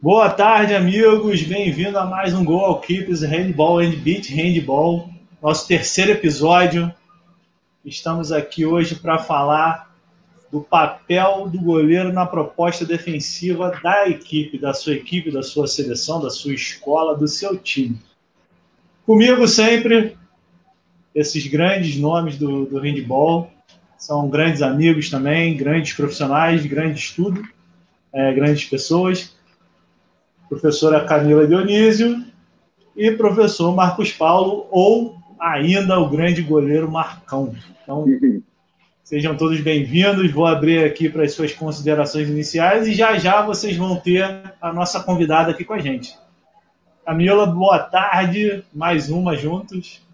[0.00, 1.42] Boa tarde, amigos.
[1.42, 5.08] Bem-vindo a mais um Goal Keeps Handball and Beat Handball,
[5.42, 6.92] nosso terceiro episódio.
[7.82, 9.90] Estamos aqui hoje para falar
[10.52, 16.20] do papel do goleiro na proposta defensiva da equipe, da sua equipe, da sua seleção,
[16.20, 17.98] da sua escola, do seu time.
[19.06, 20.14] Comigo sempre,
[21.14, 23.50] esses grandes nomes do, do handball,
[23.96, 27.42] são grandes amigos também, grandes profissionais, grande estudo,
[28.12, 29.34] é, grandes pessoas.
[30.48, 32.24] Professora Camila Dionísio
[32.96, 37.54] e professor Marcos Paulo, ou ainda o grande goleiro Marcão.
[37.82, 38.04] Então,
[39.02, 40.30] sejam todos bem-vindos.
[40.32, 44.72] Vou abrir aqui para as suas considerações iniciais e já já vocês vão ter a
[44.72, 46.16] nossa convidada aqui com a gente.
[47.04, 48.64] Camila, boa tarde.
[48.72, 50.04] Mais uma juntos.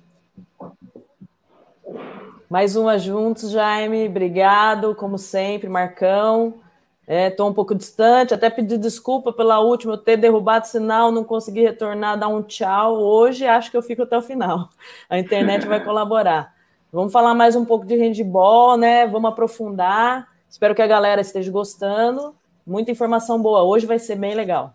[2.50, 4.08] Mais uma juntos, Jaime.
[4.08, 6.61] Obrigado, como sempre, Marcão.
[7.06, 11.11] Estou é, um pouco distante, até pedi desculpa pela última eu ter derrubado o sinal,
[11.11, 12.94] não consegui retornar, dar um tchau.
[12.94, 14.70] Hoje acho que eu fico até o final.
[15.11, 16.55] A internet vai colaborar.
[16.92, 19.06] Vamos falar mais um pouco de handball, né?
[19.06, 20.28] Vamos aprofundar.
[20.48, 22.34] Espero que a galera esteja gostando.
[22.64, 23.62] Muita informação boa.
[23.62, 24.75] Hoje vai ser bem legal.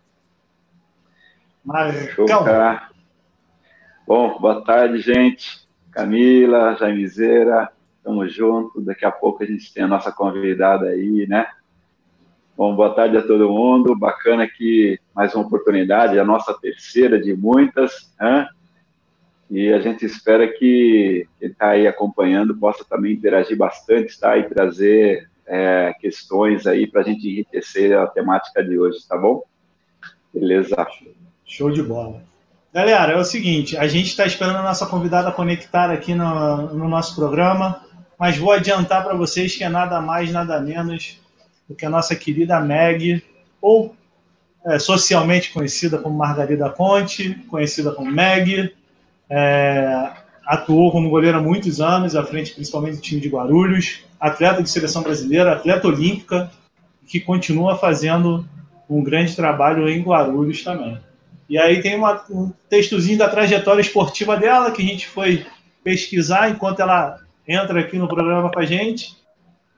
[1.63, 2.25] Marcão.
[4.05, 5.67] Bom, boa tarde, gente.
[5.91, 7.71] Camila, Jaimezeira,
[8.03, 8.81] tamo junto.
[8.81, 11.47] Daqui a pouco a gente tem a nossa convidada aí, né?
[12.57, 13.95] Bom, boa tarde a todo mundo.
[13.95, 18.47] Bacana que mais uma oportunidade, a nossa terceira de muitas, né?
[19.47, 24.35] E a gente espera que quem está aí acompanhando possa também interagir bastante, tá?
[24.39, 29.43] E trazer é, questões aí para a gente enriquecer a temática de hoje, tá bom?
[30.33, 30.75] Beleza.
[31.45, 32.23] Show de bola.
[32.73, 36.89] Galera, é o seguinte, a gente está esperando a nossa convidada conectar aqui no, no
[36.89, 37.83] nosso programa,
[38.19, 41.21] mas vou adiantar para vocês que é nada mais, nada menos
[41.67, 43.23] do que a nossa querida Meg,
[43.61, 43.95] ou
[44.65, 48.73] é, socialmente conhecida como Margarida Conte, conhecida como Meg,
[49.29, 50.11] é,
[50.45, 54.69] atuou como goleira há muitos anos, à frente principalmente do time de Guarulhos, atleta de
[54.69, 56.49] seleção brasileira, atleta olímpica,
[57.05, 58.47] que continua fazendo
[58.89, 60.99] um grande trabalho em Guarulhos também.
[61.49, 65.45] E aí tem uma, um textozinho da trajetória esportiva dela que a gente foi
[65.83, 69.15] pesquisar enquanto ela entra aqui no programa com a gente.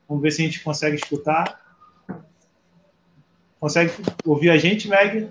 [0.07, 1.58] Vamos ver se a gente consegue escutar.
[3.59, 3.91] Consegue
[4.25, 5.29] ouvir a gente, Meg?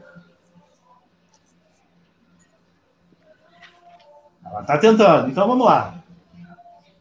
[4.45, 5.31] Ela está tentando.
[5.31, 5.99] Então vamos lá.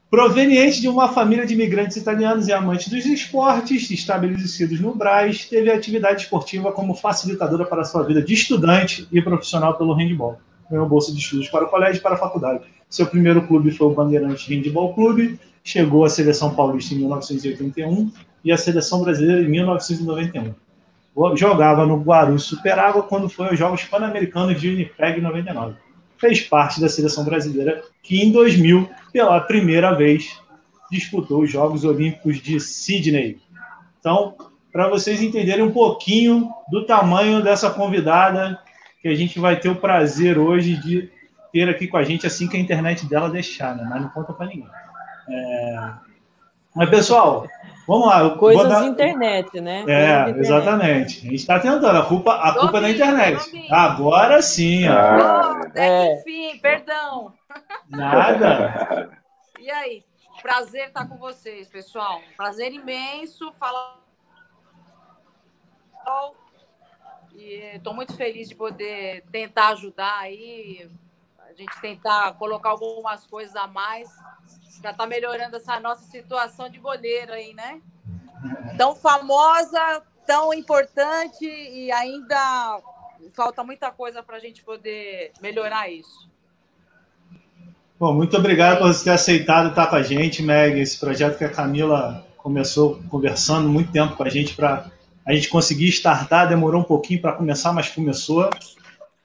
[0.09, 5.69] Proveniente de uma família de imigrantes italianos e amantes dos esportes, estabelecidos no Braz, teve
[5.69, 10.39] atividade esportiva como facilitadora para sua vida de estudante e profissional pelo handball.
[10.71, 12.61] Ganhou bolsa de estudos para o colégio e para a faculdade.
[12.89, 18.09] Seu primeiro clube foi o Bandeirantes Handball Clube, chegou à seleção paulista em 1981
[18.45, 20.66] e à seleção brasileira em 1991.
[21.35, 26.89] Jogava no Guarulhos Superágua quando foi aos Jogos Pan-Americanos de Winnipeg 99 fez parte da
[26.89, 30.39] seleção brasileira, que em 2000, pela primeira vez,
[30.91, 33.39] disputou os Jogos Olímpicos de Sydney.
[33.99, 34.35] Então,
[34.71, 38.59] para vocês entenderem um pouquinho do tamanho dessa convidada,
[39.01, 41.09] que a gente vai ter o prazer hoje de
[41.51, 43.85] ter aqui com a gente assim que a internet dela deixar, né?
[43.87, 44.67] mas não conta para ninguém.
[45.29, 46.06] É...
[46.77, 47.47] Mas, pessoal,
[47.87, 48.37] Vamos lá.
[48.37, 48.81] Coisas dar...
[48.81, 49.79] de internet, né?
[49.87, 50.39] É, internet.
[50.39, 51.19] exatamente.
[51.19, 51.97] A gente está tentando.
[51.97, 53.67] A culpa, a culpa é da internet.
[53.71, 54.85] Agora sim.
[54.85, 56.19] Ah, é.
[56.19, 57.33] Enfim, perdão.
[57.89, 59.09] Nada.
[59.59, 60.01] E aí?
[60.41, 62.21] Prazer estar com vocês, pessoal.
[62.37, 63.97] Prazer imenso falar.
[67.35, 70.89] E estou muito feliz de poder tentar ajudar aí,
[71.49, 74.09] a gente tentar colocar algumas coisas a mais
[74.81, 77.81] já está melhorando essa nossa situação de goleiro aí, né?
[78.77, 82.79] Tão famosa, tão importante e ainda
[83.33, 86.27] falta muita coisa para a gente poder melhorar isso.
[87.99, 90.79] Bom, muito obrigado por você ter aceitado estar com a gente, Meg.
[90.79, 94.85] Esse projeto que a Camila começou conversando muito tempo com a gente para
[95.25, 98.49] a gente conseguir startar, demorou um pouquinho para começar, mas começou.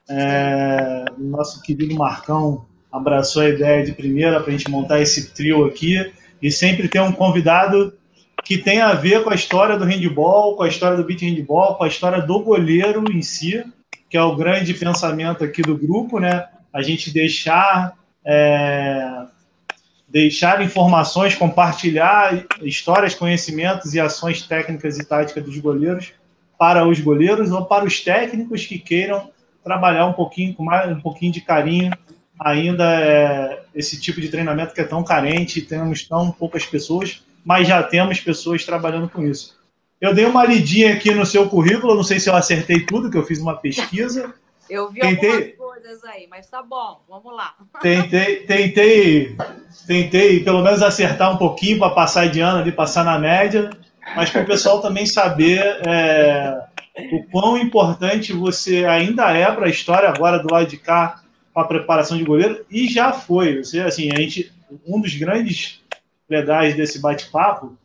[0.09, 5.65] É, nosso querido Marcão abraçou a ideia de primeira para a gente montar esse trio
[5.65, 7.91] aqui e sempre ter um convidado
[8.45, 11.75] que tem a ver com a história do handball, com a história do beat handball,
[11.75, 13.63] com a história do goleiro em si,
[14.09, 16.45] que é o grande pensamento aqui do grupo, né?
[16.71, 17.93] A gente deixar
[18.23, 19.25] é,
[20.07, 26.13] deixar informações, compartilhar histórias, conhecimentos e ações técnicas e táticas dos goleiros
[26.59, 29.31] para os goleiros ou para os técnicos que queiram
[29.63, 31.91] trabalhar um pouquinho com mais um pouquinho de carinho
[32.43, 37.67] ainda é esse tipo de treinamento que é tão carente, temos tão poucas pessoas, mas
[37.67, 39.57] já temos pessoas trabalhando com isso.
[39.99, 43.17] eu dei uma lidinha aqui no seu currículo, não sei se eu acertei tudo, que
[43.17, 44.33] eu fiz uma pesquisa.
[44.69, 47.53] Eu vi tentei, algumas coisas aí, mas tá bom, vamos lá.
[47.81, 49.35] Tentei, tentei,
[49.85, 53.69] tentei pelo menos acertar um pouquinho para passar de ano ali, passar na média,
[54.15, 56.57] mas para o pessoal também saber é,
[57.11, 61.22] o quão importante você ainda é para a história agora do lado de cá
[61.53, 63.63] com a preparação de goleiro e já foi.
[63.63, 64.51] Você, assim, a gente,
[64.85, 65.81] um dos grandes
[66.29, 67.77] legais desse bate-papo,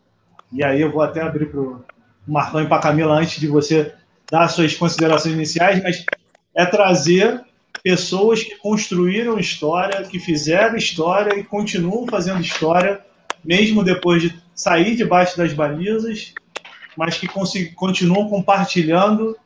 [0.52, 1.84] e aí eu vou até abrir para o
[2.26, 3.92] Marcão e para a Camila antes de você
[4.30, 6.04] dar suas considerações iniciais, mas
[6.54, 7.42] é trazer
[7.82, 13.00] pessoas que construíram história, que fizeram história e continuam fazendo história,
[13.44, 16.34] mesmo depois de sair debaixo das balizas,
[16.96, 17.28] mas que
[17.74, 19.36] continuam compartilhando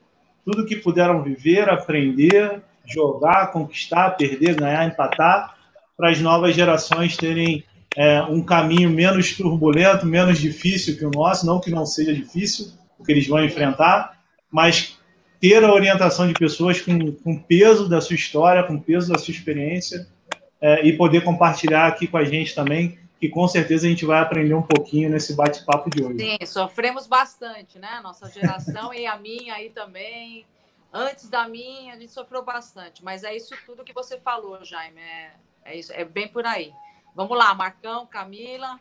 [0.45, 5.57] tudo que puderam viver, aprender, jogar, conquistar, perder, ganhar, empatar,
[5.97, 7.65] para as novas gerações terem
[7.97, 12.73] é, um caminho menos turbulento, menos difícil que o nosso, não que não seja difícil,
[12.99, 14.19] o que eles vão enfrentar,
[14.51, 14.99] mas
[15.41, 19.33] ter a orientação de pessoas com, com peso da sua história, com peso da sua
[19.33, 20.07] experiência,
[20.61, 24.21] é, e poder compartilhar aqui com a gente também, que com certeza a gente vai
[24.21, 26.19] aprender um pouquinho nesse bate-papo de hoje.
[26.19, 28.01] Sim, sofremos bastante, né?
[28.03, 30.45] Nossa geração e a minha aí também.
[30.93, 35.01] Antes da minha, a gente sofreu bastante, mas é isso tudo que você falou, Jaime.
[35.01, 35.31] É,
[35.65, 36.73] é isso, é bem por aí.
[37.15, 38.79] Vamos lá, Marcão, Camila.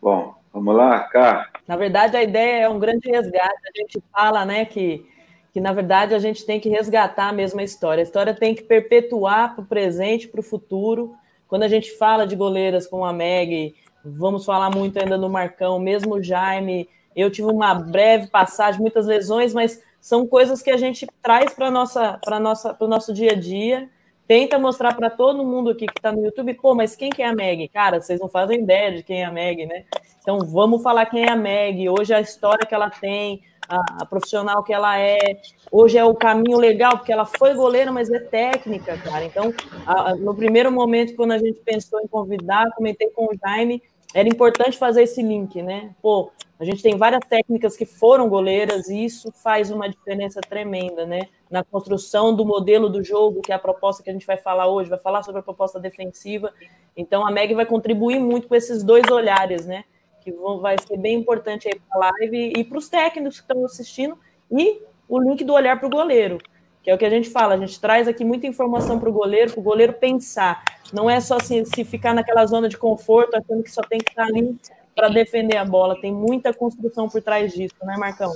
[0.00, 1.48] Bom, vamos lá, cá.
[1.66, 3.68] Na verdade, a ideia é um grande resgate.
[3.68, 5.08] A gente fala, né, que,
[5.52, 8.02] que na verdade a gente tem que resgatar a mesma história.
[8.02, 11.14] A história tem que perpetuar para o presente, para o futuro.
[11.48, 13.74] Quando a gente fala de goleiras como a Meg,
[14.04, 16.90] vamos falar muito ainda no Marcão, mesmo o Jaime.
[17.14, 21.70] Eu tive uma breve passagem, muitas lesões, mas são coisas que a gente traz para
[21.70, 23.88] nossa, para nossa, para o nosso dia a dia
[24.32, 27.26] tenta mostrar para todo mundo aqui que está no YouTube, pô, mas quem que é
[27.26, 27.68] a Meg?
[27.68, 29.84] Cara, vocês não fazem ideia de quem é a Meg, né?
[30.22, 34.06] Então vamos falar quem é a Meg, hoje a história que ela tem, a, a,
[34.06, 38.20] profissional que ela é, hoje é o caminho legal, porque ela foi goleira, mas é
[38.20, 39.24] técnica, cara.
[39.24, 39.52] Então,
[39.86, 43.82] a, no primeiro momento, quando a gente pensou em convidar, comentei com o Jaime,
[44.14, 45.94] era importante fazer esse link, né?
[46.02, 51.04] Pô, a gente tem várias técnicas que foram goleiras e isso faz uma diferença tremenda,
[51.04, 51.22] né?
[51.50, 54.68] Na construção do modelo do jogo, que é a proposta que a gente vai falar
[54.68, 56.52] hoje, vai falar sobre a proposta defensiva.
[56.96, 59.84] Então a Meg vai contribuir muito com esses dois olhares, né?
[60.20, 63.52] Que vão, vai ser bem importante aí para a live e para os técnicos que
[63.52, 64.16] estão assistindo
[64.50, 66.38] e o link do olhar para o goleiro,
[66.82, 67.54] que é o que a gente fala.
[67.54, 70.62] A gente traz aqui muita informação para o goleiro, para o goleiro pensar.
[70.92, 74.10] Não é só assim, se ficar naquela zona de conforto, achando que só tem que
[74.10, 74.56] estar ali
[74.94, 76.00] para defender a bola.
[76.00, 78.32] Tem muita construção por trás disso, né, Marcão?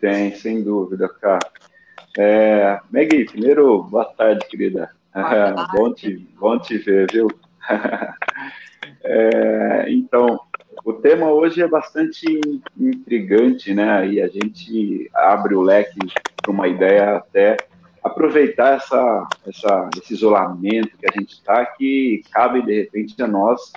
[0.00, 1.40] Tem, sem dúvida, cara.
[2.16, 4.90] É, Maggie, primeiro, boa tarde, querida.
[5.14, 7.28] É, bom, te, bom te ver, viu?
[9.02, 10.40] é, então,
[10.86, 12.24] o tema hoje é bastante
[12.78, 14.08] intrigante, né?
[14.08, 15.98] E a gente abre o leque
[16.40, 17.56] para uma ideia até
[18.04, 23.72] aproveitar essa, essa, esse isolamento que a gente está, que cabe de repente a nós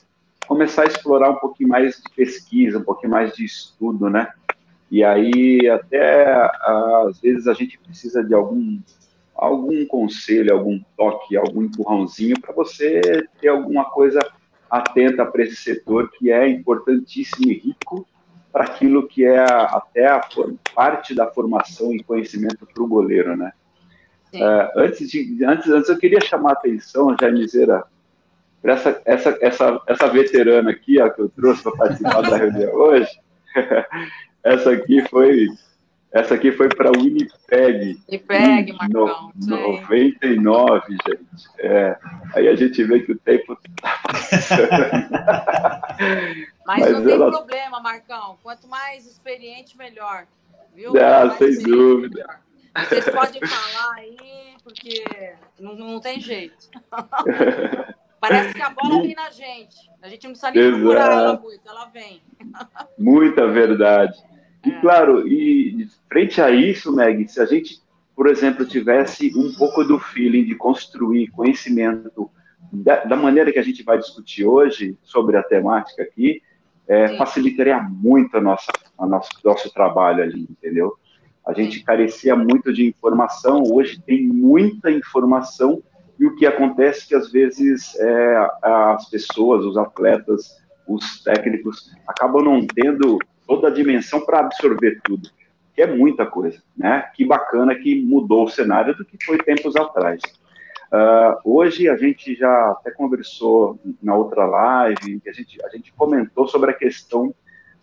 [0.47, 4.31] começar a explorar um pouquinho mais de pesquisa, um pouquinho mais de estudo, né?
[4.91, 6.31] E aí até
[6.61, 8.79] às vezes a gente precisa de algum
[9.33, 13.01] algum conselho, algum toque, algum empurrãozinho para você
[13.41, 14.19] ter alguma coisa
[14.69, 18.07] atenta para esse setor que é importantíssimo e rico
[18.51, 20.21] para aquilo que é até a
[20.73, 23.51] parte da formação e conhecimento para o goleiro, né?
[24.33, 27.83] Uh, antes, de, antes, antes eu queria chamar a atenção, Jaimizeira,
[28.61, 32.73] para essa, essa, essa, essa veterana aqui, ó, que eu trouxe para participar da reunião
[32.73, 33.09] hoje,
[34.43, 35.47] essa aqui foi
[36.11, 37.99] essa aqui foi para Winnipeg.
[38.07, 39.31] Winnipeg, Marcão.
[39.35, 41.47] No, 99, gente.
[41.59, 41.97] É,
[42.33, 44.69] aí a gente vê que o tempo está passando.
[46.65, 47.31] Mas, Mas, não ela...
[47.31, 48.37] tem problema, Marcão.
[48.41, 50.25] Quanto mais experiente, melhor.
[50.73, 50.93] Viu?
[50.97, 52.25] Ah, sem dúvida.
[52.25, 52.39] Melhor.
[52.87, 55.03] Vocês podem falar aí, porque
[55.59, 56.69] não, não tem jeito.
[58.19, 59.89] Parece que a bola vem na gente.
[60.01, 62.21] A gente não precisa nem procurar ela muito, ela vem.
[62.97, 64.21] Muita verdade.
[64.65, 64.81] E é.
[64.81, 67.81] claro, e frente a isso, Meg, se a gente,
[68.15, 72.29] por exemplo, tivesse um pouco do feeling de construir conhecimento
[72.71, 76.41] da, da maneira que a gente vai discutir hoje sobre a temática aqui,
[76.87, 80.93] é, facilitaria muito a nossa, a nosso, nosso trabalho ali, entendeu?
[81.45, 85.81] A gente carecia muito de informação, hoje tem muita informação
[86.19, 91.91] e o que acontece é que, às vezes, é, as pessoas, os atletas, os técnicos,
[92.05, 93.17] acabam não tendo
[93.49, 95.27] toda a dimensão para absorver tudo,
[95.73, 97.09] que é muita coisa, né?
[97.15, 100.21] Que bacana que mudou o cenário do que foi tempos atrás.
[100.93, 106.47] Uh, hoje a gente já até conversou na outra live, a gente, a gente comentou
[106.47, 107.33] sobre a questão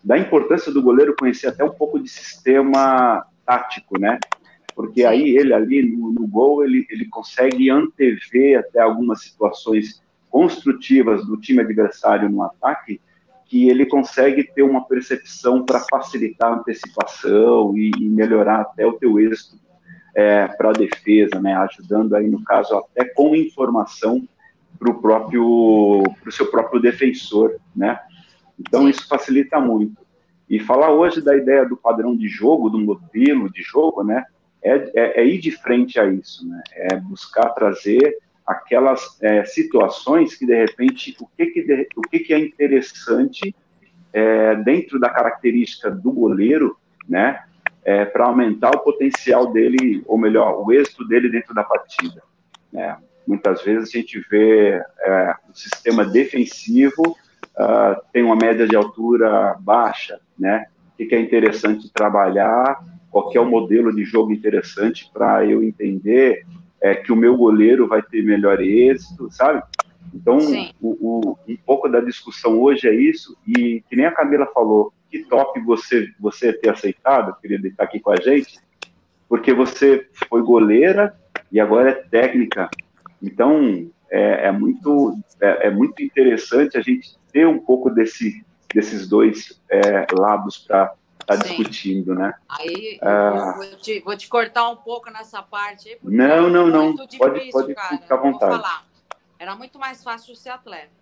[0.01, 4.19] da importância do goleiro conhecer até um pouco de sistema tático, né?
[4.73, 11.25] Porque aí ele ali no, no gol ele, ele consegue antever até algumas situações construtivas
[11.25, 13.01] do time adversário no ataque
[13.47, 18.93] que ele consegue ter uma percepção para facilitar a antecipação e, e, melhorar até o
[18.93, 19.57] teu êxito
[20.13, 21.55] é, para a defesa, né?
[21.55, 24.27] Ajudando aí no caso até com informação
[24.77, 27.99] para o próprio, para o seu próprio defensor, né?
[28.59, 30.05] Então isso facilita muito.
[30.49, 34.25] E falar hoje da ideia do padrão de jogo, do modelo de jogo, né?
[34.61, 36.61] É, é, é ir de frente a isso, né?
[36.73, 42.19] É buscar trazer aquelas é, situações que de repente o que que, de, o que,
[42.19, 43.53] que é interessante
[44.13, 46.77] é, dentro da característica do goleiro,
[47.07, 47.43] né?
[47.83, 52.21] É, para aumentar o potencial dele, ou melhor, o êxito dele dentro da partida.
[52.69, 52.97] Né?
[53.25, 57.15] Muitas vezes a gente vê é, o sistema defensivo
[57.57, 60.65] uh, tem uma média de altura baixa, né?
[60.93, 66.45] O que é interessante trabalhar, qual é o modelo de jogo interessante para eu entender
[66.81, 69.61] é, que o meu goleiro vai ter melhor êxito, sabe?
[70.13, 70.37] Então,
[70.81, 74.93] o, o, um pouco da discussão hoje é isso, e que nem a Camila falou,
[75.09, 78.59] que top você, você ter aceitado, querida, estar aqui com a gente,
[79.27, 81.13] porque você foi goleira
[81.51, 82.69] e agora é técnica,
[83.21, 88.43] então, é, é muito, é, é, muito interessante a gente ter um pouco desse,
[88.73, 90.93] desses dois é, lados para
[91.33, 92.33] estar tá discutindo, né?
[92.47, 95.99] Aí ah, vou, te, vou, te, cortar um pouco nessa parte aí.
[96.01, 96.95] Não, não, não.
[96.95, 97.97] Difícil, pode, pode cara.
[97.97, 98.51] ficar à vontade.
[98.51, 98.87] Vou falar.
[99.37, 100.95] Era muito mais fácil ser atleta.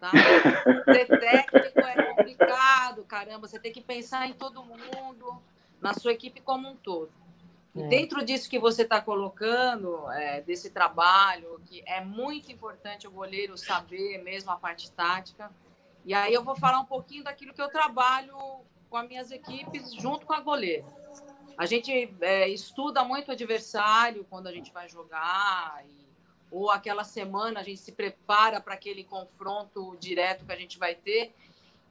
[0.00, 0.10] Tá?
[0.10, 3.46] Ser técnico é complicado, caramba.
[3.46, 5.40] Você tem que pensar em todo mundo,
[5.80, 7.10] na sua equipe como um todo.
[7.74, 7.86] E é.
[7.86, 13.56] dentro disso que você está colocando, é, desse trabalho, que é muito importante o goleiro
[13.56, 15.50] saber mesmo a parte tática.
[16.04, 18.36] E aí eu vou falar um pouquinho daquilo que eu trabalho
[18.88, 20.84] com as minhas equipes junto com a goleira.
[21.56, 26.06] A gente é, estuda muito o adversário quando a gente vai jogar, e,
[26.50, 30.94] ou aquela semana a gente se prepara para aquele confronto direto que a gente vai
[30.94, 31.34] ter.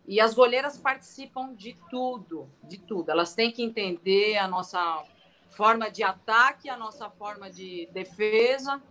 [0.08, 3.12] E as goleiras participam de tudo, de tudo.
[3.12, 5.04] Elas têm que entender a nossa
[5.50, 8.82] forma de ataque, a nossa forma de defesa.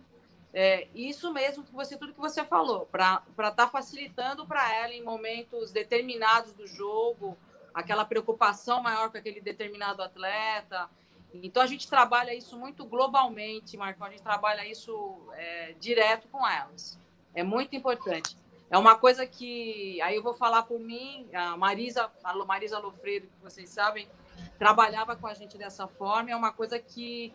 [0.53, 4.93] É, isso mesmo que você tudo que você falou, para estar tá facilitando para ela
[4.93, 7.35] em momentos determinados do jogo,
[7.77, 10.89] aquela preocupação maior com aquele determinado atleta.
[11.31, 14.07] Então a gente trabalha isso muito globalmente, Marcão.
[14.07, 16.99] A gente trabalha isso é, direto com elas.
[17.35, 18.35] É muito importante.
[18.67, 23.27] É uma coisa que aí eu vou falar por mim, a Marisa, a Marisa Lofredo,
[23.27, 24.09] que vocês sabem,
[24.57, 26.31] trabalhava com a gente dessa forma.
[26.31, 27.31] É uma coisa que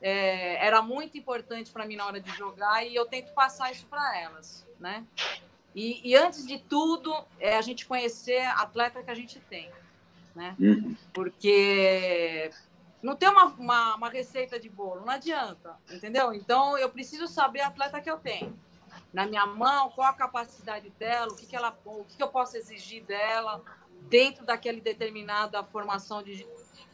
[0.00, 3.86] é, era muito importante para mim na hora de jogar e eu tento passar isso
[3.86, 5.04] para elas, né?
[5.74, 9.70] E, e, antes de tudo, é a gente conhecer a atleta que a gente tem,
[10.34, 10.56] né?
[10.58, 10.96] Uhum.
[11.12, 12.50] Porque
[13.02, 16.32] não tem uma, uma, uma, receita de bolo, não adianta, entendeu?
[16.34, 18.58] Então, eu preciso saber a atleta que eu tenho.
[19.12, 22.28] Na minha mão, qual a capacidade dela, o que, que ela, o que, que eu
[22.28, 23.62] posso exigir dela,
[24.08, 26.46] dentro daquela determinada formação de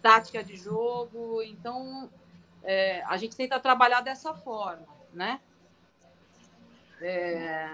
[0.02, 1.42] tática de jogo.
[1.42, 2.10] Então,
[2.62, 5.40] é, a gente tenta trabalhar dessa forma, né?
[7.00, 7.68] É...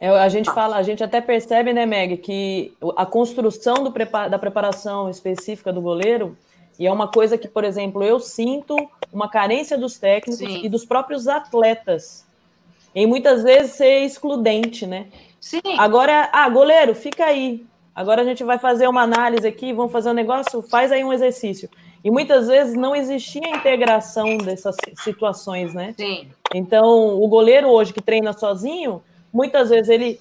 [0.00, 3.92] É, a gente fala, a gente até percebe, né, Meg, que a construção do
[4.30, 6.36] da preparação específica do goleiro
[6.80, 8.74] e é uma coisa que, por exemplo, eu sinto
[9.12, 10.64] uma carência dos técnicos Sim.
[10.64, 12.24] e dos próprios atletas.
[12.94, 15.08] E muitas vezes ser excludente, né?
[15.38, 15.60] Sim.
[15.76, 17.66] Agora, ah, goleiro, fica aí.
[17.94, 21.12] Agora a gente vai fazer uma análise aqui, vamos fazer um negócio, faz aí um
[21.12, 21.68] exercício.
[22.02, 25.94] E muitas vezes não existia integração dessas situações, né?
[25.98, 26.28] Sim.
[26.54, 30.20] Então, o goleiro hoje que treina sozinho, muitas vezes ele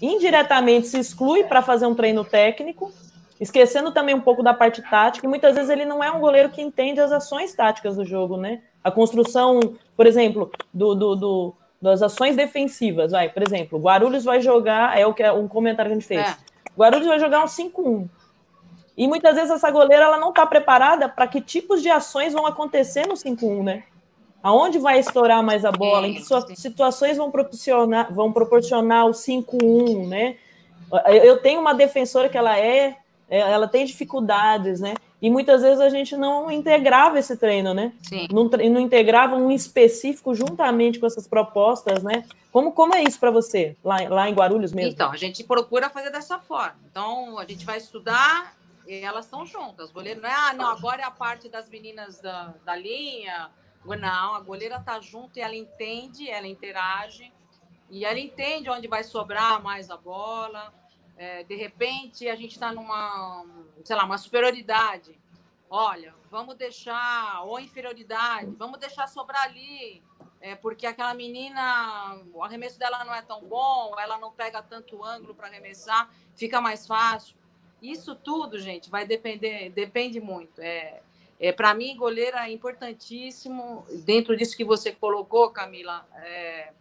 [0.00, 2.92] indiretamente se exclui para fazer um treino técnico,
[3.40, 6.50] esquecendo também um pouco da parte tática, e muitas vezes ele não é um goleiro
[6.50, 8.62] que entende as ações táticas do jogo, né?
[8.82, 9.60] A construção,
[9.96, 14.98] por exemplo, do, do, do das ações defensivas, vai, por exemplo, o Guarulhos vai jogar,
[14.98, 16.26] é o que é um comentário que a gente fez.
[16.26, 16.36] É.
[16.76, 18.08] Guarulhos vai jogar um 5-1.
[18.96, 22.46] E muitas vezes essa goleira ela não está preparada para que tipos de ações vão
[22.46, 23.84] acontecer no 5-1, né?
[24.46, 26.06] Aonde vai estourar mais a bola?
[26.06, 30.36] Em que situações vão proporcionar, vão proporcionar o 5-1, né?
[31.24, 32.96] Eu tenho uma defensora que ela é,
[33.28, 34.94] é, ela tem dificuldades, né?
[35.20, 37.92] E muitas vezes a gente não integrava esse treino, né?
[38.00, 38.28] Sim.
[38.30, 42.24] Não, não integrava um específico juntamente com essas propostas, né?
[42.52, 44.92] Como, como é isso para você, lá, lá em Guarulhos mesmo?
[44.92, 46.76] Então, a gente procura fazer dessa forma.
[46.88, 48.54] Então, a gente vai estudar
[48.86, 49.90] e elas estão juntas.
[49.90, 53.50] Goleiro não é, ah, não, agora é a parte das meninas da, da linha.
[53.94, 57.32] Não, a goleira tá junto e ela entende, ela interage.
[57.90, 60.72] E ela entende onde vai sobrar mais a bola
[61.16, 63.44] É, de repente, a gente está numa,
[63.84, 65.18] sei lá, uma superioridade.
[65.68, 70.02] Olha, vamos deixar, ou inferioridade, vamos deixar sobrar ali,
[70.40, 75.02] é, porque aquela menina, o arremesso dela não é tão bom, ela não pega tanto
[75.02, 77.36] ângulo para arremessar, fica mais fácil.
[77.82, 80.60] Isso tudo, gente, vai depender, depende muito.
[80.60, 81.02] É,
[81.38, 83.86] é para mim, goleiro é importantíssimo.
[84.04, 86.72] Dentro disso que você colocou, Camila, é,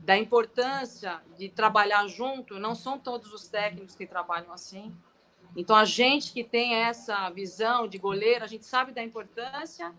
[0.00, 2.58] da importância de trabalhar junto.
[2.58, 4.94] Não são todos os técnicos que trabalham assim.
[5.56, 9.94] Então, a gente que tem essa visão de goleiro, a gente sabe da importância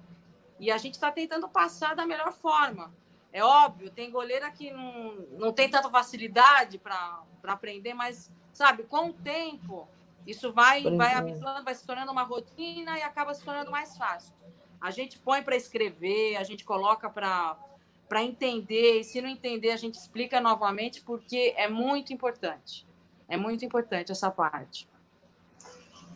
[0.60, 2.94] e a gente está tentando passar da melhor forma.
[3.32, 9.10] É óbvio, tem goleira que não, não tem tanta facilidade para aprender, mas, sabe, com
[9.10, 9.88] o tempo,
[10.30, 14.34] isso vai, vai habituando, vai se tornando uma rotina e acaba se tornando mais fácil.
[14.80, 19.78] A gente põe para escrever, a gente coloca para entender, e se não entender, a
[19.78, 22.88] gente explica novamente, porque é muito importante.
[23.28, 24.88] É muito importante essa parte.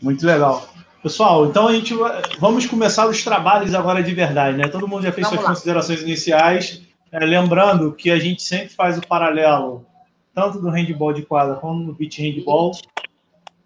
[0.01, 0.67] Muito legal.
[1.01, 1.93] Pessoal, então a gente
[2.39, 4.69] vamos começar os trabalhos agora de verdade, né?
[4.69, 5.49] Todo mundo já fez vamos suas lá.
[5.53, 6.81] considerações iniciais.
[7.11, 9.85] É, lembrando que a gente sempre faz o paralelo
[10.33, 12.71] tanto do handball de quadra como do beach handball.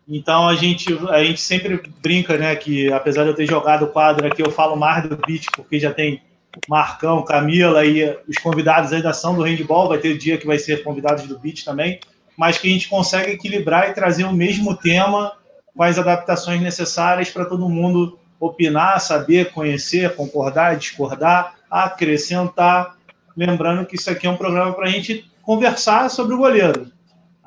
[0.07, 4.27] Então a gente, a gente sempre brinca, né, que apesar de eu ter jogado quadra
[4.27, 6.21] aqui, eu falo mais do beat, porque já tem
[6.67, 10.57] Marcão, Camila e os convidados aí da ação do handball, vai ter dia que vai
[10.57, 11.99] ser convidados do beat também,
[12.37, 15.33] mas que a gente consegue equilibrar e trazer o mesmo tema
[15.75, 22.95] com as adaptações necessárias para todo mundo opinar, saber, conhecer, concordar, discordar, acrescentar.
[23.35, 26.91] Lembrando que isso aqui é um programa para a gente conversar sobre o goleiro.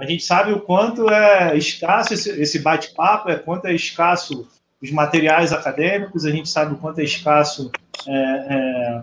[0.00, 4.48] A gente sabe o quanto é escasso esse, bate-papo, é quanto é escasso
[4.82, 7.70] os materiais acadêmicos, a gente sabe o quanto é escasso
[8.08, 9.02] é, é,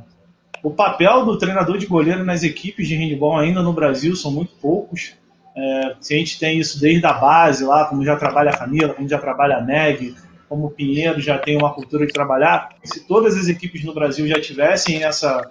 [0.64, 4.56] o papel do treinador de goleiro nas equipes de handball ainda no Brasil, são muito
[4.60, 5.14] poucos.
[5.56, 8.96] É, se a gente tem isso desde a base lá, como já trabalha a Camila,
[8.96, 10.16] como já trabalha a Neg,
[10.50, 14.28] como o Pinheiro já tem uma cultura de trabalhar, se todas as equipes no Brasil
[14.28, 15.48] já tivessem essa,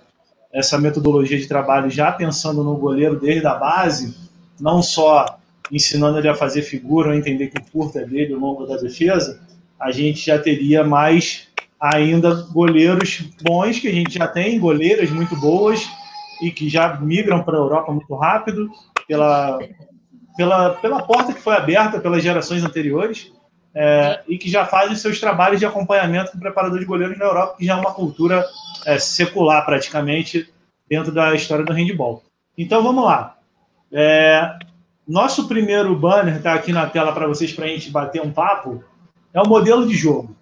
[0.52, 4.25] essa metodologia de trabalho já pensando no goleiro desde a base,
[4.60, 5.38] não só
[5.70, 8.76] ensinando ele a fazer figura, ou entender que o curto é dele, o longo da
[8.76, 9.40] defesa,
[9.78, 11.48] a gente já teria mais
[11.80, 15.86] ainda goleiros bons, que a gente já tem, goleiras muito boas
[16.40, 18.70] e que já migram para a Europa muito rápido,
[19.06, 19.58] pela,
[20.36, 23.32] pela, pela porta que foi aberta pelas gerações anteriores,
[23.74, 27.56] é, e que já fazem seus trabalhos de acompanhamento com preparador de goleiros na Europa,
[27.58, 28.42] que já é uma cultura
[28.86, 30.48] é, secular praticamente
[30.88, 32.22] dentro da história do handball.
[32.56, 33.35] Então vamos lá.
[33.92, 34.58] É,
[35.06, 38.82] nosso primeiro banner está aqui na tela para vocês, para a gente bater um papo,
[39.32, 40.36] é o modelo de jogo.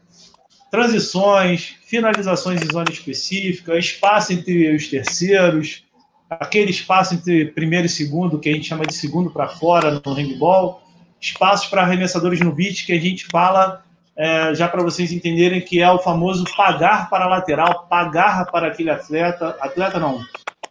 [0.70, 5.84] Transições, finalizações em zona específica, espaço entre os terceiros,
[6.28, 10.14] aquele espaço entre primeiro e segundo, que a gente chama de segundo para fora no
[10.14, 10.82] handball,
[11.20, 13.82] espaços para arremessadores no beat, que a gente fala,
[14.16, 18.68] é, já para vocês entenderem, que é o famoso pagar para a lateral, pagar para
[18.68, 20.20] aquele atleta, atleta não,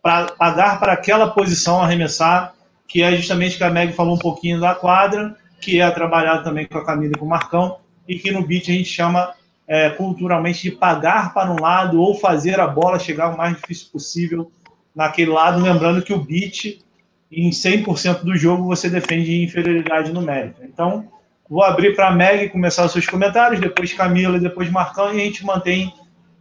[0.01, 2.53] para pagar para aquela posição arremessar
[2.93, 6.67] que é justamente que a Meg falou um pouquinho da quadra, que é trabalhado também
[6.67, 7.77] com a Camila e com o Marcão,
[8.07, 9.33] e que no beat a gente chama
[9.67, 13.87] é, culturalmente de pagar para um lado ou fazer a bola chegar o mais difícil
[13.91, 14.51] possível
[14.95, 16.83] naquele lado, lembrando que o beat,
[17.31, 20.63] em 100% do jogo, você defende inferioridade numérica.
[20.63, 21.07] Então,
[21.49, 25.25] vou abrir para a Meg começar os seus comentários, depois Camila, depois Marcão, e a
[25.25, 25.91] gente mantém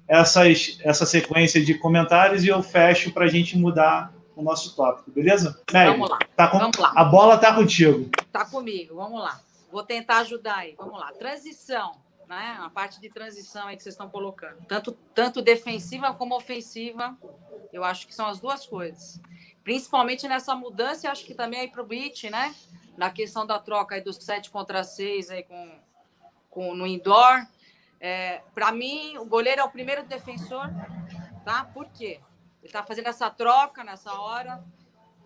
[0.07, 4.13] essas, essa sequência de comentários e eu fecho para a gente mudar
[4.43, 5.61] o nosso tópico, beleza?
[5.73, 6.19] Meg, vamos lá.
[6.37, 6.59] Tá com...
[6.59, 6.93] vamos lá.
[6.95, 8.11] A bola tá contigo.
[8.31, 9.41] Tá comigo, vamos lá.
[9.71, 10.75] Vou tentar ajudar aí.
[10.77, 11.13] Vamos lá.
[11.13, 11.97] Transição,
[12.29, 12.59] né?
[12.61, 14.65] A parte de transição aí que vocês estão colocando.
[14.67, 17.17] Tanto, tanto defensiva como ofensiva,
[17.73, 19.21] eu acho que são as duas coisas.
[19.65, 22.55] Principalmente nessa mudança, acho que também aí para o beat, né?
[22.97, 25.79] Na questão da troca aí dos 7 contra 6 aí com,
[26.51, 27.47] com, no indoor.
[28.01, 30.69] É, para mim, o goleiro é o primeiro defensor,
[31.45, 31.65] tá?
[31.73, 32.21] Por quê?
[32.63, 34.65] Ele está fazendo essa troca nessa hora.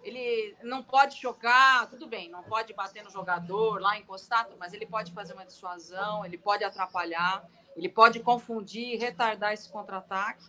[0.03, 4.87] Ele não pode chocar, tudo bem, não pode bater no jogador lá encostado, mas ele
[4.87, 7.45] pode fazer uma dissuasão, ele pode atrapalhar,
[7.77, 10.45] ele pode confundir, retardar esse contra-ataque.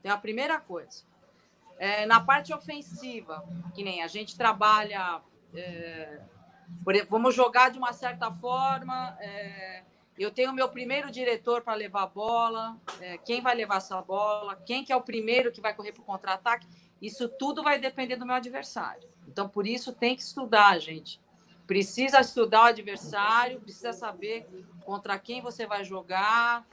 [0.00, 1.04] Então, é a primeira coisa.
[1.78, 5.20] É, na parte ofensiva, que nem a gente trabalha,
[5.54, 6.20] é,
[6.82, 9.84] por, vamos jogar de uma certa forma, é,
[10.22, 14.56] eu tenho meu primeiro diretor para levar a bola, é, quem vai levar essa bola,
[14.56, 16.66] quem que é o primeiro que vai correr para o contra-ataque.
[17.00, 19.08] Isso tudo vai depender do meu adversário.
[19.26, 21.20] Então, por isso, tem que estudar, gente.
[21.66, 24.46] Precisa estudar o adversário, precisa saber
[24.84, 26.66] contra quem você vai jogar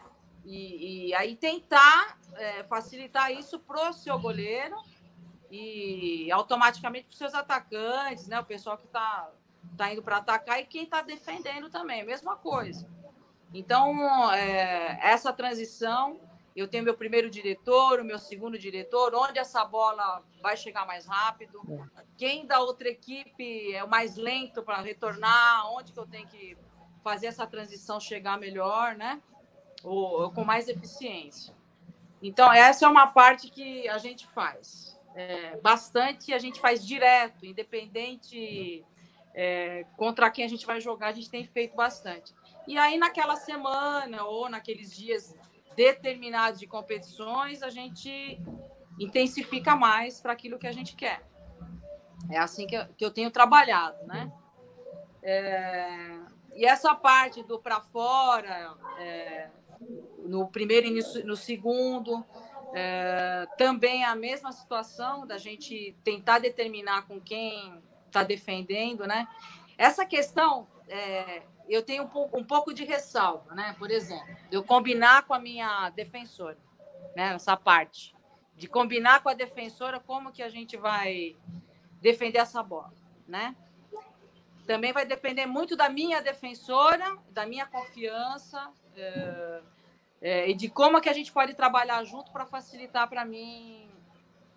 [0.45, 4.75] e, e aí tentar é, facilitar isso para o seu goleiro
[5.49, 8.39] e automaticamente para os seus atacantes, né?
[8.39, 9.31] O pessoal que está
[9.71, 12.88] está indo para atacar e quem está defendendo também, mesma coisa.
[13.53, 16.19] Então, é, essa transição,
[16.55, 21.05] eu tenho meu primeiro diretor, o meu segundo diretor, onde essa bola vai chegar mais
[21.05, 21.62] rápido,
[22.17, 26.57] quem da outra equipe é o mais lento para retornar, onde que eu tenho que
[27.03, 29.21] fazer essa transição chegar melhor, né?
[29.83, 31.55] Ou, ou com mais eficiência.
[32.21, 37.45] Então, essa é uma parte que a gente faz é, bastante, a gente faz direto,
[37.45, 38.85] independente
[39.33, 42.33] é, contra quem a gente vai jogar, a gente tem feito bastante.
[42.69, 45.36] E aí, naquela semana ou naqueles dias
[45.75, 48.39] determinados de competições, a gente
[48.99, 51.27] intensifica mais para aquilo que a gente quer.
[52.29, 54.32] É assim que eu, que eu tenho trabalhado, né?
[55.23, 56.19] É,
[56.53, 59.49] e essa parte do para fora, é,
[60.19, 62.23] no primeiro e no segundo,
[62.75, 69.27] é, também a mesma situação da gente tentar determinar com quem está defendendo, né?
[69.75, 73.75] Essa questão, é, eu tenho um, um, pouco de ressalva, né?
[73.77, 76.58] Por exemplo, eu combinar com a minha defensora,
[77.15, 77.34] né?
[77.36, 78.15] Essa parte
[78.55, 81.38] de combinar com a defensora como que a gente vai
[82.01, 82.93] defender essa bola,
[83.27, 83.55] né?
[84.67, 89.62] Também vai depender muito da minha defensora, da minha confiança é,
[90.21, 93.89] é, e de como que a gente pode trabalhar junto para facilitar para mim,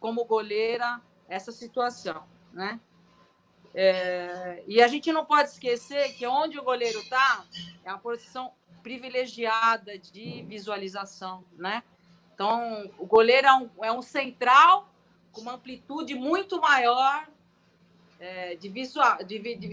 [0.01, 2.81] como goleira, essa situação, né?
[3.75, 7.45] É, e a gente não pode esquecer que onde o goleiro está
[7.85, 11.83] é uma posição privilegiada de visualização, né?
[12.35, 14.89] Então, o goleiro é um, é um central
[15.31, 17.29] com uma amplitude muito maior
[18.19, 19.69] é, de, visual, de, de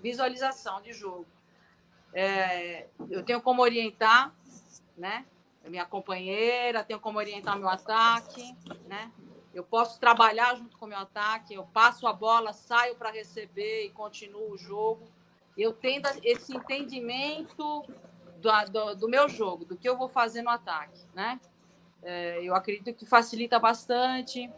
[0.00, 1.26] visualização de jogo.
[2.12, 4.34] É, eu tenho como orientar,
[4.96, 5.24] né?
[5.64, 9.10] Minha companheira, tenho como orientar meu ataque, né?
[9.52, 13.84] Eu posso trabalhar junto com o meu ataque, eu passo a bola, saio para receber
[13.84, 15.08] e continuo o jogo.
[15.58, 17.84] Eu tenho esse entendimento
[18.36, 21.40] do, do, do, meu jogo, do que eu vou fazer no ataque, né?
[22.02, 24.50] É, eu acredito que facilita bastante.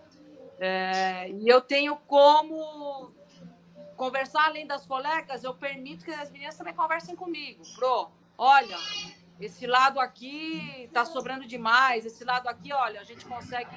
[0.60, 3.10] É, e eu tenho como
[3.96, 7.62] conversar além das colegas, eu permito que as meninas também conversem comigo.
[7.74, 8.76] Pro, olha,
[9.40, 13.76] esse lado aqui está sobrando demais, esse lado aqui, olha, a gente consegue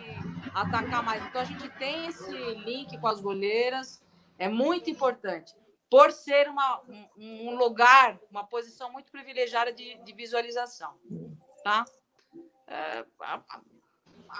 [0.55, 1.23] atacar mais.
[1.25, 4.01] Então a gente tem esse link com as goleiras,
[4.39, 5.53] é muito importante.
[5.89, 6.81] Por ser uma,
[7.17, 10.93] um, um lugar, uma posição muito privilegiada de, de visualização.
[11.63, 11.85] Tá?
[12.67, 13.05] É,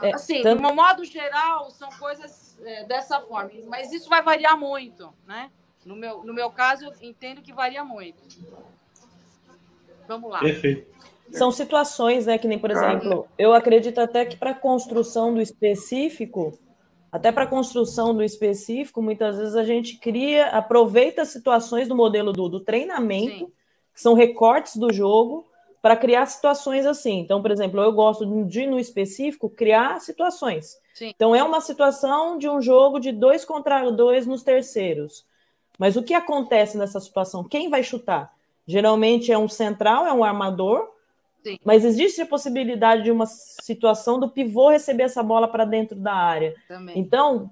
[0.02, 4.58] é assim, de um modo geral, são coisas é, dessa forma, mas isso vai variar
[4.58, 5.52] muito, né?
[5.86, 8.24] No meu, no meu caso, eu entendo que varia muito.
[10.08, 10.40] Vamos lá.
[10.40, 10.96] Perfeito.
[11.32, 12.38] São situações, né?
[12.38, 16.58] Que nem, por exemplo, eu acredito até que para a construção do específico,
[17.12, 22.32] até para a construção do específico, muitas vezes a gente cria, aproveita situações do modelo
[22.32, 23.52] do, do treinamento, Sim.
[23.94, 25.46] que são recortes do jogo,
[25.82, 27.20] para criar situações assim.
[27.20, 30.78] Então, por exemplo, eu gosto de, no específico, criar situações.
[30.96, 31.12] Sim.
[31.16, 35.26] Então, é uma situação de um jogo de dois contra dois nos terceiros.
[35.78, 37.44] Mas o que acontece nessa situação?
[37.44, 38.34] Quem vai chutar?
[38.66, 40.90] Geralmente é um central, é um armador,
[41.46, 41.60] Sim.
[41.64, 46.12] Mas existe a possibilidade de uma situação do pivô receber essa bola para dentro da
[46.12, 46.56] área.
[46.68, 46.98] Também.
[46.98, 47.52] Então,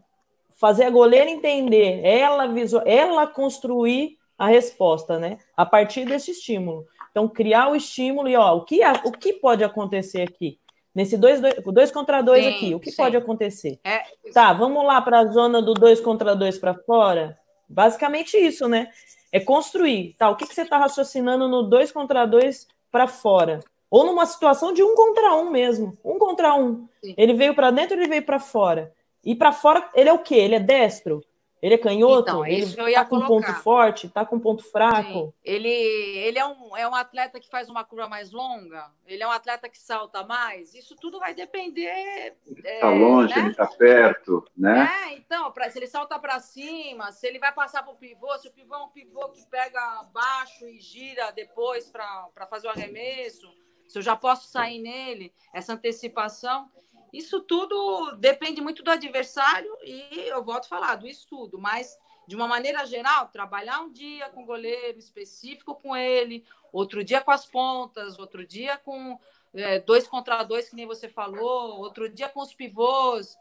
[0.60, 5.38] fazer a goleira entender, ela visual, ela construir a resposta, né?
[5.56, 6.88] A partir desse estímulo.
[7.12, 10.58] Então, criar o estímulo e ó, o que, o que pode acontecer aqui?
[10.96, 12.98] Nesse dois, dois, dois contra dois sim, aqui, o que sim.
[12.98, 13.80] pode acontecer?
[13.84, 14.02] É...
[14.34, 17.38] Tá, vamos lá para a zona do dois contra dois para fora?
[17.70, 18.90] Basicamente isso, né?
[19.32, 20.16] É construir.
[20.18, 23.60] Tá, o que, que você está raciocinando no dois contra dois para fora?
[23.94, 25.96] Ou numa situação de um contra um mesmo.
[26.04, 26.90] Um contra um.
[27.00, 27.14] Sim.
[27.16, 28.92] Ele veio para dentro, ele veio para fora.
[29.24, 30.34] E para fora, ele é o quê?
[30.34, 31.24] Ele é destro?
[31.62, 32.28] Ele é canhoto?
[32.28, 34.08] Então, ele está com ponto forte?
[34.08, 35.28] Está com ponto fraco?
[35.28, 35.34] Sim.
[35.44, 38.90] Ele, ele é, um, é um atleta que faz uma curva mais longa?
[39.06, 40.74] Ele é um atleta que salta mais?
[40.74, 42.36] Isso tudo vai depender.
[42.48, 43.42] Está é, longe, né?
[43.42, 44.90] ele está perto, né?
[45.04, 48.36] É, então, pra, se ele salta para cima, se ele vai passar para o pivô,
[48.40, 52.72] se o pivô é um pivô que pega baixo e gira depois para fazer o
[52.72, 53.48] arremesso
[53.94, 56.68] se eu já posso sair nele, essa antecipação.
[57.14, 61.96] Isso tudo depende muito do adversário e eu volto a falar do estudo, mas
[62.28, 67.30] de uma maneira geral, trabalhar um dia com goleiro específico com ele, outro dia com
[67.30, 69.20] as pontas, outro dia com
[69.54, 73.38] é, dois contra dois, que nem você falou, outro dia com os pivôs,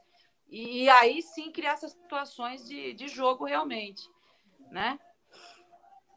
[0.50, 4.02] e, e aí sim criar essas situações de, de jogo realmente,
[4.70, 5.00] né?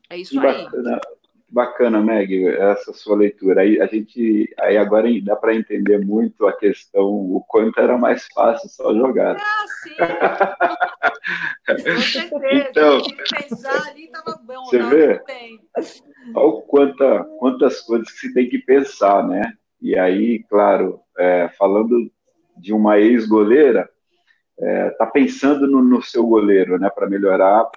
[0.10, 1.00] É isso aí Bacana,
[2.04, 3.62] Meg, essa sua leitura.
[3.62, 8.28] Aí a gente, aí agora dá para entender muito a questão, o quanto era mais
[8.34, 9.38] fácil só jogar.
[9.40, 9.96] Ah, sim.
[11.66, 12.70] Com certeza.
[12.70, 13.02] Então,
[13.40, 14.66] pensar ali estava bom.
[14.66, 15.22] Você vê?
[16.36, 19.54] Olha quanta, quantas coisas que se tem que pensar, né?
[19.82, 22.12] E aí, claro, é, falando
[22.58, 23.90] de uma ex-goleira,
[24.60, 27.70] é, tá pensando no, no, seu goleiro, né, para melhorar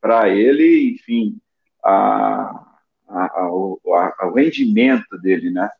[0.00, 1.36] para ele, enfim,
[1.84, 2.71] a,
[3.08, 5.70] a, a, o, o rendimento dele, né?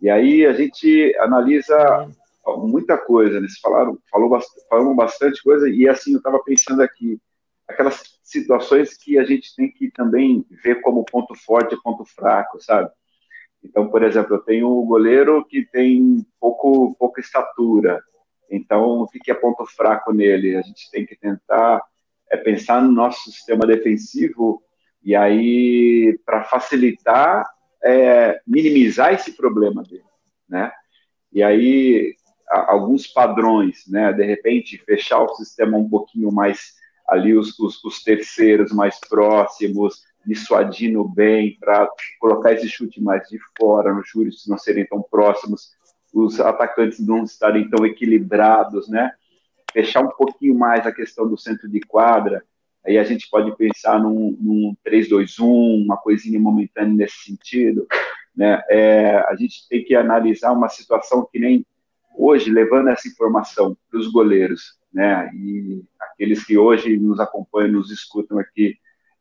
[0.00, 2.08] E aí a gente analisa
[2.58, 3.48] muita coisa, né?
[3.48, 7.20] Vocês falaram, falou, falamos bastante coisa e assim eu estava pensando aqui
[7.66, 12.62] aquelas situações que a gente tem que também ver como ponto forte e ponto fraco,
[12.62, 12.90] sabe?
[13.62, 18.00] Então, por exemplo, eu tenho um goleiro que tem pouco, pouca estatura,
[18.50, 20.56] então o que é ponto fraco nele?
[20.56, 21.82] A gente tem que tentar
[22.30, 24.62] é, pensar no nosso sistema defensivo
[25.06, 27.48] e aí, para facilitar,
[27.80, 30.02] é, minimizar esse problema dele,
[30.48, 30.72] né?
[31.32, 32.16] E aí,
[32.50, 34.12] alguns padrões, né?
[34.12, 36.74] De repente, fechar o sistema um pouquinho mais
[37.06, 41.88] ali, os, os, os terceiros mais próximos, dissuadindo bem, para
[42.18, 45.70] colocar esse chute mais de fora, nos juros não serem tão próximos,
[46.12, 49.12] os atacantes não estarem tão equilibrados, né?
[49.72, 52.42] Fechar um pouquinho mais a questão do centro de quadra,
[52.86, 57.86] Aí a gente pode pensar num, num 3-2-1, uma coisinha momentânea nesse sentido.
[58.34, 58.62] Né?
[58.70, 61.66] É, a gente tem que analisar uma situação que nem
[62.16, 65.30] hoje, levando essa informação para os goleiros, né?
[65.34, 68.76] e aqueles que hoje nos acompanham, nos escutam aqui,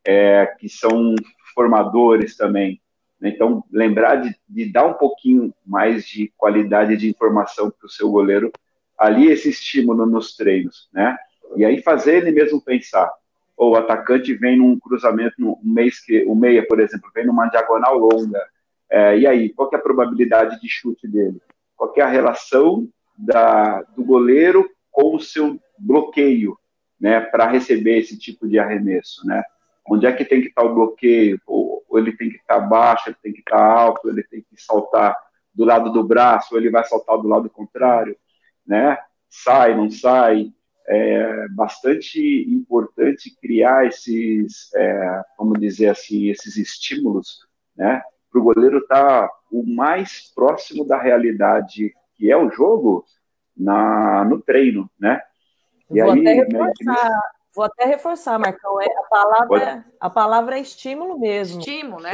[0.05, 1.15] é, que são
[1.53, 2.79] formadores também.
[3.19, 3.29] Né?
[3.29, 8.09] Então, lembrar de, de, dar um pouquinho mais de qualidade de informação para o seu
[8.11, 8.51] goleiro,
[8.97, 11.17] ali esse estímulo nos treinos, né?
[11.57, 13.11] E aí fazer ele mesmo pensar,
[13.57, 17.47] ou o atacante vem num cruzamento, no mês que o meia, por exemplo, vem numa
[17.47, 18.41] diagonal longa,
[18.89, 21.41] é, e aí, qual é a probabilidade de chute dele?
[21.75, 22.87] Qual é a relação
[23.17, 26.57] da, do goleiro com o seu bloqueio,
[26.99, 29.43] né, para receber esse tipo de arremesso, né?
[29.87, 31.39] Onde é que tem que estar o bloqueio?
[31.45, 34.61] Ou, ou ele tem que estar baixo, ele tem que estar alto, ele tem que
[34.61, 35.15] saltar
[35.53, 38.17] do lado do braço, ou ele vai saltar do lado contrário,
[38.65, 38.97] né?
[39.29, 40.51] Sai, não sai,
[40.87, 42.19] é bastante
[42.49, 47.39] importante criar esses, é, vamos dizer assim, esses estímulos,
[47.75, 53.05] né, para o goleiro estar tá o mais próximo da realidade que é o jogo
[53.55, 55.21] na, no treino, né?
[55.89, 57.19] E vou, aí, até reforçar, né,
[57.53, 61.59] vou até reforçar, Marcão, é, a, palavra, é, a palavra é estímulo mesmo.
[61.59, 62.11] Estímulo, né?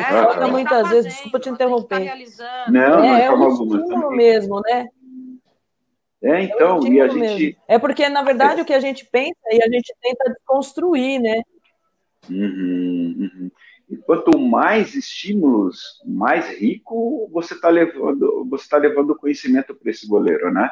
[0.49, 2.05] Muitas tá vezes, desculpa te interromper.
[2.37, 4.87] Tá não, é, é um estímulo mesmo, né?
[6.23, 7.19] É, então, e a gente.
[7.19, 7.61] Mesmo.
[7.67, 8.63] É porque, na verdade, é.
[8.63, 11.41] o que a gente pensa e a gente tenta desconstruir, né?
[12.29, 13.51] Uhum, uhum.
[13.89, 20.07] E quanto mais estímulos, mais rico você está levando, você está levando conhecimento para esse
[20.07, 20.69] goleiro, né?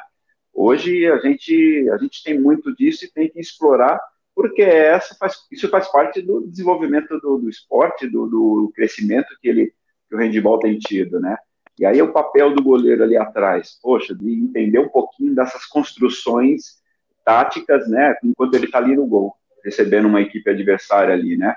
[0.53, 3.99] Hoje a gente a gente tem muito disso e tem que explorar,
[4.35, 9.49] porque essa faz, isso faz parte do desenvolvimento do, do esporte, do, do crescimento que
[9.49, 9.73] ele
[10.07, 11.37] que o handball tem tido, né?
[11.79, 16.77] E aí o papel do goleiro ali atrás, poxa, de entender um pouquinho dessas construções
[17.23, 21.55] táticas, né, enquanto ele está ali no gol, recebendo uma equipe adversária ali, né.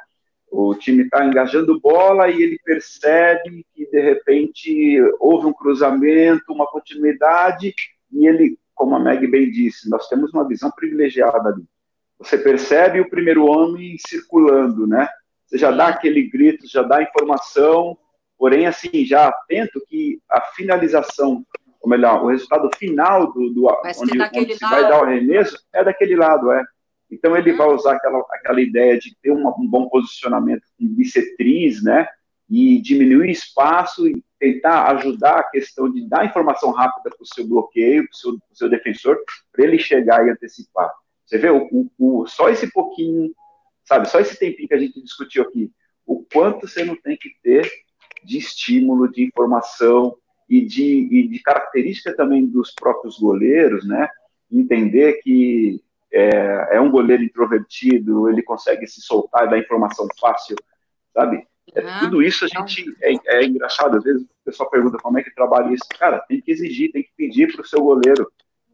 [0.49, 6.67] O time está engajando bola e ele percebe que de repente houve um cruzamento, uma
[6.67, 7.75] continuidade
[8.13, 11.65] e ele, como a Meg bem disse, nós temos uma visão privilegiada ali.
[12.19, 15.09] Você percebe o primeiro homem circulando, né?
[15.47, 17.97] Você já dá aquele grito, já dá informação,
[18.43, 21.47] Porém, assim, já atento que a finalização,
[21.81, 25.85] ou melhor, o resultado final do, do onde, onde se vai dar o arremesso é
[25.85, 26.61] daquele lado, é.
[27.09, 27.57] Então ele hum.
[27.57, 32.09] vai usar aquela, aquela ideia de ter uma, um bom posicionamento com bissetriz, né?
[32.51, 37.47] E diminuir espaço e tentar ajudar a questão de dar informação rápida para o seu
[37.47, 39.17] bloqueio, para o seu, seu, defensor,
[39.53, 40.91] para ele chegar e antecipar.
[41.25, 43.33] Você vê, o, o, o, só esse pouquinho,
[43.85, 45.71] sabe, só esse tempinho que a gente discutiu aqui,
[46.05, 47.71] o quanto você não tem que ter
[48.25, 50.17] de estímulo, de informação
[50.49, 54.09] e de, e de característica também dos próprios goleiros, né?
[54.51, 55.81] Entender que
[56.13, 60.57] é, é, um goleiro introvertido, ele consegue se soltar dar informação fácil,
[61.15, 61.47] sabe?
[61.75, 61.99] É, uhum.
[62.01, 65.35] Tudo isso a gente é, é, engraçado, às vezes o pessoal pergunta como é que
[65.35, 65.85] trabalha isso.
[65.99, 68.31] Cara, tem que exigir, tem que pedir para o seu goleiro,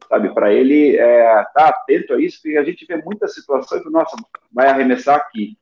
[0.08, 0.34] sabe?
[0.34, 4.16] Para ele é, tá atento a isso, porque a gente vê muitas situações nossa,
[4.52, 5.56] vai arremessar aqui.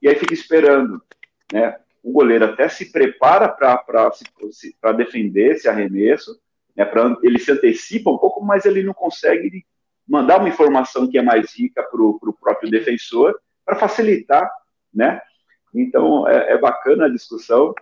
[0.00, 1.00] E aí fica esperando,
[1.52, 1.76] né?
[2.02, 6.38] O goleiro até se prepara para defender esse arremesso,
[6.76, 9.64] né, pra, ele se antecipa um pouco, mas ele não consegue
[10.06, 14.50] mandar uma informação que é mais rica para o próprio defensor, para facilitar,
[14.92, 15.20] né?
[15.72, 17.72] Então, é, é, bacana a discussão,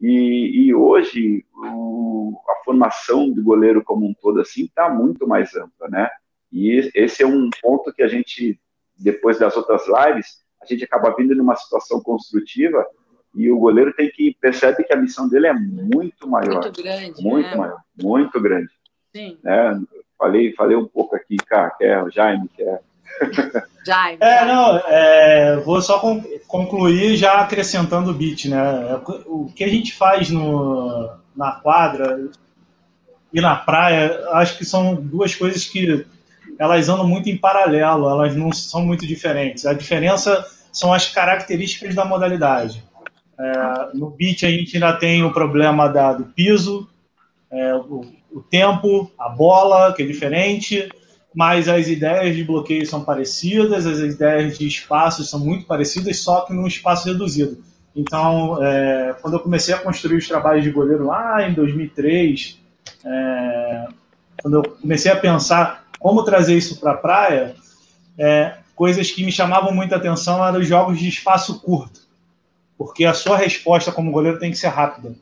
[0.00, 5.54] E, e hoje o, a formação do goleiro como um todo assim está muito mais
[5.54, 6.10] ampla, né?
[6.52, 8.60] E esse é um ponto que a gente,
[8.96, 12.86] depois das outras lives, a gente acaba vindo numa situação construtiva
[13.34, 17.22] e o goleiro tem que percebe que a missão dele é muito maior, muito grande,
[17.22, 17.56] muito né?
[17.56, 18.70] maior, muito grande.
[19.14, 19.38] Sim.
[19.42, 19.82] Né?
[20.18, 22.78] Falei, falei um pouco aqui, cara, que é o Jaime, que é
[23.86, 24.18] Jaime.
[24.20, 26.00] É, não, é, vou só
[26.46, 29.00] concluir já acrescentando o beat, né?
[29.26, 32.28] O que a gente faz no, na quadra
[33.32, 36.06] e na praia, acho que são duas coisas que
[36.58, 39.66] elas andam muito em paralelo, elas não são muito diferentes.
[39.66, 42.82] A diferença são as características da modalidade.
[43.38, 46.88] É, no beat a gente ainda tem o problema da, do piso,
[47.50, 50.88] é, o, o tempo, a bola, que é diferente
[51.34, 56.42] mas as ideias de bloqueio são parecidas, as ideias de espaços são muito parecidas, só
[56.42, 57.58] que num espaço reduzido.
[57.94, 62.60] Então, é, quando eu comecei a construir os trabalhos de goleiro lá em 2003,
[63.04, 63.86] é,
[64.40, 67.56] quando eu comecei a pensar como trazer isso para a praia,
[68.16, 72.00] é, coisas que me chamavam muita atenção eram os jogos de espaço curto,
[72.76, 75.14] porque a sua resposta como goleiro tem que ser rápida.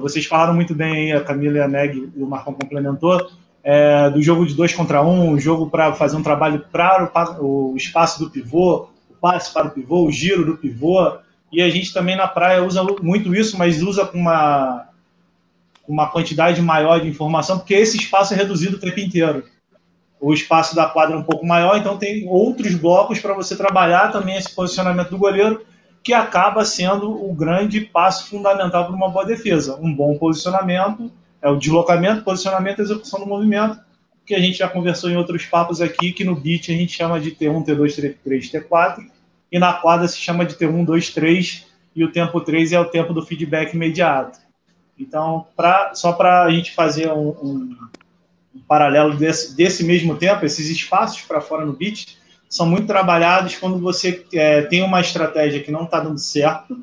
[0.00, 3.28] Vocês falaram muito bem aí, a Camila e a Meg e o Marcão complementou,
[3.64, 7.72] é, do jogo de dois contra um, o jogo para fazer um trabalho para o,
[7.72, 11.18] o, espaço do pivô, o passe para o pivô, o giro do pivô.
[11.50, 14.88] E a gente também na praia usa muito isso, mas usa com uma,
[15.86, 19.44] uma quantidade maior de informação, porque esse espaço é reduzido o tempo inteiro.
[20.20, 24.12] O espaço da quadra é um pouco maior, então tem outros blocos para você trabalhar
[24.12, 25.60] também esse posicionamento do goleiro,
[26.02, 29.78] que acaba sendo o grande passo fundamental para uma boa defesa.
[29.80, 31.10] Um bom posicionamento
[31.40, 33.78] é o deslocamento, posicionamento e execução do movimento,
[34.26, 37.20] que a gente já conversou em outros papos aqui, que no beat a gente chama
[37.20, 39.06] de T1, T2, T3, T4,
[39.50, 42.84] e na quadra se chama de T1, 2, 3, e o tempo 3 é o
[42.84, 44.38] tempo do feedback imediato.
[44.98, 47.76] Então, pra, só para a gente fazer um, um,
[48.54, 52.16] um paralelo desse, desse, mesmo tempo, esses espaços para fora no beat
[52.52, 56.78] são muito trabalhados quando você é, tem uma estratégia que não está dando certo,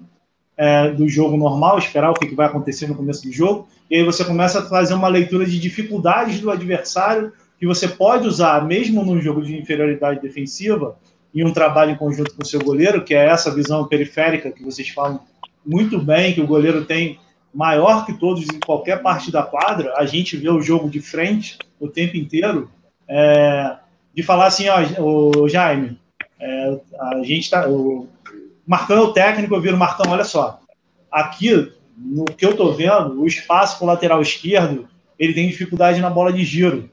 [0.58, 3.98] é, do jogo normal, esperar o que, que vai acontecer no começo do jogo, e
[3.98, 8.66] aí você começa a fazer uma leitura de dificuldades do adversário que você pode usar,
[8.66, 10.98] mesmo num jogo de inferioridade defensiva,
[11.36, 14.64] em um trabalho em conjunto com o seu goleiro, que é essa visão periférica que
[14.64, 15.20] vocês falam
[15.64, 17.20] muito bem, que o goleiro tem
[17.54, 21.60] maior que todos em qualquer parte da quadra, a gente vê o jogo de frente
[21.80, 22.72] o tempo inteiro,
[23.08, 23.78] é,
[24.15, 26.00] de falar assim, ó, o Jaime,
[26.39, 28.08] é, a gente tá, o,
[28.65, 30.60] Marcão é o técnico, eu viro Marcão, olha só.
[31.12, 36.00] Aqui, no que eu tô vendo, o espaço para o lateral esquerdo, ele tem dificuldade
[36.00, 36.89] na bola de giro.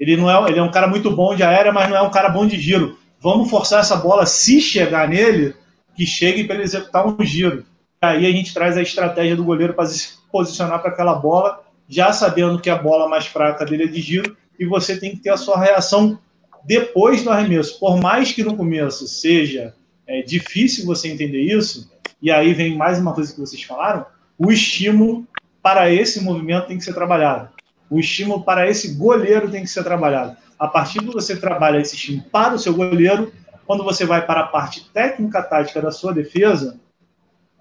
[0.00, 2.10] Ele não é, ele é um cara muito bom de aérea, mas não é um
[2.10, 2.98] cara bom de giro.
[3.20, 5.54] Vamos forçar essa bola, se chegar nele,
[5.94, 7.66] que chegue para ele executar um giro.
[8.00, 12.12] Aí a gente traz a estratégia do goleiro para se posicionar para aquela bola, já
[12.12, 15.30] sabendo que a bola mais fraca dele é de giro, e você tem que ter
[15.30, 16.18] a sua reação
[16.64, 17.78] depois do arremesso.
[17.78, 19.74] Por mais que no começo seja
[20.06, 21.90] é difícil você entender isso,
[22.20, 24.06] e aí vem mais uma coisa que vocês falaram,
[24.38, 25.26] o estímulo
[25.62, 27.50] para esse movimento tem que ser trabalhado.
[27.90, 30.36] O estímulo para esse goleiro tem que ser trabalhado.
[30.58, 33.32] A partir do que você trabalha esse estímulo para o seu goleiro,
[33.66, 36.80] quando você vai para a parte técnica tática da sua defesa,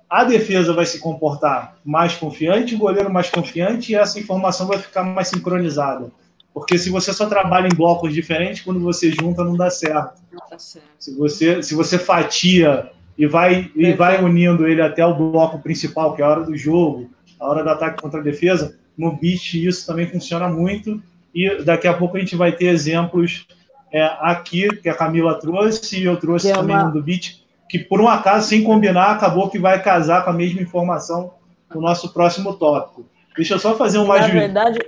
[0.09, 4.79] a defesa vai se comportar mais confiante, o goleiro mais confiante, e essa informação vai
[4.79, 6.09] ficar mais sincronizada.
[6.57, 10.19] Porque se você só trabalha em blocos diferentes, quando você junta, não dá certo.
[10.33, 10.87] Não dá certo.
[10.97, 16.15] Se você, se você fatia e vai, e vai unindo ele até o bloco principal,
[16.15, 19.53] que é a hora do jogo, a hora do ataque contra a defesa, no beat
[19.53, 20.99] isso também funciona muito.
[21.33, 23.45] E daqui a pouco a gente vai ter exemplos
[23.93, 26.89] é, aqui, que a Camila trouxe, e eu trouxe que também é uma...
[26.89, 30.33] um do beat, que por um acaso, sem combinar, acabou que vai casar com a
[30.33, 31.33] mesma informação
[31.71, 33.05] no nosso próximo tópico.
[33.35, 34.17] Deixa eu só fazer uma...
[34.17, 34.79] Na verdade,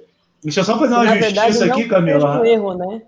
[0.44, 2.42] Deixa eu só fazer uma Na justiça verdade, aqui, Camila.
[2.42, 3.02] Um erro, né?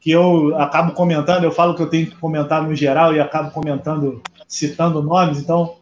[0.00, 3.50] Que eu acabo comentando, eu falo que eu tenho que comentar no geral e acabo
[3.50, 5.38] comentando, citando nomes.
[5.38, 5.76] Então,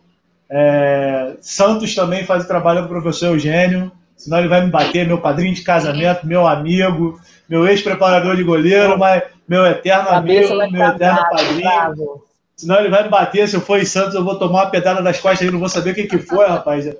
[0.48, 5.06] é, Santos também faz o trabalho com o professor Eugênio, senão ele vai me bater,
[5.06, 10.86] meu padrinho de casamento, meu amigo, meu ex-preparador de goleiro, mas meu eterno amigo, meu
[10.86, 11.60] eterno padrinho.
[11.62, 12.24] Bravo.
[12.56, 15.00] Senão ele vai me bater, se eu for em Santos, eu vou tomar uma pedada
[15.00, 16.94] das costas e não vou saber o que, que foi, rapaz.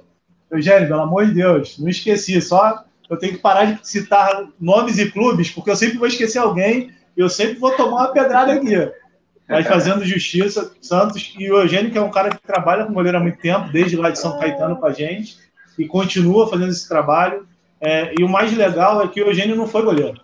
[0.50, 4.98] Eugênio, pelo amor de Deus, não esqueci, só eu tenho que parar de citar nomes
[4.98, 8.52] e clubes, porque eu sempre vou esquecer alguém e eu sempre vou tomar uma pedrada
[8.52, 8.76] aqui.
[9.48, 13.18] Mas fazendo justiça, Santos e o Eugênio, que é um cara que trabalha com goleiro
[13.18, 15.36] há muito tempo, desde lá de São Caetano com a gente,
[15.76, 17.44] e continua fazendo esse trabalho.
[17.80, 20.20] É, e o mais legal é que o Eugênio não foi goleiro.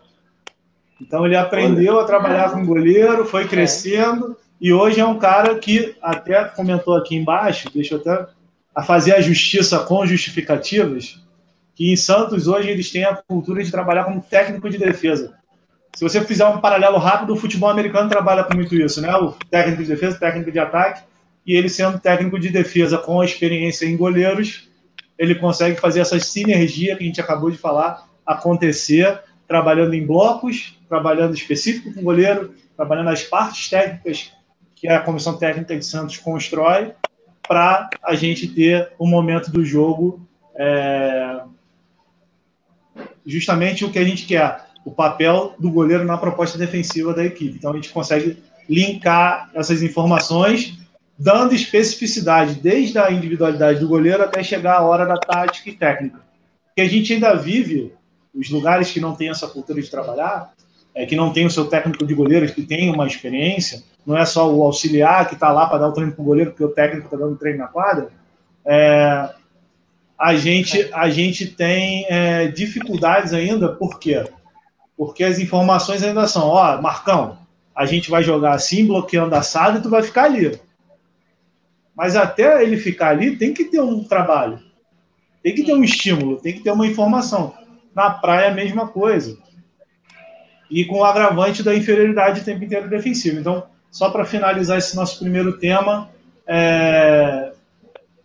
[1.00, 5.96] Então ele aprendeu a trabalhar com goleiro, foi crescendo, e hoje é um cara que
[6.00, 8.26] até comentou aqui embaixo, deixa eu até
[8.72, 11.20] a fazer a justiça com justificativas,
[11.76, 15.34] que em Santos hoje eles têm a cultura de trabalhar como técnico de defesa.
[15.94, 19.14] Se você fizer um paralelo rápido, o futebol americano trabalha com muito isso, né?
[19.14, 21.02] O técnico de defesa, técnico de ataque,
[21.46, 24.68] e ele sendo técnico de defesa com experiência em goleiros,
[25.18, 30.78] ele consegue fazer essa sinergia que a gente acabou de falar acontecer, trabalhando em blocos,
[30.88, 34.32] trabalhando específico com o goleiro, trabalhando as partes técnicas
[34.74, 36.92] que a comissão técnica de Santos constrói,
[37.46, 40.26] para a gente ter o um momento do jogo
[40.58, 41.40] é,
[43.26, 47.56] justamente o que a gente quer, o papel do goleiro na proposta defensiva da equipe.
[47.56, 50.78] Então a gente consegue linkar essas informações,
[51.18, 56.20] dando especificidade desde a individualidade do goleiro até chegar a hora da tática e técnica.
[56.66, 57.92] Porque a gente ainda vive
[58.34, 60.52] os lugares que não tem essa cultura de trabalhar,
[60.94, 64.24] é, que não tem o seu técnico de goleiros que tem uma experiência, não é
[64.24, 66.68] só o auxiliar que está lá para dar o treino para o goleiro, porque o
[66.68, 68.08] técnico está dando treino na quadra.
[68.64, 69.30] É,
[70.18, 74.24] a gente, a gente tem é, dificuldades ainda, por quê?
[74.96, 77.38] Porque as informações ainda são, ó, Marcão,
[77.74, 80.58] a gente vai jogar assim, bloqueando assado, e tu vai ficar ali.
[81.94, 84.58] Mas até ele ficar ali, tem que ter um trabalho.
[85.42, 87.54] Tem que ter um estímulo, tem que ter uma informação.
[87.94, 89.38] Na praia, a mesma coisa.
[90.70, 93.38] E com o agravante da inferioridade o tempo inteiro defensivo.
[93.38, 96.10] Então, só para finalizar esse nosso primeiro tema,
[96.46, 97.52] é,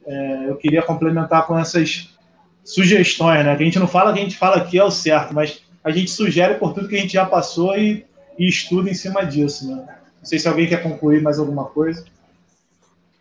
[0.05, 2.15] é, eu queria complementar com essas
[2.63, 3.55] sugestões, né?
[3.55, 5.91] Que a gente não fala que a gente fala aqui é o certo, mas a
[5.91, 8.05] gente sugere por tudo que a gente já passou e,
[8.37, 9.97] e estuda em cima disso, né?
[10.19, 12.05] Não sei se alguém quer concluir mais alguma coisa.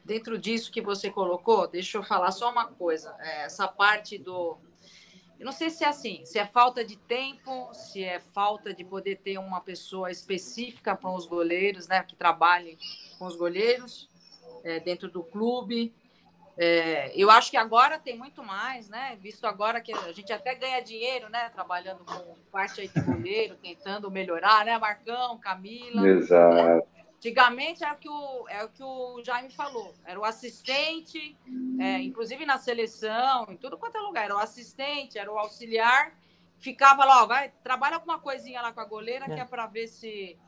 [0.04, 3.14] Dentro disso que você colocou, deixa eu falar só uma coisa.
[3.20, 4.58] É, essa parte do.
[5.38, 8.84] Eu não sei se é assim, se é falta de tempo, se é falta de
[8.84, 12.02] poder ter uma pessoa específica para os goleiros, né?
[12.02, 12.76] Que trabalhe
[13.18, 14.10] com os goleiros
[14.62, 15.94] é, dentro do clube.
[16.62, 19.16] É, eu acho que agora tem muito mais, né?
[19.18, 21.48] Visto agora que a gente até ganha dinheiro, né?
[21.48, 24.76] Trabalhando com parte aí de goleiro, tentando melhorar, né?
[24.76, 26.06] Marcão, Camila.
[26.06, 26.86] Exato.
[27.16, 31.34] Antigamente era o que o, é o que o Jaime falou, era o assistente,
[31.78, 36.14] é, inclusive na seleção, em tudo quanto é lugar, era o assistente, era o auxiliar,
[36.58, 39.34] ficava lá, ó, vai, trabalha alguma coisinha lá com a goleira, é.
[39.34, 40.38] que é para ver se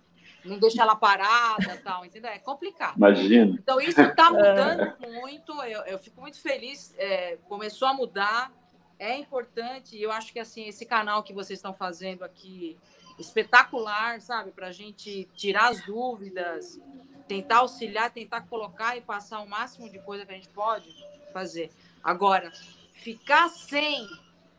[0.44, 2.30] não deixa ela parada tal, entendeu?
[2.30, 2.96] É complicado.
[2.96, 3.56] Imagina.
[3.58, 8.52] Então, isso está mudando muito, eu, eu fico muito feliz, é, começou a mudar,
[8.98, 12.78] é importante, e eu acho que, assim, esse canal que vocês estão fazendo aqui,
[13.18, 14.52] espetacular, sabe?
[14.52, 16.80] Para a gente tirar as dúvidas,
[17.26, 20.88] tentar auxiliar, tentar colocar e passar o máximo de coisa que a gente pode
[21.32, 21.70] fazer.
[22.02, 22.52] Agora,
[22.92, 24.08] ficar sem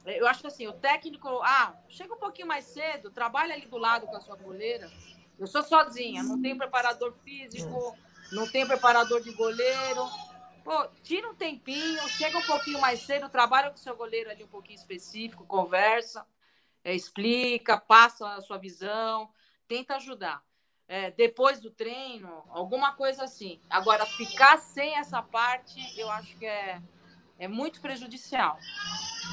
[0.06, 3.78] eu acho que assim, o técnico, ah, chega um pouquinho mais cedo, trabalha ali do
[3.78, 4.92] lado com a sua goleira,
[5.44, 7.98] eu sou sozinha, não tenho preparador físico,
[8.32, 10.08] não tenho preparador de goleiro.
[10.64, 14.44] Pô, tira um tempinho, chega um pouquinho mais cedo, trabalha com o seu goleiro ali
[14.44, 16.26] um pouquinho específico, conversa,
[16.82, 19.30] é, explica, passa a sua visão,
[19.68, 20.42] tenta ajudar.
[20.88, 23.60] É, depois do treino, alguma coisa assim.
[23.70, 26.82] Agora, ficar sem essa parte, eu acho que é,
[27.38, 28.58] é muito prejudicial.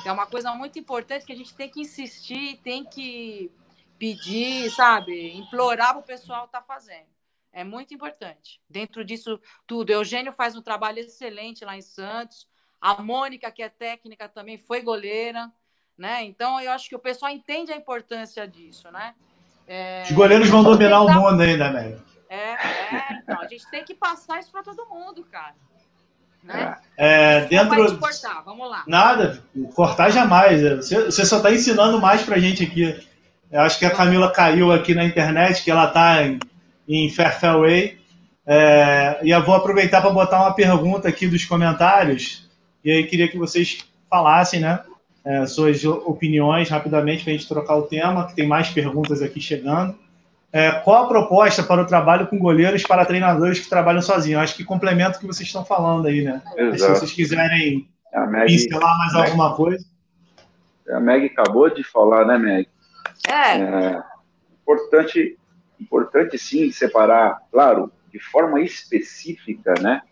[0.04, 3.52] É uma coisa muito importante que a gente tem que insistir, tem que
[4.00, 7.06] pedir, sabe, implorar para o pessoal estar tá fazendo.
[7.52, 8.58] É muito importante.
[8.68, 12.48] Dentro disso tudo, Eugênio faz um trabalho excelente lá em Santos.
[12.80, 15.52] A Mônica, que é técnica, também foi goleira,
[15.98, 16.24] né?
[16.24, 19.14] Então eu acho que o pessoal entende a importância disso, né?
[19.66, 20.04] É...
[20.04, 21.18] Os goleiros vão dominar tentar...
[21.18, 22.00] o mundo ainda, né?
[22.30, 25.54] É, é, então, a gente tem que passar isso para todo mundo, cara.
[26.42, 26.76] Né?
[26.96, 27.98] É, dentro.
[27.98, 28.84] Cortar, vamos lá.
[28.86, 29.44] Nada,
[29.74, 30.62] cortar jamais.
[30.76, 33.09] Você, você só está ensinando mais para gente aqui.
[33.50, 36.38] Eu acho que a Camila caiu aqui na internet, que ela está em,
[36.88, 37.98] em Fairfairway.
[38.46, 42.48] É, e eu vou aproveitar para botar uma pergunta aqui dos comentários.
[42.84, 43.78] E aí queria que vocês
[44.08, 44.80] falassem, né?
[45.24, 49.40] É, suas opiniões rapidamente para a gente trocar o tema, que tem mais perguntas aqui
[49.40, 49.94] chegando.
[50.52, 54.42] É, qual a proposta para o trabalho com goleiros para treinadores que trabalham sozinhos?
[54.42, 56.42] Acho que complementa o que vocês estão falando aí, né?
[56.76, 59.84] Se vocês quiserem Maggie, pincelar mais Maggie, alguma coisa.
[60.90, 62.68] A Meg acabou de falar, né, Meg?
[63.26, 63.58] É.
[63.58, 64.02] é.
[64.62, 65.38] importante,
[65.80, 70.02] importante sim separar, claro, de forma específica, né?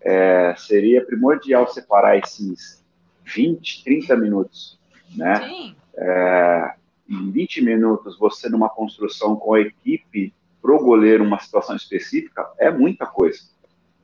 [0.00, 2.84] É, seria primordial separar esses
[3.24, 4.78] 20, 30 minutos,
[5.16, 5.36] né?
[5.36, 5.76] Sim.
[5.96, 6.74] É,
[7.08, 12.70] em 20 minutos, você numa construção com a equipe pro goleiro uma situação específica, é
[12.70, 13.40] muita coisa,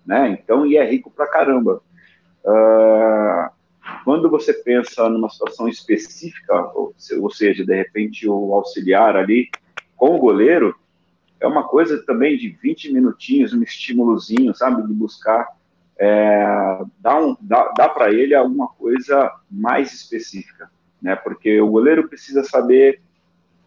[0.05, 0.31] né?
[0.31, 1.83] Então, e é rico pra caramba.
[2.45, 3.51] Uh,
[4.05, 9.49] quando você pensa numa situação específica, ou, ou seja, de repente o auxiliar ali
[9.97, 10.75] com o goleiro,
[11.39, 15.47] é uma coisa também de 20 minutinhos, um estímulozinho, sabe, de buscar
[16.03, 20.71] é, dá, um, dá, dá para ele alguma coisa mais específica,
[21.01, 21.15] né?
[21.15, 23.03] Porque o goleiro precisa saber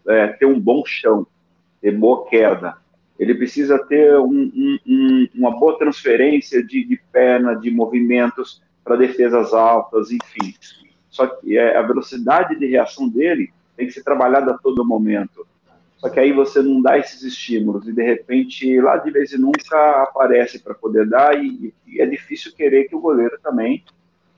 [0.07, 1.27] é, ter um bom chão,
[1.79, 2.75] ter boa queda.
[3.19, 8.95] Ele precisa ter um, um, um, uma boa transferência de, de perna, de movimentos para
[8.95, 10.53] defesas altas, enfim.
[11.09, 15.45] Só que é, a velocidade de reação dele tem que ser trabalhada a todo momento.
[15.97, 19.37] Só que aí você não dá esses estímulos e de repente lá de vez em
[19.37, 23.85] nunca aparece para poder dar e, e, é difícil querer que o goleiro também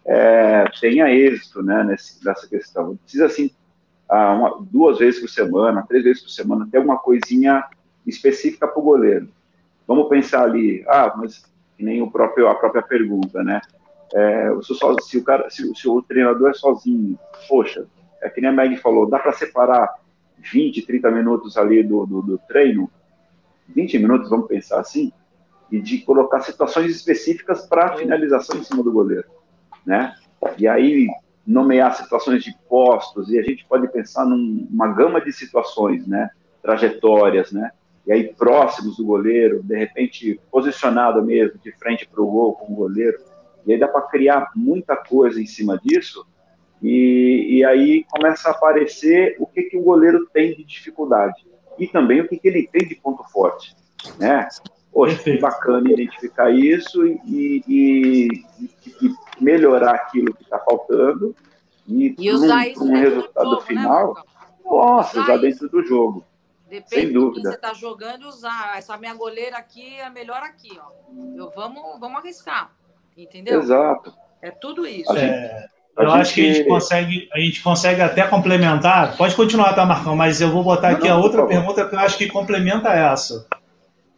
[0.06, 2.96] é, tenha êxito né, nesse, nessa questão.
[2.98, 3.50] Precisa assim
[4.08, 7.64] uma, duas vezes por semana, três vezes por semana ter uma coisinha
[8.06, 9.28] específica para o goleiro.
[9.88, 11.44] Vamos pensar ali, ah, mas
[11.80, 13.60] nem o próprio a própria pergunta, né?
[14.14, 14.74] É, se,
[15.08, 17.86] se, o cara, se, se, o treinador é sozinho, poxa,
[18.22, 19.96] é que nem a Meg falou, dá para separar
[20.38, 22.90] 20, 30 minutos ali do, do, do, treino,
[23.70, 25.12] 20 minutos, vamos pensar assim,
[25.72, 29.26] e de colocar situações específicas para finalização em cima do goleiro,
[29.86, 30.14] né?
[30.58, 31.08] E aí
[31.46, 36.30] nomear situações de postos, e a gente pode pensar numa gama de situações, né?
[36.62, 37.72] Trajetórias, né?
[38.06, 42.72] E aí próximos do goleiro, de repente posicionado mesmo, de frente para o gol com
[42.72, 43.18] o goleiro,
[43.66, 46.26] e aí dá para criar muita coisa em cima disso,
[46.82, 51.48] e, e, aí começa a aparecer o que, que o goleiro tem de dificuldade
[51.80, 53.76] e também o que, que ele tem de ponto forte,
[54.20, 54.48] né?
[54.92, 58.28] Poxa, que bacana identificar isso e, e,
[59.02, 61.36] e melhorar aquilo que está faltando
[61.88, 64.22] e, e usar num, isso um resultado jogo, né, final, né,
[64.64, 66.26] nossa, usar, dentro do jogo.
[66.68, 67.30] Depende sem dúvida.
[67.30, 68.78] do que você está jogando, usar.
[68.78, 70.90] Essa minha goleira aqui é melhor aqui, ó.
[71.36, 72.72] Eu, vamos, vamos arriscar,
[73.18, 73.60] entendeu?
[73.60, 74.14] Exato.
[74.42, 75.16] É tudo isso.
[75.16, 76.22] É, eu gente...
[76.22, 79.16] acho que a gente consegue, a gente consegue até complementar.
[79.16, 80.16] Pode continuar, tá, Marcão?
[80.16, 82.90] Mas eu vou botar não, aqui não, a outra pergunta que eu acho que complementa
[82.90, 83.48] essa.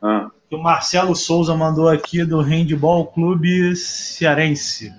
[0.01, 0.29] Ah.
[0.49, 4.93] Que o Marcelo Souza mandou aqui do Handball Clube Cearense.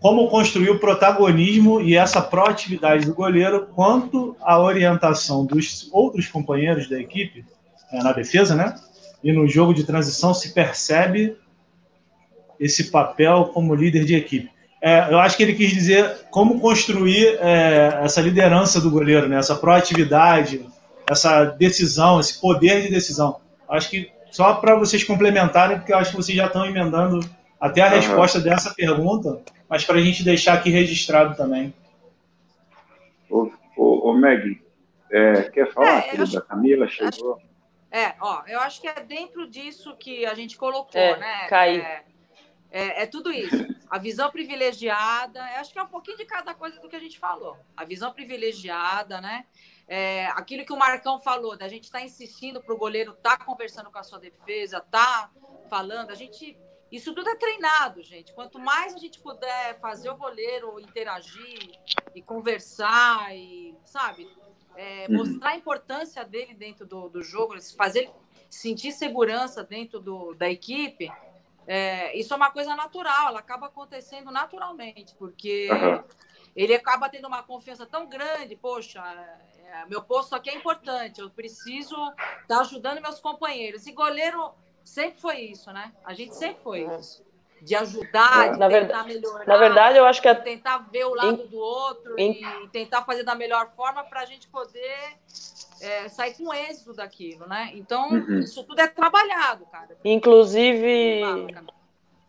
[0.00, 6.88] Como construir o protagonismo e essa proatividade do goleiro quanto à orientação dos outros companheiros
[6.88, 7.44] da equipe
[7.90, 8.74] é, na defesa, né?
[9.22, 11.34] E no jogo de transição se percebe
[12.64, 14.50] esse papel como líder de equipe.
[14.80, 19.36] É, eu acho que ele quis dizer como construir é, essa liderança do goleiro, né?
[19.36, 20.66] essa proatividade,
[21.06, 23.38] essa decisão, esse poder de decisão.
[23.68, 27.20] Acho que só para vocês complementarem, porque eu acho que vocês já estão emendando
[27.60, 27.94] até a uhum.
[27.96, 31.72] resposta dessa pergunta, mas para a gente deixar aqui registrado também.
[33.28, 34.60] Ô, ô, ô Meg,
[35.12, 36.88] é, quer falar, é, da Camila?
[36.88, 37.34] Chegou.
[37.34, 37.42] Acho,
[37.90, 41.46] é, ó, eu acho que é dentro disso que a gente colocou, é, né?
[41.48, 42.04] Cai.
[42.74, 43.54] É, é, tudo isso.
[43.88, 47.20] A visão privilegiada, acho que é um pouquinho de cada coisa do que a gente
[47.20, 47.56] falou.
[47.76, 49.46] A visão privilegiada, né?
[49.86, 53.38] É, aquilo que o Marcão falou, da gente estar tá insistindo para o goleiro estar
[53.38, 55.30] tá conversando com a sua defesa, tá
[55.70, 56.10] falando.
[56.10, 56.58] A gente.
[56.90, 58.32] Isso tudo é treinado, gente.
[58.32, 61.78] Quanto mais a gente puder fazer o goleiro interagir
[62.12, 64.28] e conversar e, sabe,
[64.74, 65.18] é, uhum.
[65.18, 68.10] mostrar a importância dele dentro do, do jogo, fazer
[68.50, 71.10] sentir segurança dentro do, da equipe,
[71.66, 76.04] é, isso é uma coisa natural, ela acaba acontecendo naturalmente, porque uhum.
[76.54, 79.00] ele acaba tendo uma confiança tão grande, poxa,
[79.74, 83.86] é, meu posto aqui é importante, eu preciso estar tá ajudando meus companheiros.
[83.86, 84.52] E goleiro
[84.84, 85.92] sempre foi isso, né?
[86.04, 87.24] A gente sempre foi isso.
[87.62, 89.46] De ajudar, de na tentar verdade, melhorar.
[89.46, 90.34] Na verdade, eu acho que é...
[90.34, 91.46] tentar ver o lado in...
[91.46, 92.32] do outro in...
[92.32, 95.18] e tentar fazer da melhor forma para a gente poder
[95.84, 97.70] é, sair com êxito daquilo, né?
[97.74, 98.40] Então, uhum.
[98.40, 99.96] isso tudo é trabalhado, cara.
[100.04, 101.22] Inclusive,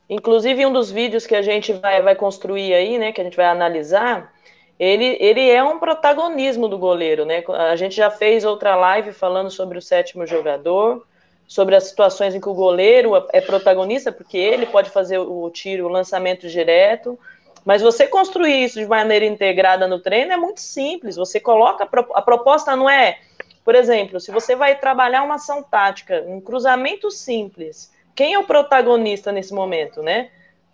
[0.09, 3.37] inclusive um dos vídeos que a gente vai, vai construir aí, né, que a gente
[3.37, 4.33] vai analisar,
[4.77, 7.43] ele, ele é um protagonismo do goleiro, né?
[7.47, 11.05] A gente já fez outra live falando sobre o sétimo jogador,
[11.47, 15.85] sobre as situações em que o goleiro é protagonista, porque ele pode fazer o tiro,
[15.85, 17.17] o lançamento direto,
[17.63, 21.15] mas você construir isso de maneira integrada no treino é muito simples.
[21.15, 23.19] Você coloca a proposta não é
[23.65, 28.45] por exemplo, se você vai trabalhar uma ação tática, um cruzamento simples, quem é o
[28.45, 30.29] protagonista nesse momento, né?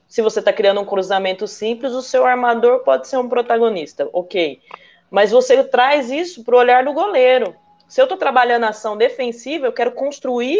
[0.10, 4.60] Se você está criando um cruzamento simples, o seu armador pode ser um protagonista, ok.
[5.10, 7.56] Mas você traz isso para o olhar do goleiro.
[7.88, 10.60] Se eu estou trabalhando ação defensiva, eu quero construir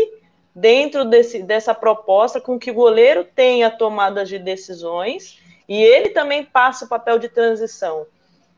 [0.56, 6.46] dentro desse, dessa proposta com que o goleiro tenha tomadas de decisões e ele também
[6.46, 8.06] passa o papel de transição.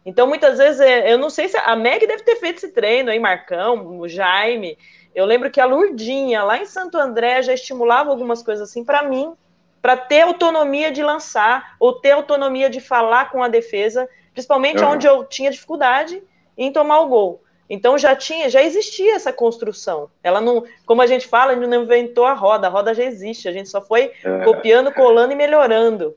[0.06, 3.10] Então, muitas vezes, é, eu não sei se a Meg deve ter feito esse treino
[3.10, 4.78] aí, Marcão, o Jaime.
[5.16, 9.04] Eu lembro que a Lurdinha, lá em Santo André, já estimulava algumas coisas assim para
[9.04, 9.34] mim,
[9.82, 14.92] para ter autonomia de lançar, ou ter autonomia de falar com a defesa, principalmente uhum.
[14.92, 16.22] onde eu tinha dificuldade
[16.58, 17.44] em tomar o gol.
[17.70, 20.10] Então já tinha, já existia essa construção.
[20.22, 23.04] Ela não, como a gente fala, a gente não inventou a roda, a roda já
[23.04, 24.44] existe, a gente só foi é.
[24.44, 26.16] copiando, colando e melhorando.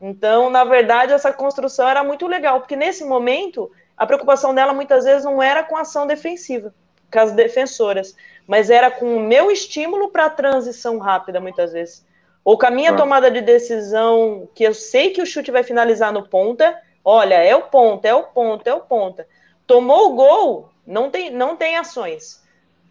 [0.00, 5.04] Então, na verdade, essa construção era muito legal, porque nesse momento a preocupação dela muitas
[5.04, 6.72] vezes não era com a ação defensiva,
[7.12, 8.14] com as defensoras,
[8.46, 12.06] mas era com o meu estímulo para a transição rápida, muitas vezes.
[12.44, 16.12] Ou com a minha tomada de decisão, que eu sei que o chute vai finalizar
[16.12, 19.26] no ponta, olha, é o ponta, é o ponta, é o ponta.
[19.66, 22.42] Tomou o gol, não tem, não tem ações.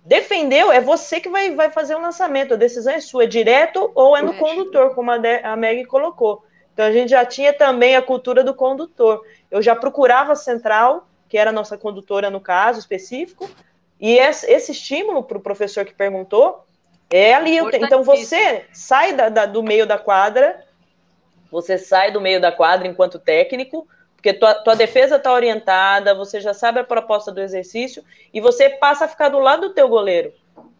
[0.05, 3.91] Defendeu, é você que vai, vai fazer o lançamento, a decisão é sua, é direto
[3.95, 6.43] ou é no condutor, como a, de, a Meg colocou.
[6.78, 9.25] Então a gente já tinha também a cultura do condutor.
[9.49, 13.49] Eu já procurava a central, que era a nossa condutora no caso específico,
[13.99, 16.67] e esse, estímulo para o professor que perguntou
[17.09, 17.57] é ali.
[17.57, 20.63] Então você sai da, da, do meio da quadra,
[21.51, 26.39] você sai do meio da quadra enquanto técnico, porque tua, tua defesa está orientada, você
[26.39, 29.89] já sabe a proposta do exercício e você passa a ficar do lado do teu
[29.89, 30.32] goleiro.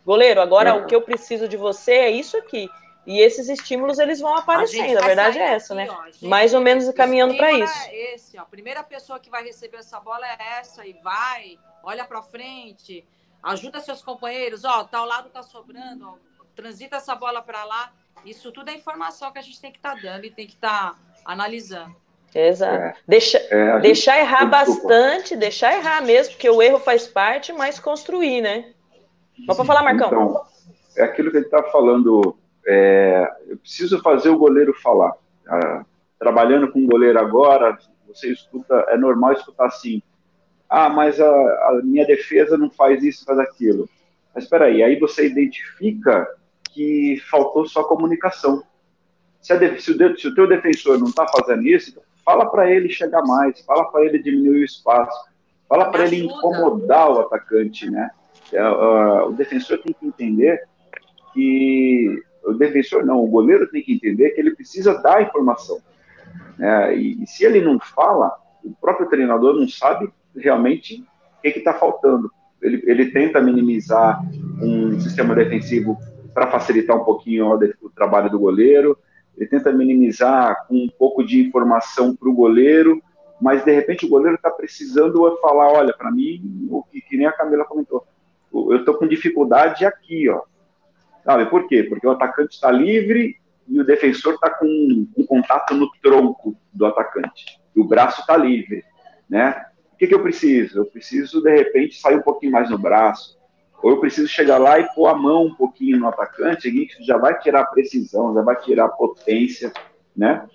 [0.06, 2.70] Goleiro, agora o que eu preciso de você é isso aqui.
[3.08, 5.98] E esses estímulos eles vão aparecendo, a, a verdade é essa, aqui, né?
[5.98, 7.88] Ó, gente, Mais ou menos caminhando para isso.
[7.88, 8.42] É esse, ó.
[8.42, 13.08] A primeira pessoa que vai receber essa bola é essa e vai, olha para frente,
[13.42, 16.16] ajuda seus companheiros, ó, tal lado tá sobrando, ó,
[16.54, 17.94] transita essa bola para lá.
[18.26, 20.56] Isso tudo é informação que a gente tem que estar tá dando e tem que
[20.56, 21.96] estar tá analisando.
[22.36, 22.76] Exato.
[22.76, 27.80] É, Deixa, é, deixar errar bastante, deixar errar mesmo, porque o erro faz parte, mas
[27.80, 28.74] construir, né?
[29.48, 30.08] Mas para falar, Marcão.
[30.08, 30.46] Então,
[30.98, 32.38] é aquilo que ele está falando
[32.68, 35.14] é, eu preciso fazer o goleiro falar.
[35.48, 35.86] Ah,
[36.20, 40.02] trabalhando com o goleiro agora, você escuta, é normal escutar assim,
[40.70, 43.88] ah, mas a, a minha defesa não faz isso, faz aquilo.
[44.36, 46.28] Mas espera aí, aí você identifica
[46.74, 48.62] que faltou só comunicação.
[49.42, 52.90] Se, a, se, o, se o teu defensor não está fazendo isso, fala para ele
[52.90, 55.18] chegar mais, fala para ele diminuir o espaço,
[55.70, 58.10] fala para ele incomodar o atacante, né?
[58.52, 60.62] É, uh, o defensor tem que entender
[61.34, 65.80] que o defensor não, o goleiro tem que entender que ele precisa dar informação.
[66.58, 66.98] Né?
[66.98, 68.34] E, e, se ele não fala,
[68.64, 71.04] o próprio treinador não sabe realmente
[71.38, 72.32] o que está faltando.
[72.62, 74.22] Ele, ele tenta minimizar
[74.62, 75.98] um sistema defensivo
[76.34, 78.98] para facilitar um pouquinho o, o trabalho do goleiro,
[79.36, 83.02] ele tenta minimizar com um pouco de informação para o goleiro,
[83.40, 87.28] mas de repente o goleiro está precisando falar, olha, para mim, o que, que nem
[87.28, 88.06] a Camila comentou,
[88.52, 90.42] eu estou com dificuldade aqui, ó.
[91.28, 91.84] Sabe por quê?
[91.84, 93.36] Porque o atacante está livre
[93.68, 97.60] e o defensor está com um contato no tronco do atacante.
[97.76, 98.82] E o braço está livre,
[99.30, 99.66] né?
[99.94, 100.80] O que, que eu preciso?
[100.80, 103.38] Eu preciso, de repente, sair um pouquinho mais no braço.
[103.84, 107.04] Ou eu preciso chegar lá e pôr a mão um pouquinho no atacante, e isso
[107.04, 109.74] já vai tirar precisão, já vai tirar potência,
[110.16, 110.48] né?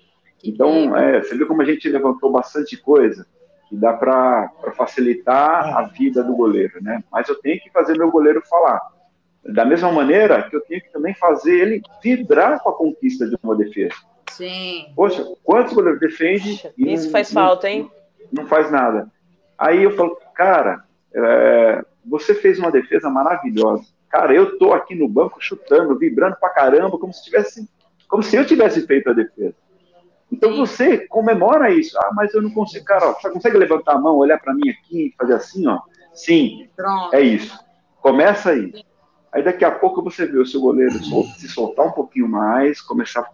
[0.43, 3.27] Então, é, você viu como a gente levantou bastante coisa
[3.69, 7.03] que dá para facilitar a vida do goleiro, né?
[7.11, 8.92] Mas eu tenho que fazer meu goleiro falar.
[9.45, 13.37] Da mesma maneira que eu tenho que também fazer ele vibrar com a conquista de
[13.43, 13.95] uma defesa.
[14.31, 14.87] Sim.
[14.95, 16.71] Poxa, quantos goleiros defende?
[16.77, 17.91] Isso não, faz não, falta, hein?
[18.31, 19.11] Não faz nada.
[19.57, 20.83] Aí eu falo, cara,
[21.13, 23.83] é, você fez uma defesa maravilhosa.
[24.09, 27.67] Cara, eu tô aqui no banco chutando, vibrando pra caramba, como se tivesse,
[28.07, 29.55] como se eu tivesse feito a defesa.
[30.31, 30.57] Então Sim.
[30.57, 31.97] você comemora isso.
[31.99, 34.69] Ah, mas eu não consigo, cara, ó, você consegue levantar a mão, olhar para mim
[34.69, 35.79] aqui e fazer assim, ó?
[36.13, 37.13] Sim, Pronto.
[37.13, 37.57] é isso.
[38.01, 38.83] Começa aí.
[39.33, 43.21] Aí daqui a pouco você vê o seu goleiro se soltar um pouquinho mais, começar
[43.21, 43.31] a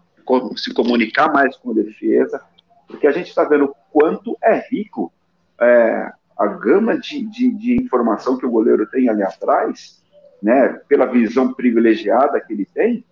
[0.56, 2.42] se comunicar mais com a defesa,
[2.88, 5.12] porque a gente está vendo o quanto é rico
[5.60, 10.02] é, a gama de, de, de, informação que o goleiro tem ali atrás,
[10.42, 13.04] né, pela visão privilegiada que ele tem,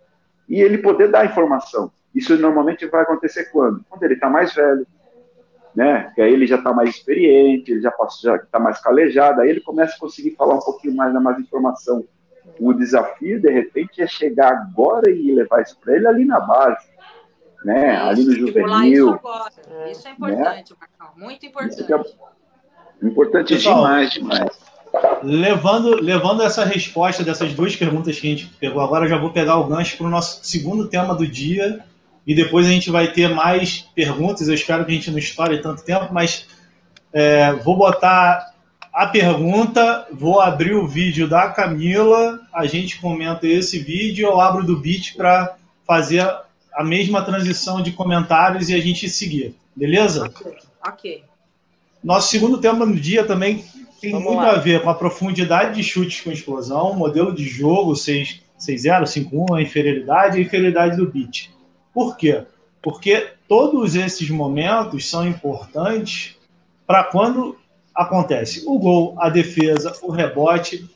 [0.48, 1.92] e ele poder dar informação.
[2.16, 3.84] Isso normalmente vai acontecer quando?
[3.90, 4.88] Quando ele está mais velho,
[5.76, 6.10] né?
[6.16, 9.96] Que aí ele já está mais experiente, ele já está mais calejado, aí ele começa
[9.96, 12.06] a conseguir falar um pouquinho mais, dar mais informação
[12.60, 16.88] o desafio, de repente, é chegar agora e levar isso para ele ali na base,
[17.64, 17.96] né?
[17.96, 18.92] Isso, ali no juvenil.
[18.92, 19.92] Isso, agora.
[19.92, 20.78] isso é importante, né?
[20.80, 21.94] Marcão, muito importante.
[21.94, 24.68] É importante Pessoal, demais, demais.
[25.22, 29.32] Levando, levando essa resposta dessas duas perguntas que a gente pegou agora, eu já vou
[29.32, 31.84] pegar o gancho para o nosso segundo tema do dia.
[32.26, 34.48] E depois a gente vai ter mais perguntas.
[34.48, 36.48] Eu espero que a gente não estoure tanto tempo, mas
[37.14, 38.54] é, vou botar
[38.98, 44.66] a pergunta, vou abrir o vídeo da Camila, a gente comenta esse vídeo, eu abro
[44.66, 46.28] do Beat para fazer
[46.74, 50.26] a mesma transição de comentários e a gente seguir, beleza?
[50.26, 50.52] Ok.
[50.84, 51.24] okay.
[52.04, 53.64] Nosso segundo tema do dia também
[54.02, 54.54] tem Vamos muito lá.
[54.54, 59.62] a ver com a profundidade de chutes com explosão, modelo de jogo 6-0, 5-1, a
[59.62, 61.52] inferioridade e a inferioridade do beat.
[61.94, 62.46] Por quê?
[62.82, 66.36] Porque todos esses momentos são importantes
[66.88, 67.56] para quando
[67.98, 70.88] acontece o gol, a defesa, o rebote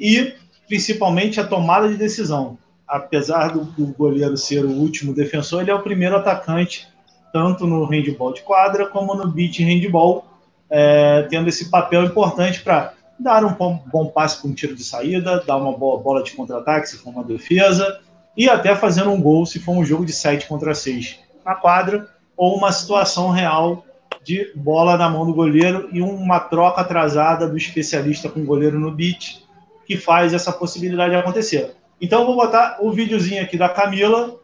[0.00, 0.32] e
[0.66, 2.56] principalmente a tomada de decisão.
[2.88, 6.88] Apesar do, do goleiro ser o último defensor, ele é o primeiro atacante,
[7.30, 10.24] tanto no handball de quadra como no beat handball,
[10.70, 14.82] é, tendo esse papel importante para dar um bom, bom passe para um tiro de
[14.82, 18.00] saída, dar uma boa bola de contra-ataque se for uma defesa,
[18.36, 22.08] e até fazendo um gol se for um jogo de 7 contra 6 na quadra,
[22.36, 23.84] ou uma situação real
[24.26, 28.76] de bola na mão do goleiro e uma troca atrasada do especialista com o goleiro
[28.76, 29.40] no beat,
[29.86, 31.76] que faz essa possibilidade acontecer.
[32.00, 34.34] Então, eu vou botar o videozinho aqui da Camila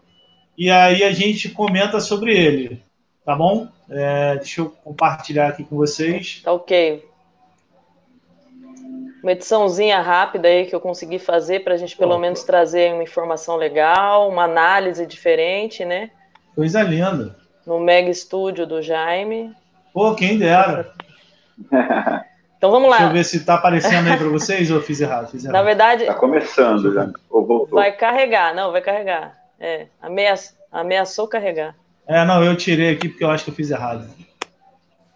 [0.57, 2.81] e aí a gente comenta sobre ele,
[3.25, 3.67] tá bom?
[3.91, 6.43] É, deixa eu compartilhar aqui com vocês.
[6.45, 7.05] Tá ok.
[9.21, 12.21] Uma ediçãozinha rápida aí que eu consegui fazer para a gente pelo Opa.
[12.21, 16.13] menos trazer uma informação legal, uma análise diferente, né?
[16.55, 17.37] Coisa linda.
[17.67, 19.53] No Mega Studio do Jaime.
[19.93, 20.93] Pô, quem dera.
[22.63, 22.99] Então vamos lá.
[22.99, 25.53] Deixa eu ver se está aparecendo aí para vocês ou eu fiz errado, fiz errado.
[25.53, 26.03] Na verdade.
[26.03, 27.11] Está começando já.
[27.69, 29.37] Vai carregar, não, vai carregar.
[29.59, 31.75] É, ameaça, ameaçou carregar.
[32.07, 34.09] É, não, eu tirei aqui porque eu acho que eu fiz errado.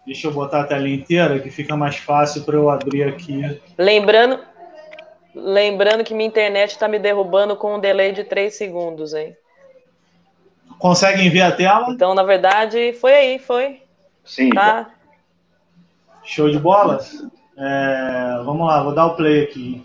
[0.05, 3.61] Deixa eu botar a tela inteira que fica mais fácil para eu abrir aqui.
[3.77, 4.41] Lembrando,
[5.33, 9.33] lembrando que minha internet está me derrubando com um delay de 3 segundos, hein?
[10.79, 11.87] Conseguem ver a tela?
[11.91, 13.86] Então, na verdade, foi aí, foi.
[14.27, 14.49] Sim.
[14.49, 14.91] Tá.
[16.23, 16.99] Show de bola?
[17.57, 19.83] É, vamos lá, vou dar o play aqui.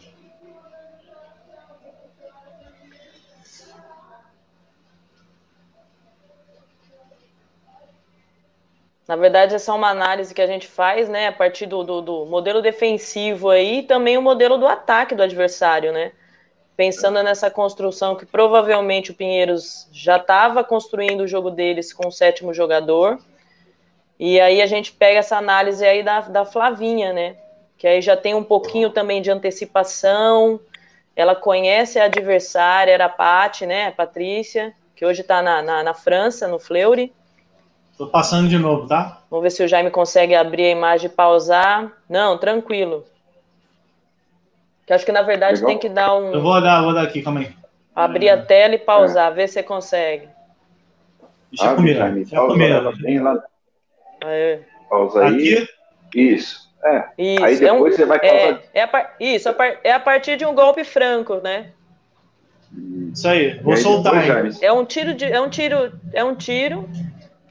[9.07, 12.01] Na verdade, essa é uma análise que a gente faz, né, a partir do, do,
[12.01, 16.13] do, modelo defensivo aí e também o modelo do ataque do adversário, né?
[16.77, 22.13] Pensando nessa construção que provavelmente o Pinheiros já estava construindo o jogo deles com o
[22.13, 23.19] sétimo jogador.
[24.23, 27.35] E aí a gente pega essa análise aí da, da Flavinha, né?
[27.83, 30.61] que aí já tem um pouquinho também de antecipação.
[31.17, 33.89] Ela conhece a adversária, era a Paty, né?
[33.89, 37.13] A Patrícia, que hoje está na, na, na, França, no Fleury.
[37.99, 39.23] Tô passando de novo, tá?
[39.29, 41.91] Vamos ver se o Jaime consegue abrir a imagem e pausar.
[42.09, 43.05] Não, tranquilo.
[44.87, 45.71] Que acho que na verdade Legal.
[45.71, 46.33] tem que dar um.
[46.35, 47.53] Eu vou dar, vou dar aqui, calma aí.
[47.93, 48.31] Abrir é.
[48.31, 49.35] a tela e pausar, é.
[49.35, 50.29] ver se você consegue.
[51.51, 52.13] Deixa eu comer.
[52.13, 52.97] Deixa eu comer.
[52.99, 53.43] Bem lá.
[54.89, 55.55] Pausa aí.
[55.55, 55.69] Aqui?
[56.15, 56.71] Isso.
[56.85, 57.05] É.
[57.17, 58.63] Isso, aí depois é um, você vai causar...
[58.75, 59.49] é, é a, Isso,
[59.85, 61.71] é a partir de um golpe franco, né?
[63.13, 64.15] Isso aí, vou soltar.
[64.61, 65.27] É um tiro de.
[65.27, 65.93] É um tiro.
[66.13, 66.89] É um tiro.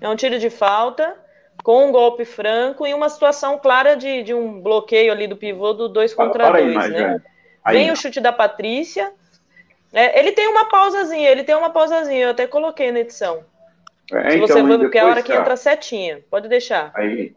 [0.01, 1.15] É um tiro de falta
[1.63, 5.73] com um golpe franco e uma situação clara de, de um bloqueio ali do pivô
[5.73, 7.21] do 2 contra 2, né?
[7.63, 9.11] Aí, Vem o chute da Patrícia.
[9.93, 13.43] É, ele tem uma pausazinha, ele tem uma pausazinha, eu até coloquei na edição.
[14.11, 16.19] É, Se então, você for, porque é a hora que entra a setinha.
[16.29, 16.91] Pode deixar.
[16.93, 17.33] Aí,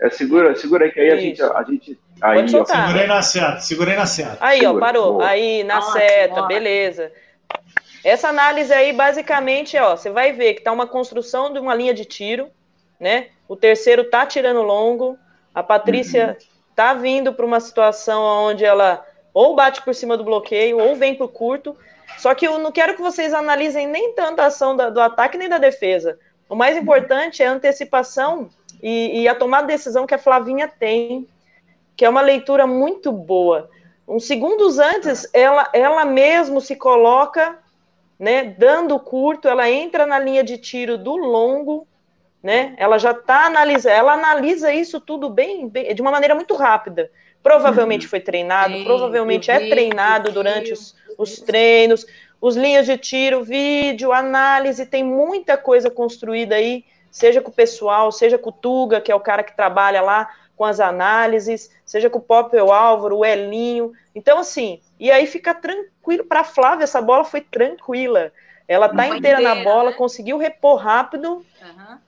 [0.00, 1.98] é, segura, segura aí que aí a gente, a gente.
[2.20, 2.84] Aí, Pode soltar.
[2.84, 4.36] Ó, segurei na seta, segurei na seta.
[4.40, 5.12] Aí, segura, ó, parou.
[5.14, 5.26] Boa.
[5.28, 7.10] Aí, na seta, beleza.
[8.04, 11.94] Essa análise aí, basicamente, ó, você vai ver que tá uma construção de uma linha
[11.94, 12.48] de tiro,
[13.00, 13.28] né?
[13.48, 15.18] O terceiro tá tirando longo,
[15.54, 16.46] a Patrícia uhum.
[16.74, 21.14] tá vindo para uma situação onde ela ou bate por cima do bloqueio ou vem
[21.14, 21.76] pro curto.
[22.18, 25.38] Só que eu não quero que vocês analisem nem tanto a ação da, do ataque
[25.38, 26.18] nem da defesa.
[26.48, 28.48] O mais importante é a antecipação
[28.82, 31.26] e, e a tomada de decisão que a Flavinha tem,
[31.96, 33.70] que é uma leitura muito boa.
[34.06, 37.58] Uns segundos antes, ela, ela mesmo se coloca,
[38.18, 41.86] né, dando curto, ela entra na linha de tiro do longo,
[42.42, 42.74] né?
[42.76, 47.10] Ela já está analisando, ela analisa isso tudo bem, bem, de uma maneira muito rápida.
[47.42, 48.10] Provavelmente uhum.
[48.10, 52.06] foi treinado, Sim, provavelmente é vi, treinado durante os, os treinos,
[52.40, 56.84] os linhas de tiro, vídeo, análise, tem muita coisa construída aí
[57.14, 60.28] seja com o pessoal, seja com o Tuga, que é o cara que trabalha lá
[60.56, 63.92] com as análises, seja com o Popel Álvaro, o Elinho.
[64.12, 66.24] Então, assim, e aí fica tranquilo.
[66.24, 68.32] Para a Flávia, essa bola foi tranquila.
[68.66, 69.96] Ela tá inteira, inteira, na bola, né?
[69.96, 71.34] conseguiu repor rápido.
[71.62, 71.98] Uhum.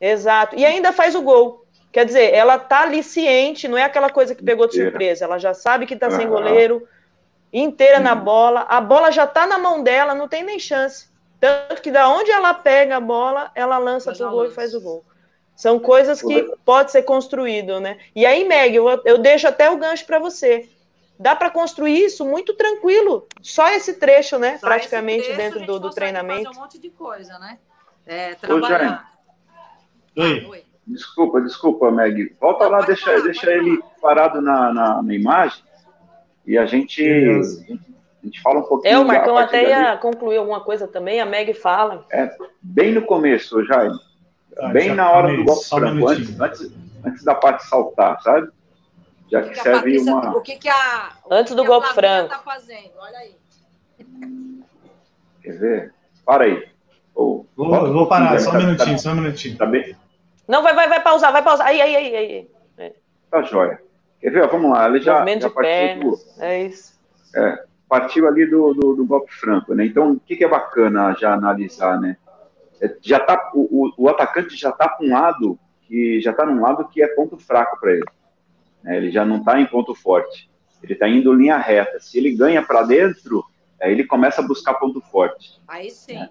[0.00, 0.56] Exato.
[0.56, 1.64] E ainda faz o gol.
[1.92, 5.24] Quer dizer, ela tá ali ciente, não é aquela coisa que pegou de surpresa.
[5.24, 6.16] Ela já sabe que tá uhum.
[6.16, 6.88] sem goleiro,
[7.52, 8.04] inteira uhum.
[8.04, 8.60] na bola.
[8.68, 11.08] A bola já tá na mão dela, não tem nem chance.
[11.40, 14.74] Tanto que da onde ela pega a bola, ela lança para o gol e faz
[14.74, 15.04] o gol.
[15.54, 17.98] São coisas que pode ser construído, né?
[18.14, 20.68] E aí, Meg, eu, eu deixo até o gancho para você.
[21.18, 23.26] Dá para construir isso muito tranquilo.
[23.42, 24.58] Só esse trecho, né?
[24.58, 26.44] Só praticamente trecho, dentro do, do treinamento.
[26.44, 27.58] Fazer um monte de coisa, né?
[28.06, 29.10] É, trabalhar.
[30.16, 30.46] Ô, Oi.
[30.46, 30.64] Oi.
[30.86, 32.34] Desculpa, desculpa, Meg.
[32.40, 35.62] Volta Não, lá, deixa, falar, deixa ele parado na, na, na, imagem
[36.48, 38.94] e a gente, a gente a gente fala um pouquinho.
[38.94, 42.04] É, o Marcão até ia concluir alguma coisa também, a Meg fala.
[42.10, 42.30] É,
[42.60, 43.98] bem no começo, Jaime.
[44.58, 46.72] Ah, bem na hora do golpe franco, antes, antes,
[47.04, 48.50] antes, da parte saltar, sabe?
[49.30, 50.36] já que, que serve Patrícia, uma.
[50.36, 51.12] O que, que a.
[51.30, 52.30] Antes do golpe franco.
[52.30, 52.92] Tá fazendo?
[52.98, 53.36] Olha aí.
[55.42, 55.94] Quer ver?
[56.24, 56.68] Para aí.
[57.14, 59.56] Oh, vou, vou parar, só um tá, minutinho, tá, só um minutinho.
[59.56, 59.94] Tá bem?
[60.46, 61.66] Não, vai, vai, vai pausar, vai pausar.
[61.66, 62.50] Aí, aí, aí, aí.
[62.78, 62.92] É.
[63.30, 63.80] Tá jóia.
[64.20, 64.48] Quer ver?
[64.48, 64.88] Vamos lá.
[64.88, 66.98] Ele já, Movimento já de pernas, do, é isso.
[67.34, 69.86] É, partiu ali do, do, do, golpe franco, né?
[69.86, 72.16] Então, o que, que é bacana já analisar, né?
[72.80, 76.44] É, já tá, o, o, o atacante já está com um lado que já está
[76.44, 78.06] num lado que é ponto fraco para ele.
[78.82, 78.96] Né?
[78.98, 80.50] Ele já não está em ponto forte.
[80.82, 81.98] Ele está indo linha reta.
[81.98, 83.44] Se ele ganha para dentro,
[83.80, 85.58] aí ele começa a buscar ponto forte.
[85.66, 86.14] Aí sim.
[86.14, 86.28] Né?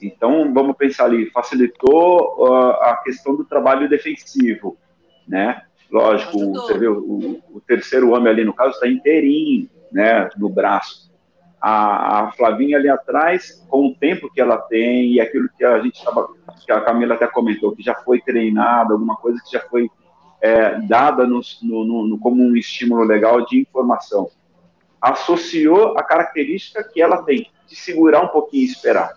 [0.00, 4.78] Então, vamos pensar ali, facilitou uh, a questão do trabalho defensivo,
[5.26, 5.62] né?
[5.90, 11.08] Lógico, você vê o, o, terceiro homem ali, no caso, está inteirinho, né, no braço.
[11.60, 15.80] A, a, Flavinha ali atrás, com o tempo que ela tem e aquilo que a
[15.80, 16.28] gente estava,
[16.64, 19.90] que a Camila até comentou, que já foi treinada, alguma coisa que já foi
[20.40, 24.30] é, dada no, no, no, como um estímulo legal de informação.
[25.00, 29.14] Associou a característica que ela tem, de segurar um pouquinho e esperar.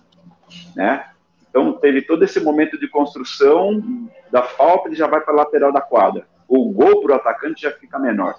[0.76, 1.06] Né?
[1.50, 5.72] Então, teve todo esse momento de construção da falta, ele já vai para a lateral
[5.72, 6.31] da quadra.
[6.52, 8.36] O gol para o atacante já fica menor.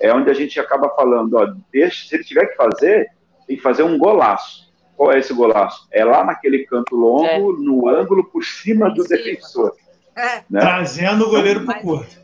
[0.00, 3.10] É onde a gente acaba falando, ó, deixa, se ele tiver que fazer,
[3.46, 4.72] tem que fazer um golaço.
[4.96, 5.86] Qual é esse golaço?
[5.92, 7.38] É lá naquele canto longo, é.
[7.38, 9.76] no ângulo por cima do defensor.
[10.16, 10.44] É.
[10.48, 10.60] Né?
[10.60, 12.16] Trazendo o goleiro para o curto.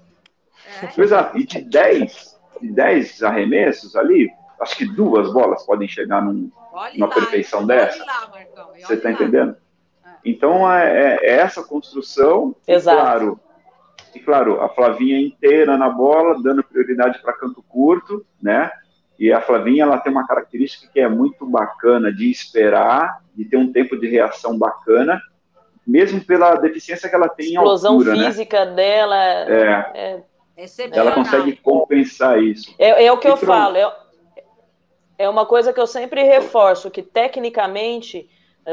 [0.80, 0.98] É.
[0.98, 1.38] Exato.
[1.38, 6.50] E de 10, de 10 arremessos ali, acho que duas bolas podem chegar num,
[6.94, 8.02] numa lá, perfeição dessa.
[8.02, 8.32] Lá,
[8.80, 9.54] Você está entendendo?
[10.06, 10.10] É.
[10.24, 12.98] Então, é, é, essa construção, Exato.
[12.98, 13.40] claro,
[14.14, 18.70] e claro, a Flavinha inteira na bola, dando prioridade para canto curto, né?
[19.18, 23.56] E a Flavinha ela tem uma característica que é muito bacana de esperar, de ter
[23.56, 25.20] um tempo de reação bacana,
[25.86, 28.26] mesmo pela deficiência que ela tem Explosão em altura, né?
[28.26, 28.74] física né?
[28.74, 30.22] dela é, é,
[30.92, 32.74] ela consegue compensar isso.
[32.78, 33.46] É, é o que e eu pronto.
[33.46, 33.92] falo, é,
[35.18, 38.28] é uma coisa que eu sempre reforço, que tecnicamente,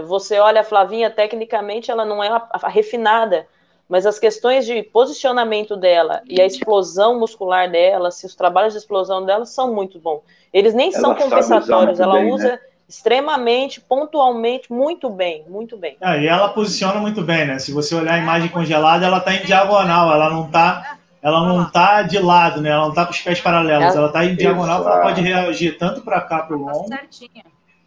[0.06, 3.48] você olha a Flavinha, tecnicamente ela não é a, a refinada,
[3.90, 8.80] mas as questões de posicionamento dela e a explosão muscular dela, se os trabalhos de
[8.80, 10.22] explosão dela são muito bons.
[10.54, 12.60] Eles nem ela são compensatórios, ela bem, usa né?
[12.88, 15.98] extremamente, pontualmente, muito bem, muito bem.
[16.00, 17.58] Ah, e ela posiciona muito bem, né?
[17.58, 21.70] Se você olhar a imagem congelada, ela está em diagonal, ela não está ela não
[21.70, 22.70] tá de lado, né?
[22.70, 26.02] Ela não tá com os pés paralelos, ela tá em diagonal, ela pode reagir tanto
[26.02, 26.90] para cá para o tá longo,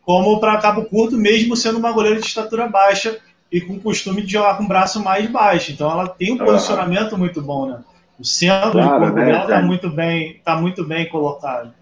[0.03, 3.19] como para cabo curto, mesmo sendo uma goleira de estatura baixa
[3.53, 5.73] e com o costume de jogar com o braço mais baixo.
[5.73, 7.85] Então ela tem um posicionamento muito bom, né?
[8.19, 9.27] O centro claro, do corpo né?
[9.27, 11.75] dela tá muito bem, tá muito bem colocado.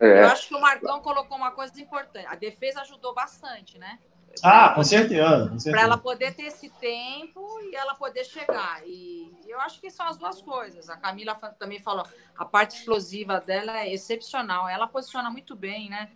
[0.00, 0.22] É.
[0.22, 2.26] Eu acho que o Marcão colocou uma coisa importante.
[2.26, 3.98] A defesa ajudou bastante, né?
[4.42, 5.48] Ah, com certeza.
[5.50, 5.70] certeza.
[5.70, 8.80] Para ela poder ter esse tempo e ela poder chegar.
[8.86, 10.88] E eu acho que são as duas coisas.
[10.88, 12.06] A Camila também falou,
[12.36, 14.68] a parte explosiva dela é excepcional.
[14.68, 16.08] Ela posiciona muito bem, né?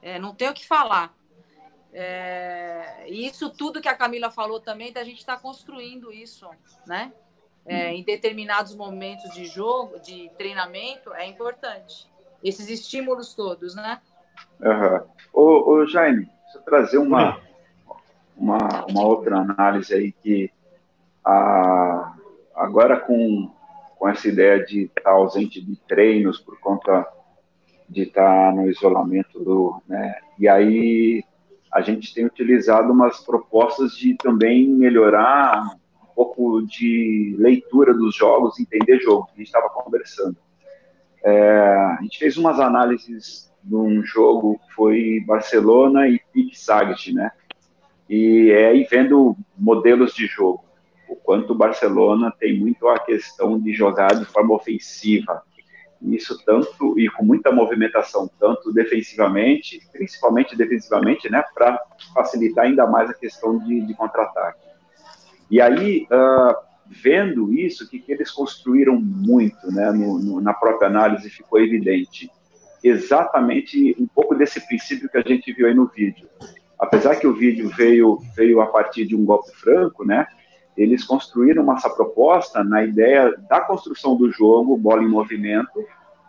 [0.00, 1.14] É, não tem o que falar.
[1.92, 6.48] É, e isso tudo que a Camila falou também, da gente estar tá construindo isso,
[6.86, 7.12] né?
[7.66, 12.10] É, em determinados momentos de jogo, de treinamento, é importante.
[12.42, 14.00] Esses estímulos todos, né?
[14.60, 15.00] Uhum.
[15.32, 17.38] Ô, ô Jaime, deixa eu trazer uma,
[18.36, 20.50] uma, uma outra análise aí que
[21.24, 22.14] a,
[22.54, 23.50] agora com,
[23.98, 27.06] com essa ideia de estar tá ausente de treinos por conta
[27.88, 31.24] de estar tá no isolamento do, né, e aí
[31.72, 38.58] a gente tem utilizado umas propostas de também melhorar um pouco de leitura dos jogos,
[38.58, 40.36] entender jogo, que a gente estava conversando.
[41.24, 41.60] É,
[41.98, 47.30] a gente fez umas análises de um jogo que foi Barcelona e Pique Saget, né?
[48.10, 50.64] e é aí vendo modelos de jogo.
[51.08, 55.44] O quanto o Barcelona tem muito a questão de jogar de forma ofensiva.
[56.02, 61.78] Isso tanto e com muita movimentação, tanto defensivamente, principalmente defensivamente, né, para
[62.14, 64.60] facilitar ainda mais a questão de, de contra-ataque.
[65.50, 66.54] E aí, uh,
[66.86, 72.30] vendo isso, que, que eles construíram muito, né, no, no, na própria análise ficou evidente.
[72.82, 76.28] Exatamente um pouco desse princípio que a gente viu aí no vídeo
[76.80, 80.26] apesar que o vídeo veio, veio a partir de um golpe franco, né?
[80.80, 85.84] Eles construíram essa proposta na ideia da construção do jogo, bola em movimento,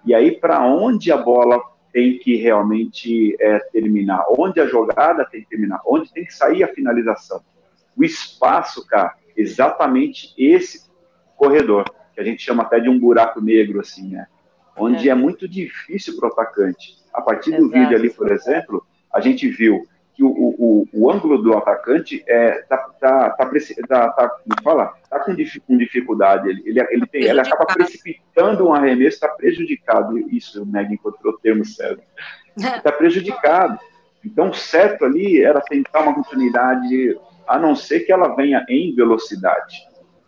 [0.05, 1.61] e aí para onde a bola
[1.93, 6.65] tem que realmente é, terminar, onde a jogada tem que terminar, onde tem que sair
[6.65, 7.41] a finalização.
[7.95, 10.91] O espaço, cara, exatamente esse
[11.37, 14.27] corredor, que a gente chama até de um buraco negro, assim, né?
[14.75, 16.97] Onde é, é muito difícil para o atacante.
[17.13, 17.71] A partir do Exato.
[17.71, 22.61] vídeo ali, por exemplo, a gente viu que o, o, o ângulo do atacante é,
[22.69, 23.49] tá, tá, tá,
[23.87, 25.35] tá, tá, fala, tá com,
[25.65, 30.65] com dificuldade, ele, ele, ele, tem, ele acaba precipitando um arremesso, está prejudicado, isso, o
[30.67, 32.03] Meg encontrou o termo certo,
[32.55, 33.79] está prejudicado.
[34.23, 38.93] Então, o certo ali era tentar uma continuidade, a não ser que ela venha em
[38.93, 39.77] velocidade,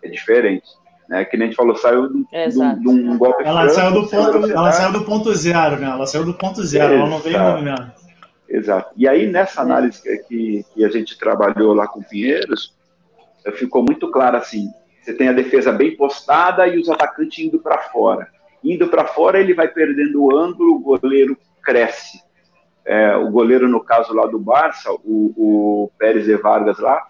[0.01, 0.67] é diferente.
[1.07, 4.51] Né, que nem a gente falou, saiu de, um golpe ela franco, saiu do ponto,
[4.51, 5.87] ela saiu do ponto zero, né?
[5.87, 8.02] Ela saiu do ponto zero, ela não veio em movimento.
[8.53, 8.93] Exato.
[8.95, 12.77] E aí, nessa análise que, que a gente trabalhou lá com o Pinheiros,
[13.55, 14.69] ficou muito claro assim:
[15.01, 18.27] você tem a defesa bem postada e os atacantes indo para fora.
[18.63, 22.21] Indo para fora, ele vai perdendo o ângulo, o goleiro cresce.
[22.85, 27.01] É, o goleiro, no caso lá do Barça, o, o Pérez de Vargas lá,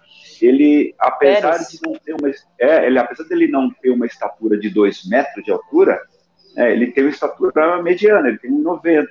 [0.42, 1.68] ele, apesar Pérez.
[1.68, 2.32] de não ter uma.
[2.58, 6.02] É, ele, apesar dele não ter uma estatura de 2 metros de altura,
[6.56, 9.08] é, ele tem uma estatura mediana, ele tem 1,90.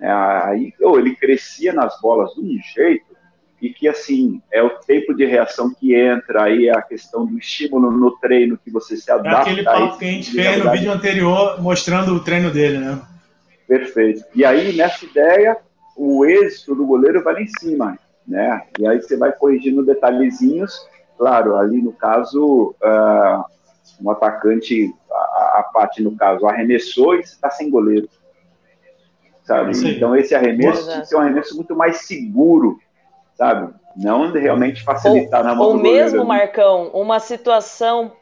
[0.00, 3.16] É, aí oh, ele crescia nas bolas de um jeito
[3.60, 7.38] e que assim é o tempo de reação que entra aí é a questão do
[7.38, 9.38] estímulo no treino que você se adapta.
[9.48, 13.00] É aquele papo que a gente fez no vídeo anterior mostrando o treino dele, né?
[13.66, 14.24] Perfeito.
[14.34, 15.56] E aí nessa ideia
[15.96, 18.62] o êxito do goleiro vai lá em cima, né?
[18.78, 20.86] E aí você vai corrigindo detalhezinhos.
[21.16, 23.44] Claro, ali no caso uh,
[24.02, 28.06] um atacante a, a parte no caso arremessou e está sem goleiro
[29.46, 29.72] sabe?
[29.88, 32.78] Então esse arremesso tem que ser um arremesso muito mais seguro,
[33.34, 33.72] sabe?
[33.96, 38.12] Não realmente facilitar ou, na mão ou do mesmo, Marcão, uma situação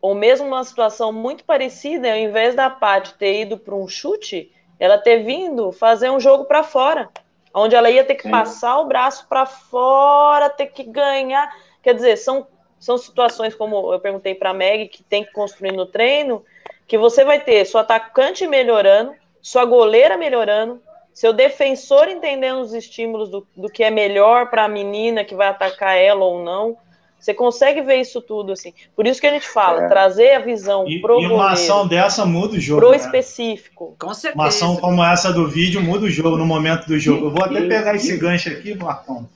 [0.00, 4.52] ou mesmo uma situação muito parecida, ao invés da Paty ter ido para um chute,
[4.78, 7.08] ela ter vindo fazer um jogo para fora,
[7.52, 8.30] onde ela ia ter que Sim.
[8.30, 11.52] passar o braço para fora, ter que ganhar.
[11.82, 12.46] Quer dizer, são,
[12.78, 16.44] são situações como eu perguntei para a Meg, que tem que construir no treino,
[16.86, 19.12] que você vai ter seu atacante melhorando,
[19.48, 20.78] sua goleira melhorando,
[21.10, 25.48] seu defensor entendendo os estímulos do, do que é melhor para a menina que vai
[25.48, 26.76] atacar ela ou não.
[27.18, 28.74] Você consegue ver isso tudo assim.
[28.94, 29.88] Por isso que a gente fala, é.
[29.88, 32.82] trazer a visão e, pro e uma goleiro, ação dessa muda o jogo.
[32.82, 32.98] Pro né?
[32.98, 33.96] específico.
[33.98, 34.38] Com certeza.
[34.38, 37.28] Uma ação como essa do vídeo muda o jogo no momento do jogo.
[37.28, 39.26] Eu vou até pegar esse gancho aqui, Marcão.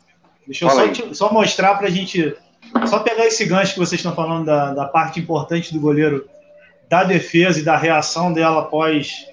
[0.47, 2.37] Deixa eu só, só, mostrar para a gente.
[2.87, 6.29] Só pegar esse gancho que vocês estão falando da, da parte importante do goleiro,
[6.87, 9.32] da defesa e da reação dela após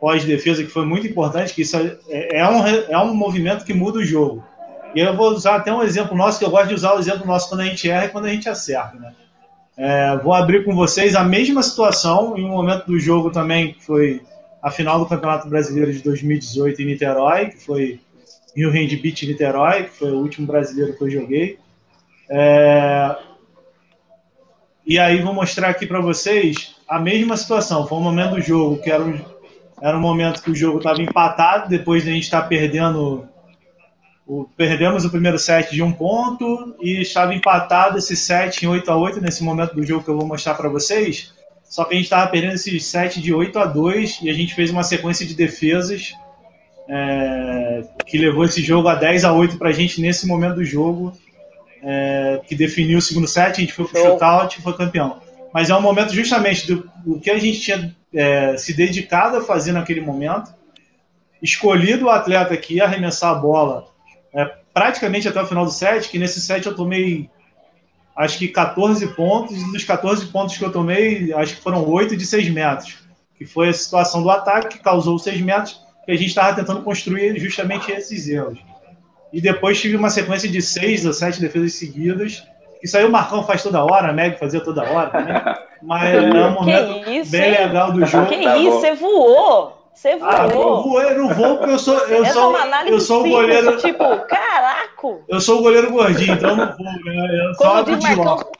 [0.00, 3.98] pós-defesa, que foi muito importante, que isso é, é, um, é um movimento que muda
[3.98, 4.42] o jogo.
[4.94, 7.26] E eu vou usar até um exemplo nosso, que eu gosto de usar o exemplo
[7.26, 8.96] nosso quando a gente erra e quando a gente acerta.
[8.98, 9.12] Né?
[9.76, 13.84] É, vou abrir com vocês a mesma situação em um momento do jogo também, que
[13.84, 14.22] foi
[14.62, 18.00] a final do Campeonato Brasileiro de 2018 em Niterói, que foi
[18.56, 21.58] Rio Hand Beach Niterói, que foi o último brasileiro que eu joguei.
[22.28, 23.16] É,
[24.86, 27.86] e aí vou mostrar aqui para vocês a mesma situação.
[27.86, 29.18] Foi um momento do jogo que era um,
[29.80, 33.26] era um momento que o jogo estava empatado, depois de a gente estar tá perdendo.
[34.26, 38.88] O, perdemos o primeiro set de um ponto e estava empatado esse set em 8
[38.90, 41.32] a 8 nesse momento do jogo que eu vou mostrar para vocês.
[41.64, 44.54] Só que a gente estava perdendo esse set de 8 a 2 e a gente
[44.54, 46.12] fez uma sequência de defesas
[46.88, 50.64] é, que levou esse jogo a 10 a 8 para a gente nesse momento do
[50.64, 51.12] jogo,
[51.82, 53.52] é, que definiu o segundo set.
[53.52, 55.20] A gente foi para o shootout e foi campeão.
[55.52, 59.42] Mas é um momento justamente do, do que a gente tinha é, se dedicado a
[59.42, 60.54] fazer naquele momento,
[61.42, 63.86] escolhido o atleta que ia arremessar a bola
[64.32, 67.28] é, praticamente até o final do set, que nesse set eu tomei
[68.16, 72.26] acho que 14 pontos, dos 14 pontos que eu tomei, acho que foram 8 de
[72.26, 72.98] 6 metros,
[73.36, 76.54] que foi a situação do ataque que causou os 6 metros, que a gente estava
[76.54, 78.58] tentando construir justamente esses erros.
[79.32, 82.42] E depois tive uma sequência de 6 ou 7 defesas seguidas,
[82.82, 85.34] isso aí o Marcão faz toda hora, a Meg fazia toda hora também.
[85.82, 87.66] Mas é um momento isso, bem hein?
[87.66, 88.26] legal do jogo.
[88.26, 89.80] Que tá isso, você voou!
[89.94, 90.30] Você voou.
[90.30, 92.56] Ah, eu voei, não vou porque eu sou, eu sou,
[92.86, 93.76] eu sou o goleiro.
[93.78, 94.90] Tipo, caraca!
[95.28, 96.86] Eu sou o goleiro gordinho, então eu não vou.
[96.86, 97.46] Né?
[97.46, 98.50] Eu só abro de Marcão...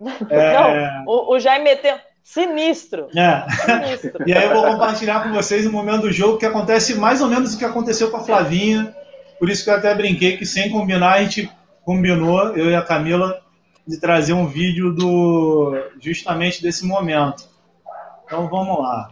[0.30, 0.52] É...
[0.52, 1.94] Não, o, o Jaime meteu.
[2.24, 3.08] Sinistro.
[3.16, 3.44] É.
[3.50, 4.24] Sinistro.
[4.26, 7.28] e aí eu vou compartilhar com vocês o momento do jogo que acontece mais ou
[7.28, 8.94] menos o que aconteceu com a Flavinha.
[9.38, 11.50] Por isso que eu até brinquei que sem combinar a gente
[11.84, 13.40] combinou, eu e a Camila,
[13.86, 17.48] de trazer um vídeo do justamente desse momento.
[18.24, 19.10] Então vamos lá.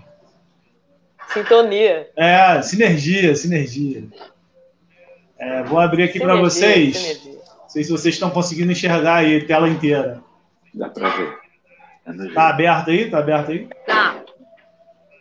[1.29, 2.09] Sintonia.
[2.17, 4.05] É, sinergia, sinergia.
[5.39, 6.97] É, vou abrir aqui para vocês.
[6.97, 7.41] Sinergia.
[7.63, 10.23] Não sei se vocês estão conseguindo enxergar aí a tela inteira.
[10.75, 11.39] Dá para ver.
[12.07, 13.11] É tá aberto aí?
[13.11, 13.69] Tá aberto aí?
[13.87, 14.23] Tá.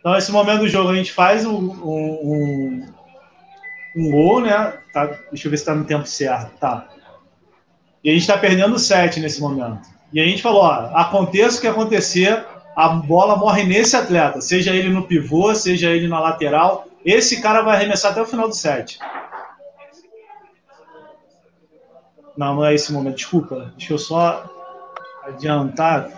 [0.00, 2.86] Então, esse momento do jogo a gente faz um, um, um,
[3.96, 4.78] um gol, né?
[4.92, 6.56] Tá, deixa eu ver se está no tempo certo.
[6.58, 6.88] Tá.
[8.02, 9.88] E a gente está perdendo o set nesse momento.
[10.12, 12.44] E a gente falou: ó, aconteça o que acontecer,
[12.74, 17.62] a bola morre nesse atleta, seja ele no pivô, seja ele na lateral, esse cara
[17.62, 18.98] vai arremessar até o final do set.
[22.36, 23.72] Não, não é esse momento, desculpa.
[23.76, 24.44] Deixa eu só
[25.24, 26.08] adiantar.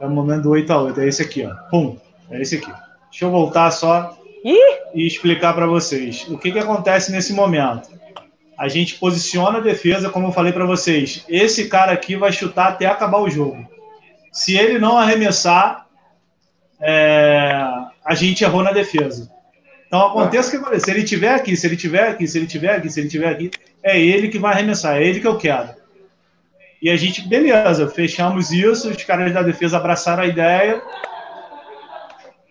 [0.00, 1.54] É o momento do 8 a 8 é esse aqui, ó.
[1.70, 1.98] Pum,
[2.30, 2.72] é esse aqui.
[3.10, 4.78] Deixa eu voltar só Ih!
[4.94, 6.26] e explicar para vocês.
[6.28, 7.88] O que, que acontece nesse momento?
[8.56, 11.24] A gente posiciona a defesa, como eu falei para vocês.
[11.28, 13.66] Esse cara aqui vai chutar até acabar o jogo.
[14.32, 15.86] Se ele não arremessar,
[16.80, 17.52] é,
[18.04, 19.30] a gente errou na defesa.
[19.86, 20.84] Então aconteça o que aconteça.
[20.86, 23.28] Se ele tiver aqui, se ele tiver aqui, se ele tiver aqui, se ele tiver
[23.28, 23.50] aqui,
[23.82, 25.70] é ele que vai arremessar, é ele que eu quero.
[26.80, 30.82] E a gente, beleza, fechamos isso, os caras da defesa abraçaram a ideia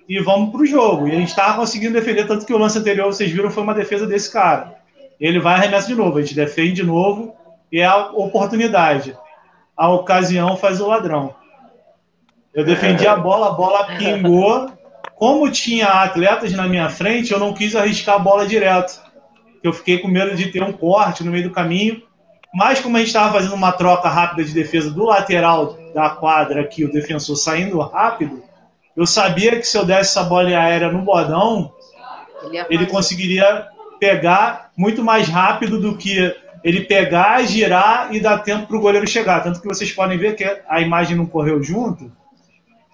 [0.08, 1.08] e vamos pro jogo.
[1.08, 3.74] E a gente estava conseguindo defender, tanto que o lance anterior, vocês viram, foi uma
[3.74, 4.76] defesa desse cara.
[5.20, 7.34] Ele vai arremessa de novo, a gente defende de novo
[7.72, 9.18] e é a oportunidade.
[9.76, 11.34] A ocasião faz o ladrão.
[12.54, 14.72] Eu defendi a bola, a bola pingou.
[15.16, 19.02] Como tinha atletas na minha frente, eu não quis arriscar a bola direto.
[19.64, 22.02] Eu fiquei com medo de ter um corte no meio do caminho.
[22.54, 26.62] Mas como a gente estava fazendo uma troca rápida de defesa do lateral da quadra
[26.62, 28.42] aqui, o defensor saindo rápido,
[28.96, 31.74] eu sabia que se eu desse essa bola aérea no bodão,
[32.44, 33.68] Ele, ele conseguiria
[34.00, 36.34] pegar muito mais rápido do que
[36.64, 39.44] ele pegar, girar e dar tempo para o goleiro chegar.
[39.44, 42.12] Tanto que vocês podem ver que a imagem não correu junto,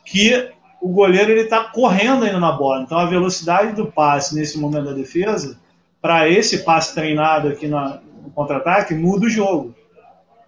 [0.06, 0.50] que
[0.82, 2.82] o goleiro ele está correndo ainda na bola.
[2.82, 5.58] Então a velocidade do passe nesse momento da defesa,
[6.02, 9.74] para esse passe treinado aqui na- no contra-ataque, muda o jogo.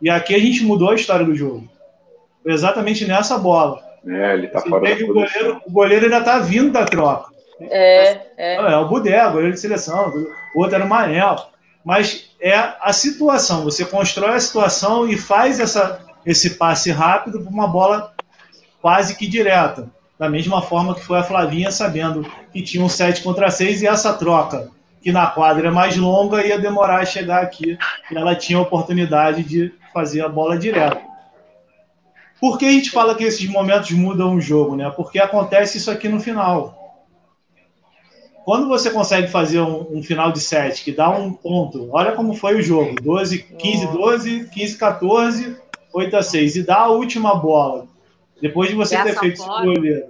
[0.01, 1.69] E aqui a gente mudou a história do jogo.
[2.41, 3.79] Foi exatamente nessa bola.
[4.05, 7.31] É, ele tá Você fora o, goleiro, o goleiro ainda está vindo da troca.
[7.61, 8.55] É, é.
[8.55, 10.11] É o Budé, goleiro de seleção,
[10.53, 11.49] o outro era o Manel.
[11.83, 17.49] Mas é a situação, você constrói a situação e faz essa, esse passe rápido para
[17.49, 18.13] uma bola
[18.81, 19.89] quase que direta.
[20.17, 23.87] Da mesma forma que foi a Flavinha, sabendo que tinha um 7 contra 6 e
[23.87, 24.69] essa troca,
[25.01, 27.77] que na quadra é mais longa, ia demorar a chegar aqui.
[28.09, 31.01] E ela tinha a oportunidade de fazer a bola direta.
[32.39, 34.75] Por que a gente fala que esses momentos mudam o jogo?
[34.75, 34.89] Né?
[34.95, 36.82] Porque acontece isso aqui no final
[38.45, 42.33] quando você consegue fazer um, um final de set que dá um ponto, olha como
[42.33, 45.57] foi o jogo: 12, 15, 12, 15, 14,
[45.93, 47.87] 8 a 6, e dá a última bola.
[48.41, 50.05] Depois de você ter Dessa feito esse goleiro,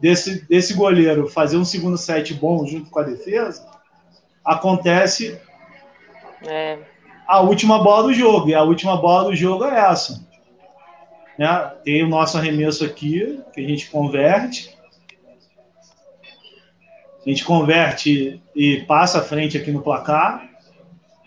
[0.00, 3.66] desse, desse goleiro fazer um segundo set bom junto com a defesa,
[4.44, 5.40] acontece
[6.46, 6.78] é.
[7.26, 8.50] a última bola do jogo.
[8.50, 10.22] E a última bola do jogo é essa.
[11.38, 11.72] Né?
[11.84, 14.76] Tem o nosso arremesso aqui, que a gente converte.
[17.28, 20.48] A gente converte e passa à frente aqui no placar.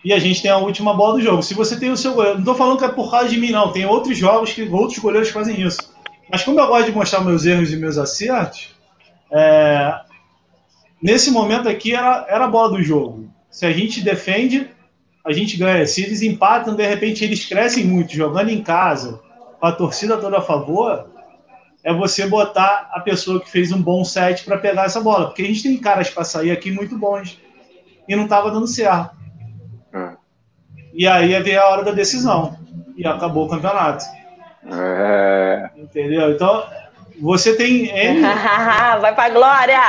[0.03, 1.43] E a gente tem a última bola do jogo.
[1.43, 3.51] Se você tem o seu goleiro, não estou falando que é por causa de mim,
[3.51, 3.71] não.
[3.71, 5.93] Tem outros jogos que outros goleiros fazem isso.
[6.27, 8.69] Mas como eu gosto de mostrar meus erros e meus acertos,
[9.31, 9.93] é,
[10.99, 13.31] nesse momento aqui era, era a bola do jogo.
[13.51, 14.71] Se a gente defende,
[15.23, 15.85] a gente ganha.
[15.85, 19.21] Se eles empatam, de repente eles crescem muito, jogando em casa,
[19.59, 21.10] com a torcida toda a favor,
[21.83, 25.27] é você botar a pessoa que fez um bom set para pegar essa bola.
[25.27, 27.39] Porque a gente tem caras para sair aqui muito bons.
[28.07, 29.15] E não estava dando certo.
[29.93, 30.11] É.
[30.93, 32.57] E aí veio a hora da decisão.
[32.95, 34.05] E acabou o campeonato.
[34.65, 36.31] É, Entendeu?
[36.31, 36.63] Então,
[37.19, 38.21] você tem N,
[39.01, 39.79] Vai pra glória!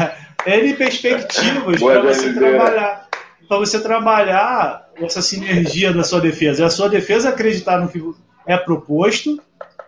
[0.46, 3.08] N perspectivas para você trabalhar.
[3.48, 6.62] Para você trabalhar essa sinergia da sua defesa.
[6.62, 8.02] É a sua defesa acreditar no que
[8.46, 9.40] é proposto,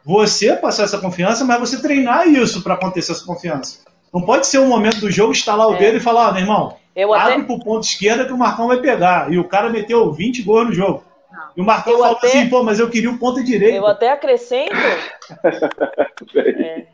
[0.05, 3.81] você passar essa confiança, mas você treinar isso para acontecer essa confiança.
[4.13, 5.79] Não pode ser um momento do jogo estalar o É.
[5.79, 8.69] dedo e falar, ó, meu irmão, Eu até, abre pro ponto esquerda que o Marcão
[8.69, 9.33] vai pegar.
[9.33, 11.03] E o cara meteu 20 gols no jogo.
[11.33, 11.43] Não.
[11.57, 13.75] E o Marcão Eu falou até- assim, pô, mas eu queria o ponto direito.
[13.77, 14.73] eu até acrescento.
[16.37, 16.85] É.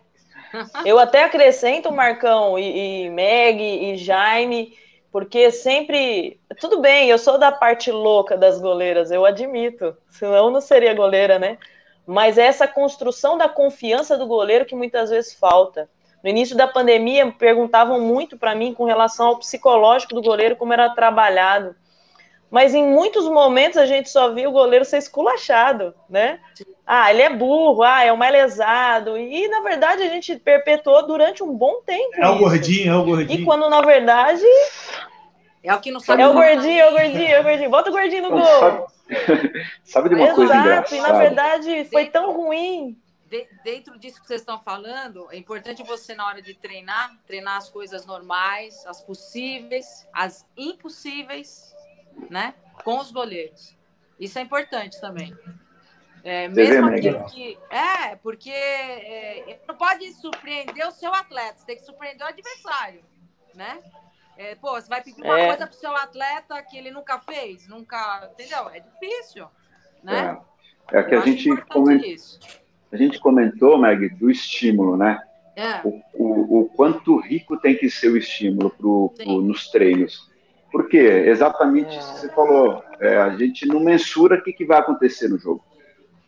[0.85, 4.73] Eu até acrescento, Marcão e, e Meg e Jaime,
[5.13, 6.41] porque sempre.
[6.61, 9.97] Tudo bem, eu sou da parte louca das goleiras, eu admito.
[10.11, 11.57] Senão eu não seria goleira, né?
[12.11, 15.89] Mas é essa construção da confiança do goleiro que muitas vezes falta.
[16.25, 20.73] No início da pandemia, perguntavam muito para mim com relação ao psicológico do goleiro, como
[20.73, 21.77] era trabalhado.
[22.51, 26.41] Mas em muitos momentos a gente só viu o goleiro ser esculachado, né?
[26.85, 29.17] Ah, ele é burro, ah, é um mais lesado.
[29.17, 32.17] E na verdade a gente perpetuou durante um bom tempo.
[32.17, 32.39] É o isso.
[32.41, 33.45] gordinho, é o E gordinho.
[33.45, 34.43] quando na verdade
[35.63, 36.23] É o que não sabe.
[36.23, 37.71] é o gordinho, é o gordinho, é o gordinho.
[37.71, 38.41] Bota o gordinho no gol.
[38.45, 38.87] sabe,
[39.85, 42.99] sabe de uma coisa Exato, e na verdade foi tão ruim.
[43.27, 47.59] De- dentro disso que vocês estão falando, é importante você, na hora de treinar, treinar
[47.59, 51.75] as coisas normais, as possíveis, as impossíveis,
[52.29, 52.55] né?
[52.83, 53.77] Com os goleiros.
[54.19, 55.37] Isso é importante também.
[56.25, 57.59] É, mesmo aquilo que.
[57.71, 63.03] É, porque é, não pode surpreender o seu atleta, você tem que surpreender o adversário,
[63.55, 63.79] né?
[64.37, 65.49] É, pô, você vai pedir uma é.
[65.49, 68.31] coisa pro seu atleta que ele nunca fez, nunca.
[68.33, 68.69] Entendeu?
[68.71, 69.47] É difícil.
[70.03, 70.39] Né?
[70.93, 71.51] É, é que a gente,
[72.91, 75.21] a gente comentou, Meg, do estímulo, né?
[75.55, 75.81] É.
[75.85, 80.31] O, o, o, quanto rico tem que ser o estímulo pro, pro nos treinos.
[80.73, 81.25] Por quê?
[81.27, 82.83] Exatamente isso que você falou.
[83.01, 85.63] É, a gente não mensura o que, que vai acontecer no jogo.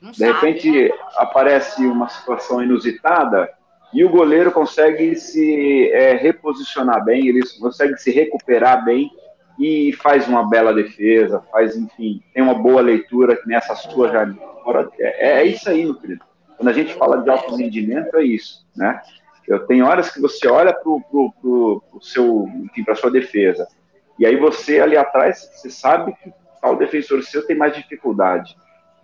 [0.00, 0.90] Não de sabe, repente é?
[1.16, 3.48] aparece uma situação inusitada
[3.92, 9.10] e o goleiro consegue se é, reposicionar bem, ele consegue se recuperar bem
[9.58, 14.34] e faz uma bela defesa, faz, enfim, tem uma boa leitura nessa sua já.
[14.98, 16.24] É, é isso aí, meu querido.
[16.56, 19.00] Quando a gente fala de alto rendimento, é isso, né?
[19.46, 23.66] Eu tenho horas que você olha para o seu, enfim, para sua defesa,
[24.18, 28.56] e aí você ali atrás, você sabe que tal defensor seu tem mais dificuldade,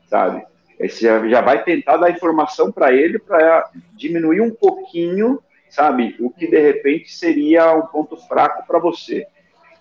[0.06, 0.46] sabe?
[0.80, 6.16] Você já, já vai tentar dar informação para ele para diminuir um pouquinho, sabe?
[6.20, 9.26] O que de repente seria um ponto fraco para você.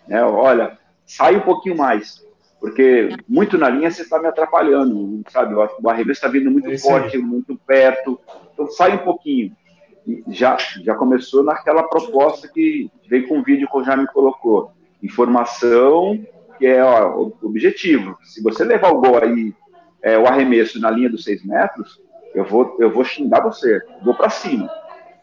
[0.07, 0.23] Né?
[0.23, 2.25] Olha, sai um pouquinho mais,
[2.59, 5.53] porque muito na linha você está me atrapalhando, sabe?
[5.53, 8.19] O arremesso está vindo muito é forte, muito perto,
[8.51, 9.55] então sai um pouquinho.
[10.07, 14.07] E já, já começou naquela proposta que veio com o vídeo que o já me
[14.07, 14.71] colocou.
[15.03, 16.19] Informação
[16.57, 18.17] que é ó, o objetivo.
[18.23, 19.53] Se você levar o gol aí,
[20.01, 21.99] é, o arremesso na linha dos seis metros,
[22.33, 24.69] eu vou, eu vou xingar você, vou para cima,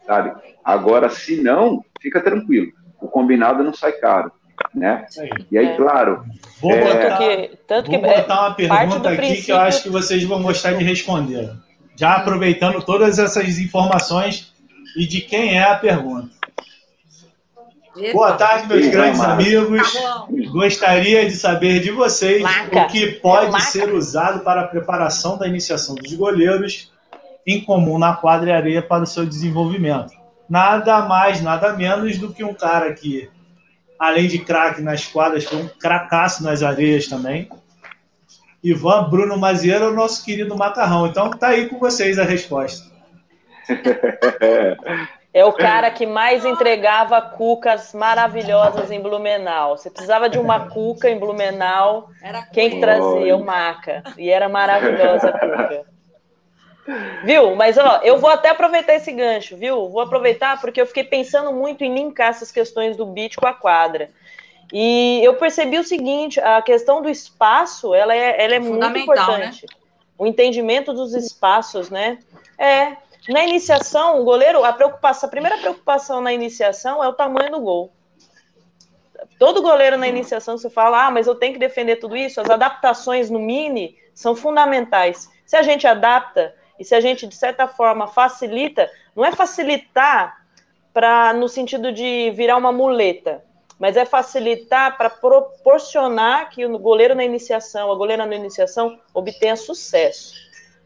[0.05, 0.33] sabe?
[0.63, 2.71] Agora, se não, fica tranquilo.
[2.99, 4.31] O combinado não sai caro
[4.73, 5.05] né?
[5.51, 6.23] E aí, claro.
[6.61, 6.81] Vou é...
[6.81, 9.45] botar, que, tanto vou que, botar uma pergunta aqui princípio...
[9.45, 11.51] que eu acho que vocês vão gostar de responder.
[11.95, 14.53] Já aproveitando todas essas informações
[14.97, 16.34] e de quem é a pergunta.
[18.11, 19.93] Boa tarde, meus grandes amigos.
[19.93, 25.47] Tá Gostaria de saber de vocês o que pode ser usado para a preparação da
[25.47, 26.91] iniciação dos goleiros
[27.47, 30.11] em comum na quadra e areia para o seu desenvolvimento.
[30.49, 33.29] Nada mais, nada menos do que um cara que
[33.97, 37.49] além de craque nas quadras, foi um cracaço nas areias também.
[38.63, 41.07] Ivan Bruno Mazieira, o nosso querido macarrão.
[41.07, 42.91] Então tá aí com vocês a resposta.
[45.35, 49.77] É o cara que mais entregava cucas maravilhosas em Blumenau.
[49.77, 52.07] Você precisava de uma cuca em Blumenau.
[52.53, 53.35] Quem que trazia?
[53.35, 54.01] O Maca.
[54.17, 55.85] E era maravilhosa a cuca.
[57.25, 57.53] Viu?
[57.53, 59.89] Mas ó, eu vou até aproveitar esse gancho, viu?
[59.89, 63.53] Vou aproveitar porque eu fiquei pensando muito em linkar essas questões do beat com a
[63.53, 64.11] quadra.
[64.71, 68.99] E eu percebi o seguinte: a questão do espaço, ela é, ela é muito né?
[68.99, 69.63] importante.
[69.63, 69.77] Né?
[70.17, 72.19] O entendimento dos espaços, né?
[72.57, 72.95] É.
[73.27, 77.59] Na iniciação, o goleiro, a preocupação, a primeira preocupação na iniciação é o tamanho do
[77.59, 77.91] gol.
[79.39, 82.39] Todo goleiro na iniciação você fala, ah, mas eu tenho que defender tudo isso.
[82.39, 85.29] As adaptações no mini são fundamentais.
[85.45, 90.45] Se a gente adapta e se a gente, de certa forma, facilita, não é facilitar
[90.93, 93.43] para no sentido de virar uma muleta,
[93.79, 99.55] mas é facilitar para proporcionar que o goleiro na iniciação, a goleira na iniciação, obtenha
[99.55, 100.44] sucesso.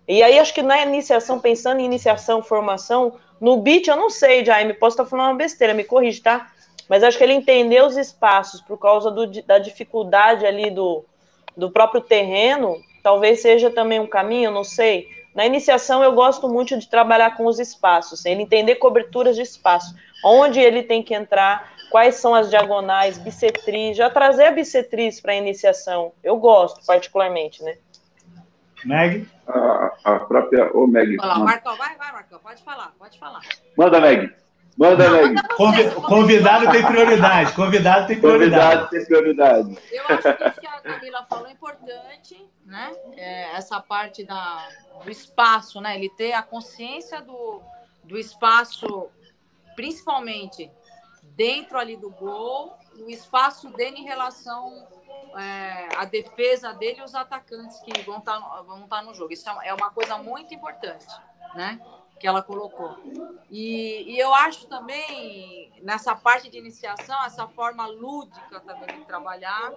[0.09, 4.43] E aí, acho que na iniciação, pensando em iniciação, formação, no beat, eu não sei,
[4.43, 6.51] Jaime, posso estar falando uma besteira, me corrige, tá?
[6.89, 11.05] Mas acho que ele entendeu os espaços por causa do, da dificuldade ali do,
[11.55, 15.07] do próprio terreno, talvez seja também um caminho, não sei.
[15.35, 19.93] Na iniciação, eu gosto muito de trabalhar com os espaços, ele entender coberturas de espaço,
[20.25, 25.33] onde ele tem que entrar, quais são as diagonais, bissetriz, já trazer a bissetriz para
[25.33, 26.13] a iniciação.
[26.23, 27.77] Eu gosto, particularmente, né?
[28.85, 29.27] Meg?
[29.47, 30.75] A, a própria.
[30.75, 31.15] Ô, Meg.
[31.17, 33.41] Marcão, vai, vai, Marcão, pode falar, pode falar.
[33.77, 34.33] Manda, Meg.
[34.77, 35.35] Manda, Meg.
[35.55, 37.53] Convi convidado tem prioridade.
[37.53, 38.61] Convidado tem prioridade.
[38.61, 39.77] Convidado tem prioridade.
[39.91, 42.91] Eu acho que isso que a Camila falou é importante, né?
[43.17, 44.67] É, essa parte da,
[45.03, 45.97] do espaço, né?
[45.97, 47.61] Ele ter a consciência do,
[48.03, 49.09] do espaço,
[49.75, 50.71] principalmente
[51.35, 54.87] dentro ali do gol, o espaço dele em relação
[55.37, 59.33] é, à defesa dele e os atacantes que vão estar tá, vão tá no jogo.
[59.33, 61.07] Isso é uma é coisa muito importante,
[61.55, 61.79] né?
[62.19, 62.97] Que ela colocou.
[63.49, 69.71] E, e eu acho também, nessa parte de iniciação, essa forma lúdica também de trabalhar,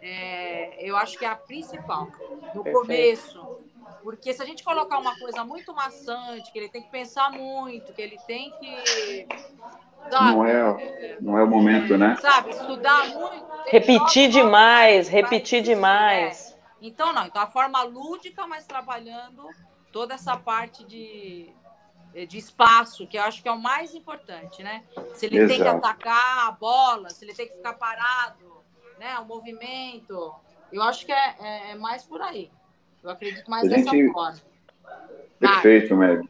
[0.00, 2.06] é, eu acho que é a principal.
[2.54, 2.72] No Perfeito.
[2.72, 3.62] começo,
[4.02, 7.92] porque se a gente colocar uma coisa muito maçante, que ele tem que pensar muito,
[7.92, 9.26] que ele tem que.
[10.10, 12.16] Não, é, não é o momento, né?
[12.20, 13.52] Sabe, estudar muito.
[13.66, 16.50] Repetir demais, repetir demais.
[16.50, 16.86] É.
[16.86, 17.26] Então, não.
[17.26, 19.48] Então, a forma lúdica, mas trabalhando
[19.92, 21.48] toda essa parte de,
[22.28, 24.82] de espaço, que eu acho que é o mais importante, né?
[25.14, 25.52] Se ele Exato.
[25.52, 28.62] tem que atacar a bola, se ele tem que ficar parado,
[28.98, 29.18] né?
[29.18, 30.34] O movimento.
[30.72, 32.50] Eu acho que é, é, é mais por aí.
[33.02, 34.12] Eu acredito mais a dessa gente...
[34.12, 34.38] forma.
[35.38, 36.28] Perfeito, Meg.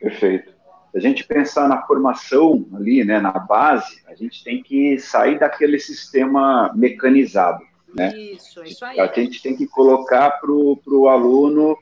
[0.00, 0.55] Perfeito.
[0.90, 5.38] Se a gente pensar na formação ali, né, na base, a gente tem que sair
[5.38, 7.62] daquele sistema mecanizado.
[7.94, 8.16] Né?
[8.16, 9.00] Isso, isso aí.
[9.00, 11.76] A gente tem que colocar para o aluno,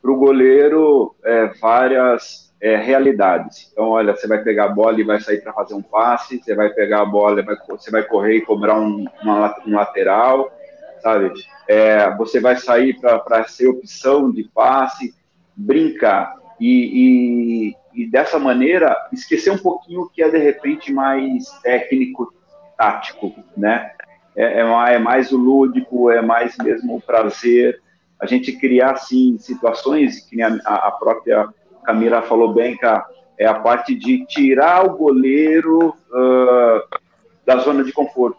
[0.00, 3.68] para o goleiro, é, várias é, realidades.
[3.72, 6.54] Então, olha, você vai pegar a bola e vai sair para fazer um passe, você
[6.54, 10.52] vai pegar a bola, vai, você vai correr e cobrar um, uma, um lateral,
[11.00, 11.32] sabe?
[11.68, 15.14] É, você vai sair para ser opção de passe,
[15.54, 16.36] brincar.
[16.60, 22.32] E, e, e, dessa maneira, esquecer um pouquinho o que é, de repente, mais técnico,
[22.76, 23.90] tático, né?
[24.36, 27.82] É, é, é mais o lúdico, é mais mesmo o prazer.
[28.22, 31.48] A gente criar, assim, situações que a, a própria
[31.84, 33.04] Camila falou bem, cara,
[33.36, 36.98] é a parte de tirar o goleiro uh,
[37.44, 38.38] da zona de conforto.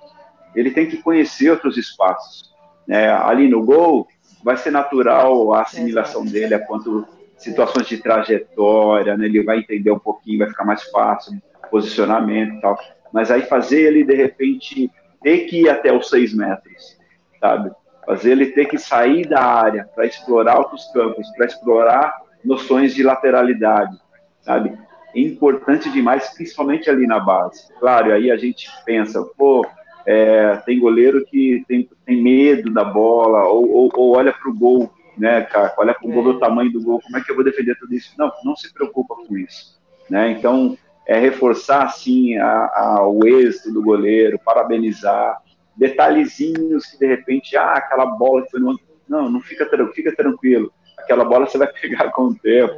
[0.56, 2.54] Ele tem que conhecer outros espaços.
[2.88, 3.12] Né?
[3.12, 4.08] Ali no gol,
[4.42, 7.06] vai ser natural a assimilação dele a quanto
[7.40, 9.26] situações de trajetória, né?
[9.26, 11.42] ele vai entender um pouquinho, vai ficar mais fácil,
[11.72, 12.78] posicionamento e tal.
[13.12, 14.92] Mas aí fazer ele, de repente,
[15.24, 16.98] ter que ir até os seis metros,
[17.40, 17.72] sabe?
[18.06, 23.04] Fazer ele ter que sair da área para explorar outros campos, para explorar noções de
[23.04, 23.98] lateralidade,
[24.42, 24.78] sabe?
[25.16, 27.68] É importante demais, principalmente ali na base.
[27.80, 29.66] Claro, aí a gente pensa, pô,
[30.06, 34.56] é, tem goleiro que tem, tem medo da bola, ou, ou, ou olha para o
[34.56, 35.74] gol, né, cara?
[35.78, 38.14] Olha para o o tamanho do gol, como é que eu vou defender tudo isso?
[38.18, 39.80] Não, não se preocupa com isso,
[40.10, 40.32] né?
[40.32, 45.42] Então, é reforçar, assim, a, a, o êxito do goleiro, parabenizar,
[45.76, 48.80] detalhezinhos que, de repente, ah, aquela bola que foi no...
[49.08, 50.72] Não, não fica, fica tranquilo
[51.10, 52.76] aquela bola você vai pegar com o tempo,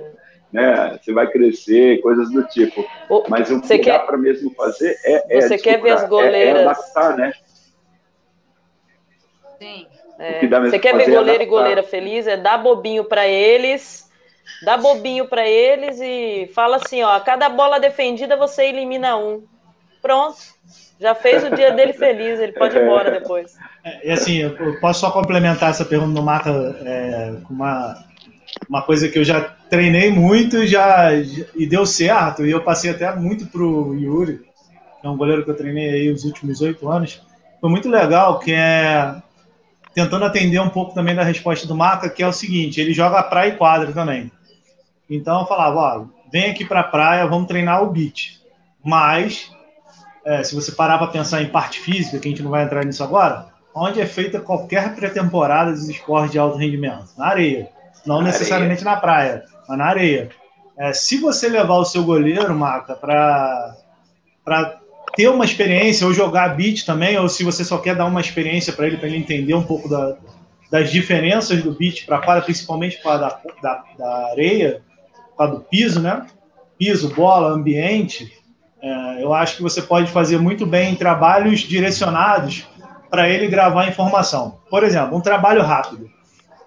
[0.51, 0.97] né?
[0.97, 2.85] Você vai crescer, coisas do tipo.
[3.27, 3.91] Mas o que quer...
[3.91, 7.33] dá para mesmo fazer é, é você quer ver as goleiras é, é adaptar, né?
[9.59, 9.87] Sim.
[10.21, 10.47] É.
[10.47, 12.27] Você quer ver é goleiro e goleira feliz?
[12.27, 14.07] É dar bobinho para eles,
[14.63, 19.43] dá bobinho para eles e fala assim, ó, a cada bola defendida você elimina um.
[19.99, 20.37] Pronto.
[20.99, 23.57] Já fez o dia dele feliz, ele pode ir embora depois.
[23.83, 26.51] É, e assim, eu posso só complementar essa pergunta do Marca
[26.85, 28.05] é, com uma
[28.69, 31.13] uma coisa que eu já treinei muito já,
[31.55, 34.39] e deu certo, e eu passei até muito pro Yuri,
[34.99, 37.21] que é um goleiro que eu treinei aí os últimos oito anos.
[37.59, 39.15] Foi muito legal, que é
[39.93, 43.23] tentando atender um pouco também da resposta do Maca, que é o seguinte, ele joga
[43.23, 44.31] praia e quadra também.
[45.09, 48.39] Então eu falava, ó, vem aqui para a praia, vamos treinar o beat.
[48.83, 49.51] Mas,
[50.25, 52.85] é, se você parar para pensar em parte física, que a gente não vai entrar
[52.85, 57.09] nisso agora, onde é feita qualquer pré-temporada dos esportes de alto rendimento?
[57.17, 57.69] Na areia.
[58.05, 58.95] Não na necessariamente areia.
[58.95, 60.29] na praia, mas na areia.
[60.77, 63.75] É, se você levar o seu goleiro, Maca, para
[65.15, 68.73] ter uma experiência, ou jogar beat também, ou se você só quer dar uma experiência
[68.73, 70.17] para ele, para ele entender um pouco da,
[70.69, 74.81] das diferenças do beat para quadra, principalmente para da, da, da areia,
[75.35, 76.25] para do piso, né?
[76.77, 78.31] Piso, bola, ambiente.
[78.81, 82.65] É, eu acho que você pode fazer muito bem trabalhos direcionados
[83.09, 84.59] para ele gravar informação.
[84.69, 86.09] Por exemplo, um trabalho rápido.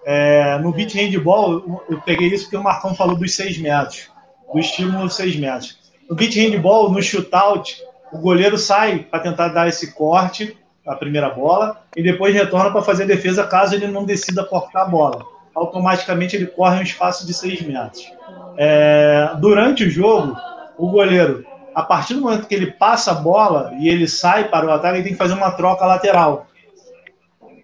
[0.05, 4.07] É, no beat handball, eu peguei isso porque o Marcão falou dos seis metros,
[4.53, 5.79] do estímulo seis metros.
[6.07, 7.75] No beat handball, no shootout,
[8.15, 12.81] o goleiro sai para tentar dar esse corte, a primeira bola, e depois retorna para
[12.81, 15.25] fazer a defesa caso ele não decida cortar a bola.
[15.53, 18.09] Automaticamente ele corre um espaço de seis metros.
[18.57, 20.35] É, durante o jogo,
[20.77, 24.65] o goleiro, a partir do momento que ele passa a bola e ele sai para
[24.65, 26.47] o ataque, ele tem que fazer uma troca lateral.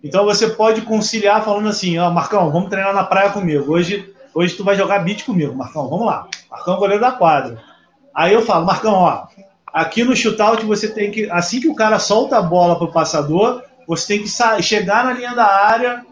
[0.04, 3.72] Então você pode conciliar falando assim, ó, Marcão, vamos treinar na praia comigo.
[3.72, 6.28] Hoje, hoje tu vai jogar beat comigo, Marcão, vamos lá.
[6.50, 7.58] Marcão, goleiro da quadra.
[8.14, 9.28] Aí eu falo, Marcão, ó,
[9.74, 13.64] aqui no shootout você tem que, assim que o cara solta a bola pro passador,
[13.88, 16.06] você tem que chegar na linha da área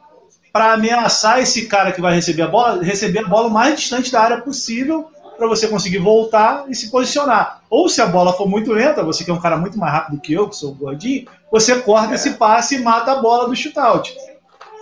[0.51, 4.11] para ameaçar esse cara que vai receber a bola, receber a bola o mais distante
[4.11, 7.61] da área possível para você conseguir voltar e se posicionar.
[7.69, 10.19] Ou se a bola for muito lenta, você que é um cara muito mais rápido
[10.19, 14.13] que eu, que sou gordinho, você corta esse passe e mata a bola do shootout.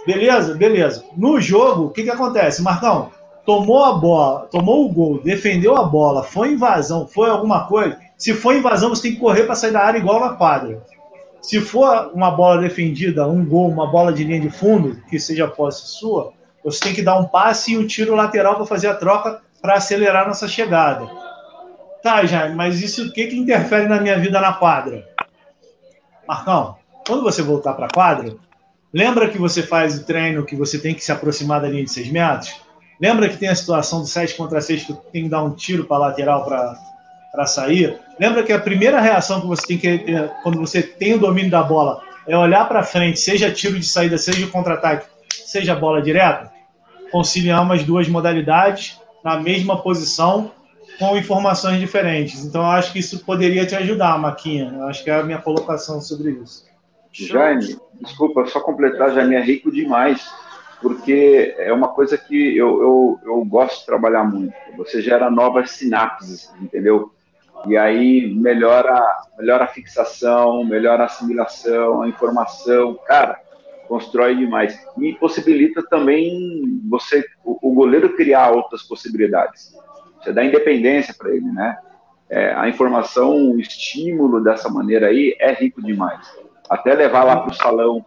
[0.06, 0.56] Beleza?
[0.56, 1.04] Beleza.
[1.16, 2.64] No jogo, o que, que acontece?
[2.64, 3.12] Marcão,
[3.45, 7.98] tomou a bola, tomou o gol, defendeu a bola, foi invasão, foi alguma coisa.
[8.18, 10.84] Se for invasão, você tem que correr para sair da área igual na quadra.
[11.41, 15.48] Se for uma bola defendida, um gol, uma bola de linha de fundo, que seja
[15.48, 16.34] posse sua,
[16.64, 19.76] você tem que dar um passe e um tiro lateral para fazer a troca para
[19.76, 21.07] acelerar nossa chegada.
[22.02, 25.07] Tá, Jaime, mas isso o que, que interfere na minha vida na quadra?
[26.27, 26.76] Marcão,
[27.07, 28.35] quando você voltar para a quadra,
[28.91, 31.91] lembra que você faz o treino que você tem que se aproximar da linha de
[31.91, 32.61] 6 metros?
[32.99, 35.85] Lembra que tem a situação do 7 contra 6 que tem que dar um tiro
[35.85, 36.76] para lateral para
[37.45, 37.99] sair?
[38.20, 41.52] Lembra que a primeira reação que você tem que ter quando você tem o domínio
[41.52, 46.52] da bola é olhar para frente, seja tiro de saída, seja contra-ataque, seja bola direta?
[47.12, 50.52] Conciliar umas duas modalidades na mesma posição
[50.99, 52.44] com informações diferentes.
[52.44, 54.74] Então, eu acho que isso poderia te ajudar, Maquinha.
[54.74, 56.66] Eu acho que é a minha colocação sobre isso.
[57.12, 60.30] Jaime, desculpa, só completar, Jaime, é rico demais,
[60.82, 64.54] porque é uma coisa que eu, eu, eu gosto de trabalhar muito.
[64.78, 67.12] Você gera novas sinapses, entendeu?
[67.66, 69.02] E aí melhora,
[69.38, 72.98] melhora a fixação, melhora a assimilação, a informação.
[73.06, 73.40] Cara,
[73.88, 74.78] constrói demais.
[75.00, 79.76] E possibilita também você, o, o goleiro criar outras possibilidades.
[80.22, 81.78] Você dá independência para ele, né?
[82.30, 86.20] É, a informação, o estímulo dessa maneira aí é rico demais.
[86.70, 88.06] Até levar lá para o salão,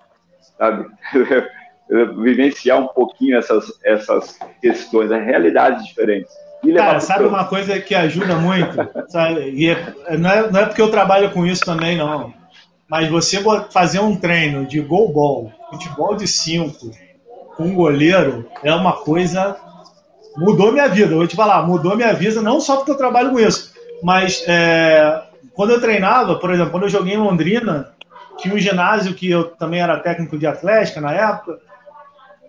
[0.58, 0.86] sabe?
[2.22, 6.32] Vivenciar um pouquinho essas, essas questões, as realidades diferentes.
[6.76, 8.76] Cara, sabe uma coisa que ajuda muito?
[9.08, 9.66] Sabe?
[9.66, 12.32] É, não, é, não é porque eu trabalho com isso também, não.
[12.88, 16.90] Mas você fazer um treino de goalball, futebol de cinco,
[17.56, 19.56] com um goleiro, é uma coisa.
[20.36, 21.12] Mudou minha vida.
[21.12, 23.72] Eu vou te falar, mudou minha vida, não só porque eu trabalho com isso,
[24.02, 25.22] mas é,
[25.54, 27.92] quando eu treinava, por exemplo, quando eu joguei em Londrina,
[28.38, 31.58] tinha um ginásio que eu também era técnico de atlética na época,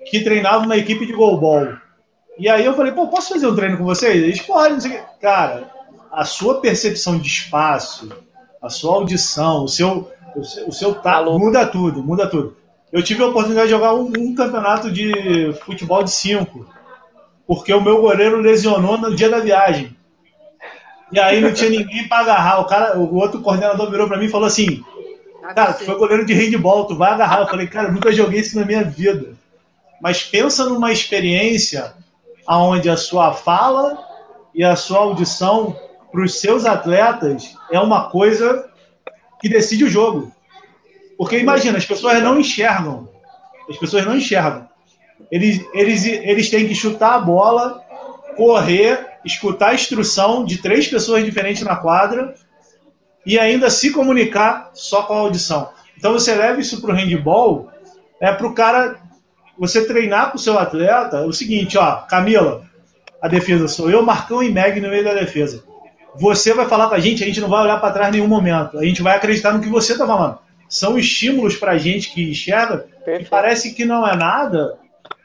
[0.09, 1.67] que treinava uma equipe de goalball.
[2.37, 4.15] E aí eu falei, pô, posso fazer um treino com vocês?
[4.15, 5.03] Eles podem, não sei o quê.
[5.21, 5.71] Cara,
[6.11, 8.09] a sua percepção de espaço,
[8.61, 12.57] a sua audição, o seu, o seu, o seu tá, muda tudo, muda tudo.
[12.91, 16.67] Eu tive a oportunidade de jogar um, um, campeonato de futebol de cinco,
[17.47, 19.95] porque o meu goleiro lesionou no dia da viagem.
[21.11, 22.59] E aí não tinha ninguém para agarrar.
[22.59, 24.83] O cara, o outro coordenador virou para mim e falou assim:
[25.55, 27.41] Cara, tu foi goleiro de handball, tu vai agarrar.
[27.41, 29.33] Eu falei, cara, eu nunca joguei isso na minha vida.
[30.01, 31.93] Mas pensa numa experiência
[32.57, 33.97] onde a sua fala
[34.53, 35.75] e a sua audição
[36.11, 38.69] para os seus atletas é uma coisa
[39.41, 40.31] que decide o jogo.
[41.17, 43.09] Porque imagina, as pessoas não enxergam.
[43.69, 44.67] As pessoas não enxergam.
[45.31, 47.81] Eles, eles, eles têm que chutar a bola,
[48.35, 52.33] correr, escutar a instrução de três pessoas diferentes na quadra
[53.25, 55.69] e ainda se comunicar só com a audição.
[55.97, 57.69] Então você leva isso para o handball,
[58.19, 58.99] é para o cara,
[59.61, 62.63] você treinar com o seu atleta, é o seguinte, ó, Camila,
[63.21, 65.63] a defesa sou eu, Marcão e Meg no meio da defesa.
[66.15, 68.27] Você vai falar com a gente, a gente não vai olhar para trás em nenhum
[68.27, 68.79] momento.
[68.79, 70.39] A gente vai acreditar no que você está falando.
[70.67, 74.79] São estímulos para a gente que enxerga que parece que não é nada,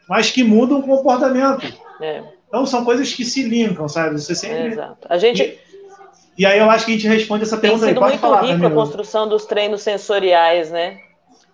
[0.07, 1.73] mas que mudam o comportamento.
[2.03, 2.23] É.
[2.47, 4.21] Então são coisas que se linkam, sabe?
[4.21, 4.59] Você sempre.
[4.59, 5.09] É, exato.
[5.09, 5.43] A gente.
[5.43, 8.19] E, e, aí eu acho que a gente responde essa pergunta Tem sido aí.
[8.19, 10.99] Pode muito falar, rico a construção dos treinos sensoriais, né?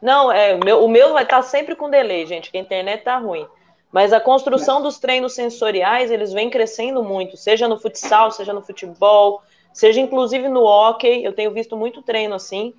[0.02, 3.04] Não, é, o meu, o meu vai estar sempre com delay, gente, que a internet
[3.04, 3.46] tá ruim.
[3.92, 8.62] Mas a construção dos treinos sensoriais, eles vêm crescendo muito, seja no futsal, seja no
[8.62, 9.42] futebol,
[9.72, 11.22] seja inclusive no hockey.
[11.22, 12.74] Eu tenho visto muito treino assim,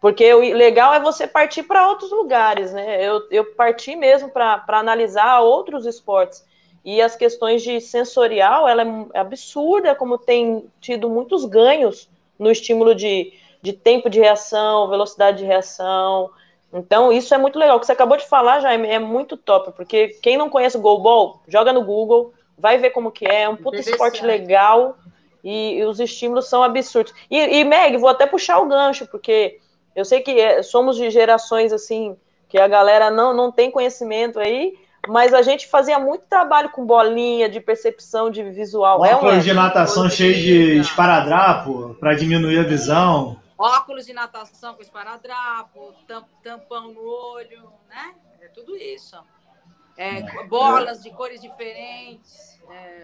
[0.00, 3.04] porque o legal é você partir para outros lugares, né?
[3.06, 6.44] Eu, eu parti mesmo para analisar outros esportes.
[6.84, 8.82] E as questões de sensorial, ela
[9.14, 13.32] é absurda, como tem tido muitos ganhos no estímulo de,
[13.62, 16.30] de tempo de reação, velocidade de reação,
[16.74, 17.76] então, isso é muito legal.
[17.76, 20.80] O que você acabou de falar, já é muito top, porque quem não conhece o
[20.80, 24.96] Goalball, joga no Google, vai ver como que é, é um puto esporte legal
[25.42, 27.14] e, e, os estímulos são absurdos.
[27.30, 29.58] E, e, Meg, vou até puxar o gancho, porque
[29.94, 32.16] eu sei que é, somos de gerações assim,
[32.48, 34.74] que a galera não, não tem conhecimento aí,
[35.06, 39.00] mas a gente fazia muito trabalho com bolinha, de percepção de visual.
[39.00, 44.82] Óculos é de natação cheio de esparadrapo para diminuir a visão óculos de natação com
[44.82, 45.94] esparadrapo,
[46.42, 48.14] tampão no olho, né?
[48.40, 49.16] É tudo isso.
[49.96, 52.60] É, bolas de cores diferentes.
[52.68, 53.02] É,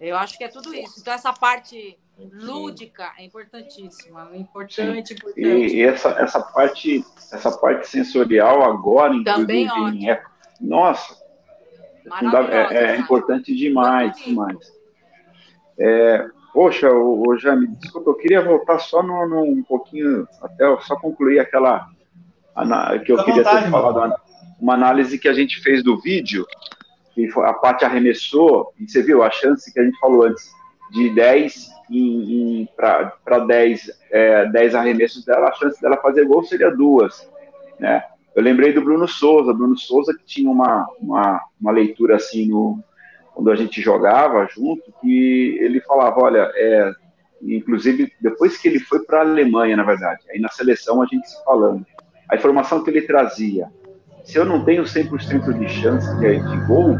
[0.00, 1.00] eu acho que é tudo isso.
[1.00, 4.30] Então, essa parte lúdica é importantíssima.
[4.34, 5.40] Importante, importante.
[5.40, 10.10] E, e, essa, essa, parte, essa parte sensorial agora, Também ótimo.
[10.10, 10.22] É,
[10.60, 11.16] nossa,
[12.50, 14.58] é, é importante demais, demais.
[15.78, 20.64] É, Poxa, o, o Jaime, desculpa, eu queria voltar só no, no, um pouquinho, até
[20.80, 21.86] só concluir aquela
[23.04, 24.14] que eu queria vontade, ter falado,
[24.58, 26.46] uma análise que a gente fez do vídeo,
[27.12, 30.50] que a parte arremessou, e você viu a chance que a gente falou antes,
[30.92, 31.68] de 10
[32.74, 37.30] para 10, é, 10 arremessos dela, a chance dela fazer gol seria duas,
[37.78, 38.02] né?
[38.34, 42.82] Eu lembrei do Bruno Souza, Bruno Souza que tinha uma, uma, uma leitura assim no,
[43.36, 46.90] quando a gente jogava junto, que ele falava, olha, é,
[47.42, 51.28] inclusive depois que ele foi para a Alemanha, na verdade, aí na seleção a gente
[51.28, 51.84] se falando,
[52.30, 53.68] a informação que ele trazia,
[54.24, 56.96] se eu não tenho 100% de chance de, de gol,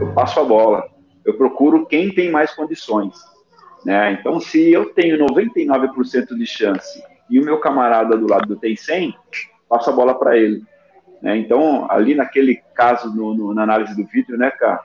[0.00, 0.88] eu passo a bola,
[1.24, 3.16] eu procuro quem tem mais condições,
[3.84, 4.12] né?
[4.12, 9.12] Então, se eu tenho 99% de chance e o meu camarada do lado tem 100,
[9.68, 10.62] passo a bola para ele.
[11.20, 11.36] Né?
[11.36, 14.80] Então, ali naquele caso, no, no, na análise do vídeo, né, cara,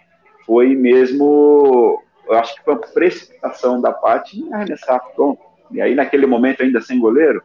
[0.46, 5.42] foi mesmo eu acho que foi uma precipitação da parte em arremessar, pronto.
[5.72, 7.44] E aí, naquele momento, ainda sem goleiro,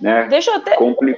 [0.00, 0.26] né?
[0.28, 0.76] Deixa eu até.
[0.76, 1.16] Compli...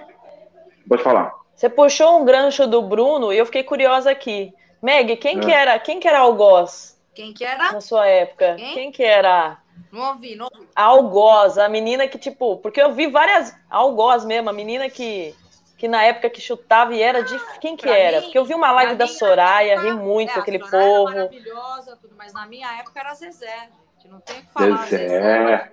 [0.89, 1.35] Pode falar.
[1.55, 4.53] Você puxou um gancho do Bruno e eu fiquei curiosa aqui.
[4.83, 5.41] Meg, quem é.
[5.41, 5.79] que era?
[5.79, 6.99] Quem que era algoz?
[7.15, 7.73] Quem que era?
[7.73, 8.55] Na sua época.
[8.57, 9.59] Quem, quem que era?
[9.93, 10.67] Não ouvi, não ouvi.
[10.75, 15.35] Algoz, a menina que, tipo, porque eu vi várias algoz mesmo, a menina que
[15.81, 18.19] que na época que chutava e era de quem que era?
[18.19, 21.05] Mim, Porque eu vi uma live da Soraya, época, ri muito é, aquele povo.
[21.05, 23.71] maravilhosa, tudo, mas na minha época era Zezé.
[24.05, 24.87] Não tem o que falar.
[24.89, 25.09] Zezé.
[25.09, 25.71] Zezé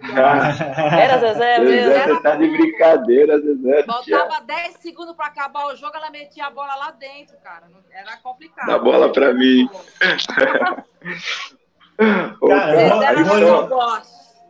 [1.01, 1.91] era Zezé mesmo?
[1.91, 3.83] Zezé, você tá de brincadeira, Zezé.
[3.83, 7.67] Faltava 10 segundos para acabar o jogo, ela metia a bola lá dentro, cara.
[7.91, 8.67] Era complicado.
[8.67, 9.69] Dá bola para mim.
[11.99, 13.21] Zezé era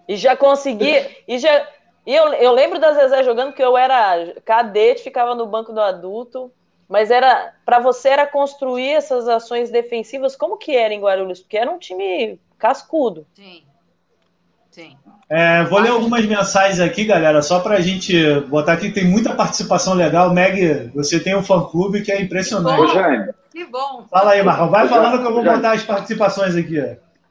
[0.07, 1.23] E já consegui.
[1.27, 1.67] E já,
[2.07, 5.81] e eu, eu lembro da Zezé jogando que eu era cadete, ficava no banco do
[5.81, 6.49] adulto,
[6.87, 10.33] mas era para você era construir essas ações defensivas.
[10.33, 11.41] Como que era em Guarulhos?
[11.41, 13.27] Porque era um time cascudo.
[13.35, 13.61] Sim.
[14.71, 14.95] Sim.
[15.29, 18.89] É, vou ler algumas mensagens aqui, galera, só para a gente botar aqui.
[18.89, 20.33] Tem muita participação legal.
[20.33, 22.93] Meg, você tem um fã-clube que é impressionante.
[22.93, 23.33] Que bom.
[23.51, 24.05] Que bom.
[24.09, 24.69] Fala aí, Marcão.
[24.69, 26.79] Vai falando que eu vou botar as participações aqui.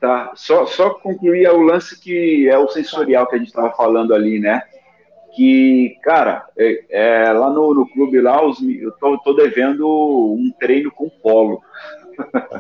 [0.01, 4.15] Tá, só, só concluir o lance que é o sensorial que a gente estava falando
[4.15, 4.63] ali, né?
[5.35, 10.53] Que, cara, é, é, lá no, no clube lá, os, eu tô, tô devendo um
[10.59, 11.63] treino com polo.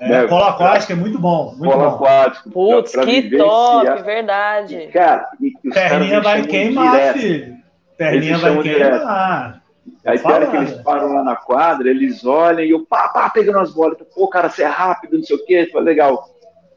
[0.00, 0.26] É, né?
[0.26, 1.54] Polo aquático é muito bom.
[1.56, 1.94] Muito polo bom.
[1.94, 2.50] aquático.
[2.50, 4.76] Putz, que top, verdade.
[4.76, 7.18] E, cara, e, Perninha vai queimar, direto.
[7.18, 7.56] filho.
[7.96, 9.62] Perninha vai queimar.
[10.04, 13.30] Aí tem hora que eles param lá na quadra, eles olham e eu pá, pá,
[13.30, 13.96] pegando as bolas.
[14.14, 15.68] Pô, cara, você é rápido, não sei o quê.
[15.72, 16.31] Fala, legal.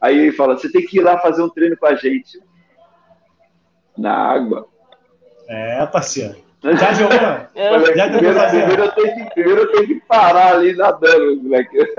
[0.05, 2.39] Aí ele fala: você tem que ir lá fazer um treino com a gente.
[3.97, 4.67] Na água.
[5.49, 6.35] É, parceiro.
[6.61, 7.17] Já jogou?
[7.55, 7.95] É.
[7.95, 11.77] Já primeiro, primeiro, eu tenho que, primeiro eu tenho que parar ali nadando, moleque.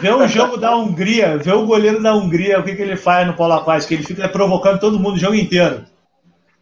[0.00, 3.26] Vê um jogo da Hungria, vê o goleiro da Hungria, o que, que ele faz
[3.26, 3.92] no polo aquático?
[3.92, 5.84] Ele fica provocando todo mundo o jogo inteiro.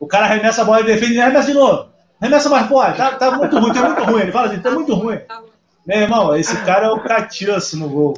[0.00, 1.90] O cara arremessa a bola e defende, arremessa de novo.
[2.20, 4.22] Arremessa mais forte, tá, tá muito ruim, tá muito ruim.
[4.22, 5.20] Ele fala assim, tá muito ruim.
[5.86, 8.14] Meu irmão, esse cara é o catiço no gol.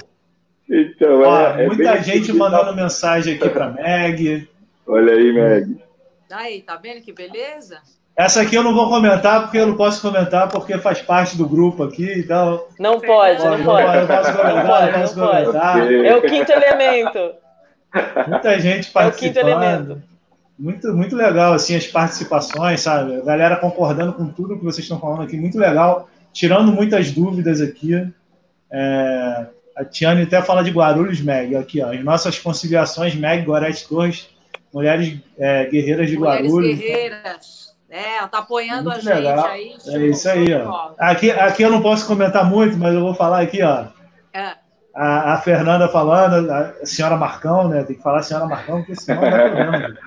[0.68, 4.48] Então, Ó, é, muita é gente mandando mensagem aqui para Meg.
[4.86, 5.76] Olha aí, Meg.
[6.30, 7.80] Aí, tá vendo que beleza?
[8.16, 11.48] Essa aqui eu não vou comentar, porque eu não posso comentar, porque faz parte do
[11.48, 12.64] grupo aqui, então...
[12.78, 13.98] Não pode, não, não pode.
[13.98, 15.92] Não posso comentar, não posso comentar.
[15.92, 17.34] É o quinto elemento.
[18.28, 19.04] Muita gente participando.
[19.04, 20.02] É o quinto elemento.
[20.56, 23.16] Muito, muito legal, assim, as participações, sabe?
[23.16, 26.08] A galera concordando com tudo que vocês estão falando aqui, muito legal.
[26.32, 28.08] Tirando muitas dúvidas aqui.
[28.70, 29.46] É...
[29.76, 31.92] A Tiane até fala de Guarulhos, Meg, aqui, ó.
[31.92, 34.28] As nossas conciliações, Meg, Gorete Torres,
[34.72, 36.78] Mulheres é, Guerreiras de Mulheres Guarulhos.
[36.78, 37.64] Guerreiras.
[37.90, 39.56] É, ela tá apoiando muito a legal.
[39.56, 39.94] gente aí.
[39.94, 40.90] É isso aí, ó.
[40.98, 43.86] Aqui, aqui eu não posso comentar muito, mas eu vou falar aqui, ó.
[44.32, 44.54] É.
[44.94, 47.84] A, a, Fernanda falando, a senhora Marcão, né?
[47.84, 49.98] Tem que falar a senhora Marcão, porque senão não tá problema.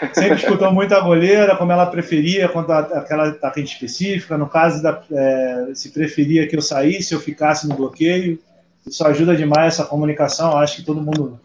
[0.12, 4.36] Sempre escutou muito a goleira, como ela preferia, quanto aquela atacante específica.
[4.36, 8.38] No caso, da, é, se preferia que eu saísse, eu ficasse no bloqueio.
[8.86, 10.58] Isso ajuda demais essa comunicação.
[10.58, 11.40] Acho que todo mundo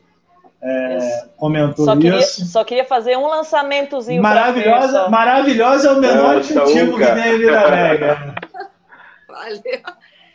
[0.62, 2.46] é, comentou só queria, isso.
[2.46, 4.22] Só queria fazer um lançamentozinho.
[4.22, 8.36] Maravilhosa, maravilhosa é o menor incentivo que tem Mega.
[9.28, 9.80] Valeu.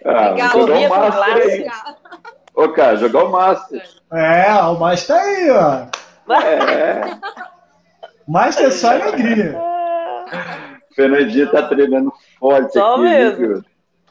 [0.07, 0.61] Ah, Obrigado.
[0.61, 1.73] Jogar o Master.
[2.55, 3.83] Ô, cara, jogar o Master.
[4.13, 6.35] É, o Master tá aí, ó.
[6.35, 7.01] É.
[8.27, 9.59] Master é só alegria.
[10.95, 13.03] Fernandinha tá treinando forte só aqui.
[13.03, 13.65] Mesmo.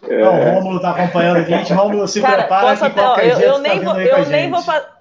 [0.07, 0.17] É.
[0.17, 1.73] Não, o Rômulo tá acompanhando a gente.
[1.73, 4.93] Rômulo, se Cara, prepara que qualquer eu, eu, nem tá vou, eu nem vou fazer.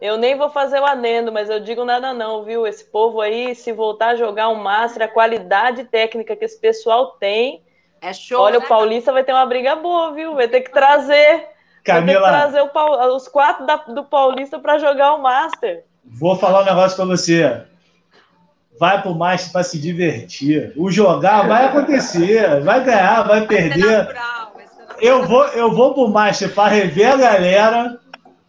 [0.00, 2.66] Eu nem vou fazer o anendo, mas eu digo nada não, viu?
[2.66, 7.12] Esse povo aí, se voltar a jogar um Master, a qualidade técnica que esse pessoal
[7.12, 7.62] tem.
[8.02, 8.42] É show.
[8.42, 8.64] Olha, né?
[8.64, 10.34] o Paulista vai ter uma briga boa, viu?
[10.34, 11.48] Vai ter que trazer.
[11.82, 15.84] Camila, vai ter que trazer o, os quatro da, do Paulista para jogar o Master.
[16.04, 17.64] Vou falar um negócio para você.
[18.78, 20.72] Vai pro Master para se divertir.
[20.76, 24.08] O jogar vai acontecer, vai ganhar, vai perder.
[25.00, 27.98] Eu vou, eu vou pro Master para rever a galera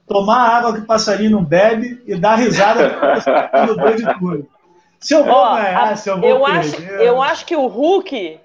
[0.08, 3.24] tomar a água que o passarinho não bebe e dar risada
[3.68, 4.48] no boi de tudo.
[5.00, 6.60] Se eu vou ganhar, a, se eu vou eu perder...
[6.60, 8.40] Acho, eu acho que o Hulk...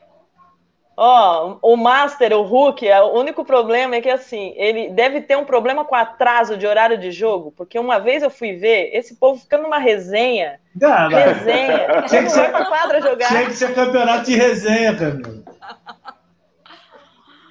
[1.03, 5.35] Ó, o Master, o Hulk, é, o único problema é que, assim, ele deve ter
[5.35, 9.17] um problema com atraso de horário de jogo, porque uma vez eu fui ver, esse
[9.17, 13.29] povo fica numa resenha, não, resenha, tinha que ser, quadra jogar.
[13.29, 15.43] Tinha que ser campeonato de resenha, Camilo.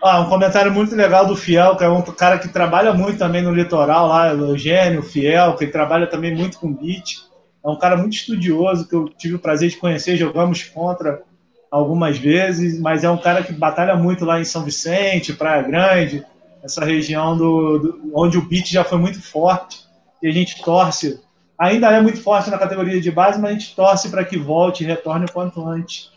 [0.03, 3.41] Ah, um comentário muito legal do Fiel, que é um cara que trabalha muito também
[3.41, 7.27] no litoral lá, o Eugênio Fiel, que trabalha também muito com beat.
[7.65, 11.23] É um cara muito estudioso que eu tive o prazer de conhecer, jogamos contra
[11.72, 16.26] algumas vezes, mas é um cara que batalha muito lá em São Vicente, Praia Grande.
[16.64, 19.86] essa região do, do, onde o beat já foi muito forte
[20.22, 21.22] e a gente torce.
[21.58, 24.84] Ainda é muito forte na categoria de base, mas a gente torce para que volte
[24.84, 26.12] e retorne o quanto antes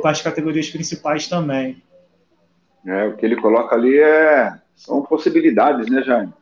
[0.00, 1.82] para as categorias principais também.
[2.86, 6.32] É, o que ele coloca ali é, são possibilidades, né, Jaime?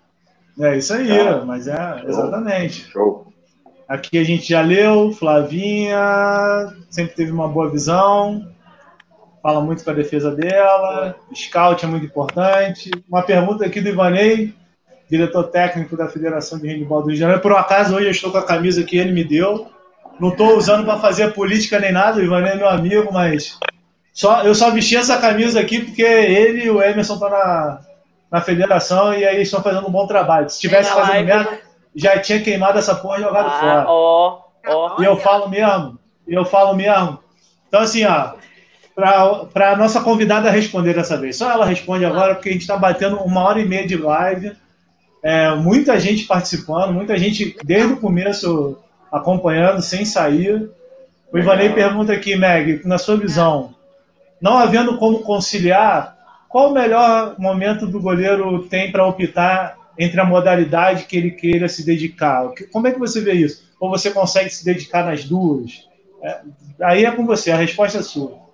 [0.59, 2.91] É isso aí, ah, mas é exatamente.
[2.91, 3.26] Show.
[3.89, 8.45] Aqui a gente já leu, Flavinha, sempre teve uma boa visão,
[9.41, 12.91] fala muito com a defesa dela, scout é muito importante.
[13.09, 14.53] Uma pergunta aqui do Ivanei,
[15.09, 17.41] diretor técnico da Federação de Handball do Rio de Janeiro.
[17.41, 19.69] Por um acaso, hoje eu estou com a camisa que ele me deu.
[20.19, 23.57] Não estou usando para fazer política nem nada, o Ivanei é meu amigo, mas
[24.13, 27.81] só, eu só vesti essa camisa aqui porque ele e o Emerson estão na,
[28.33, 30.51] na federação e aí estão fazendo um bom trabalho.
[30.51, 31.61] Se tivesse fazendo merda,
[31.97, 33.85] já tinha queimado essa porra e jogado ah, fora.
[33.89, 35.03] Ó, ó.
[35.03, 35.99] E eu falo mesmo,
[36.29, 37.19] eu falo mesmo.
[37.67, 38.35] Então, assim, ó,
[38.95, 41.37] para a nossa convidada responder dessa vez.
[41.37, 44.53] Só ela responde agora, porque a gente está batendo uma hora e meia de live.
[45.23, 48.79] É, muita gente participando, muita gente desde o começo
[49.11, 50.71] acompanhando, sem sair.
[51.33, 53.75] O Ivanei pergunta aqui, Meg, na sua visão,
[54.41, 56.17] não havendo como conciliar,
[56.49, 61.69] qual o melhor momento do goleiro tem para optar entre a modalidade que ele queira
[61.69, 62.53] se dedicar?
[62.73, 63.71] Como é que você vê isso?
[63.81, 65.89] Ou você consegue se dedicar nas duas?
[66.23, 66.43] É,
[66.83, 68.47] aí é com você, a resposta é sua.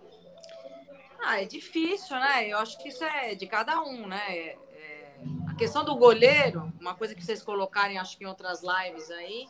[1.24, 2.48] Ah, é difícil, né?
[2.48, 4.20] Eu acho que isso é de cada um, né?
[4.28, 5.10] É, é,
[5.48, 9.46] a questão do goleiro, uma coisa que vocês colocarem, acho que em outras lives aí,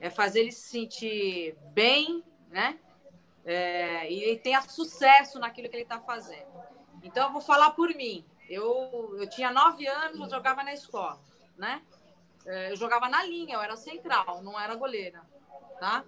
[0.00, 2.78] é fazer ele se sentir bem, né?
[3.44, 6.46] É, e ele tenha sucesso naquilo que ele está fazendo.
[7.02, 8.24] Então, eu vou falar por mim.
[8.48, 11.18] Eu, eu tinha nove anos, eu jogava na escola,
[11.56, 11.82] né?
[12.44, 15.22] É, eu jogava na linha, eu era central, não era goleira,
[15.78, 16.04] tá?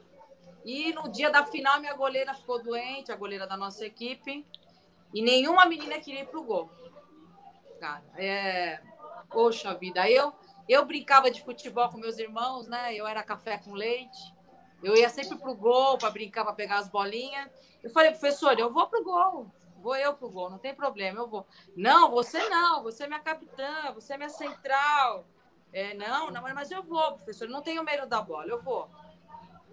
[0.65, 4.47] E no dia da final, minha goleira ficou doente, a goleira da nossa equipe,
[5.13, 6.71] e nenhuma menina queria ir pro gol.
[7.79, 8.81] Cara, é...
[9.31, 10.33] Poxa vida, eu,
[10.69, 12.95] eu brincava de futebol com meus irmãos, né?
[12.95, 14.35] Eu era café com leite.
[14.83, 17.51] Eu ia sempre pro gol para brincar, para pegar as bolinhas.
[17.83, 19.51] Eu falei, professor, eu vou pro gol
[19.85, 21.47] vou eu pro gol, não tem problema, eu vou.
[21.77, 25.27] Não, você não, você é minha capitã, você é minha central.
[25.71, 28.89] É, não, não, mas eu vou, professor, não tenho medo da bola, eu vou.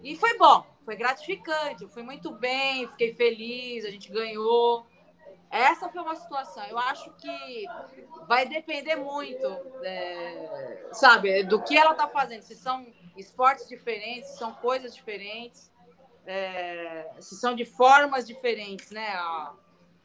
[0.02, 4.86] E foi bom, foi gratificante, eu fui muito bem, fiquei feliz, a gente ganhou.
[5.48, 6.64] Essa foi uma situação.
[6.66, 7.66] Eu acho que
[8.26, 9.46] vai depender muito,
[9.82, 12.42] é, sabe, do que ela está fazendo.
[12.42, 12.86] Se são
[13.16, 15.70] esportes diferentes, se são coisas diferentes,
[16.26, 19.08] é, se são de formas diferentes, né?
[19.08, 19.54] A,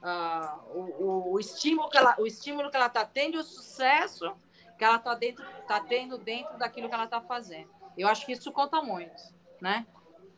[0.01, 4.35] uh, o, o, estímulo que ela o estímulo que ela está tendo e o sucesso
[4.77, 7.69] que ela está dentro tá tendo dentro daquilo que ela está fazendo.
[7.97, 9.21] Eu acho que isso conta muito
[9.59, 9.85] né?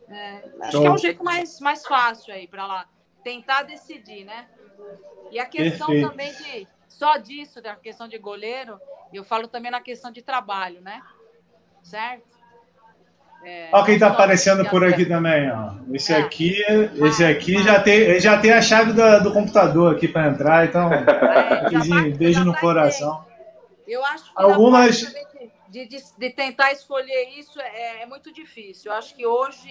[0.07, 2.89] É, acho então, que é um jeito mais mais fácil aí para ela
[3.23, 4.49] tentar decidir né?
[5.31, 6.09] E a questão perfeito.
[6.09, 8.79] também de só disso da questão de goleiro
[9.13, 11.01] eu falo também na questão de trabalho né?
[11.83, 12.38] Certo
[13.43, 15.71] é, Olha quem está aparecendo por aqui também, ó.
[15.93, 16.17] Esse é.
[16.17, 16.61] aqui,
[17.05, 20.91] esse aqui já tem, já tem a chave do, do computador aqui para entrar, então
[20.93, 23.25] é, beijo no coração.
[23.87, 24.99] Eu acho que algumas
[25.69, 28.91] de, de, de, tentar escolher isso é, é, muito difícil.
[28.91, 29.69] Eu acho que hoje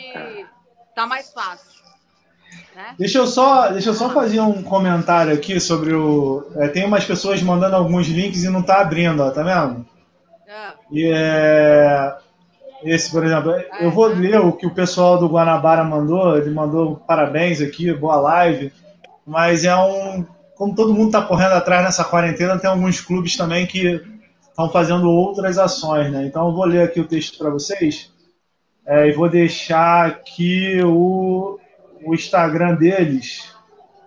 [0.89, 1.83] está mais fácil.
[2.75, 2.95] Né?
[2.99, 6.51] Deixa eu só, deixa eu só fazer um comentário aqui sobre o.
[6.57, 9.87] É, tem umas pessoas mandando alguns links e não está abrindo, ó, tá vendo?
[10.47, 10.73] É.
[10.91, 12.17] E é,
[12.83, 16.37] esse, por exemplo, eu vou ler o que o pessoal do Guanabara mandou.
[16.37, 18.73] Ele mandou parabéns aqui, boa live.
[19.27, 20.25] Mas é um.
[20.55, 24.01] Como todo mundo está correndo atrás nessa quarentena, tem alguns clubes também que
[24.49, 26.25] estão fazendo outras ações, né?
[26.27, 28.11] Então eu vou ler aqui o texto para vocês
[28.85, 31.61] é, e vou deixar aqui o,
[32.03, 33.55] o Instagram deles,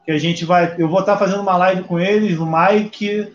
[0.04, 0.76] que a gente vai.
[0.78, 3.34] Eu vou estar tá fazendo uma live com eles, o Mike,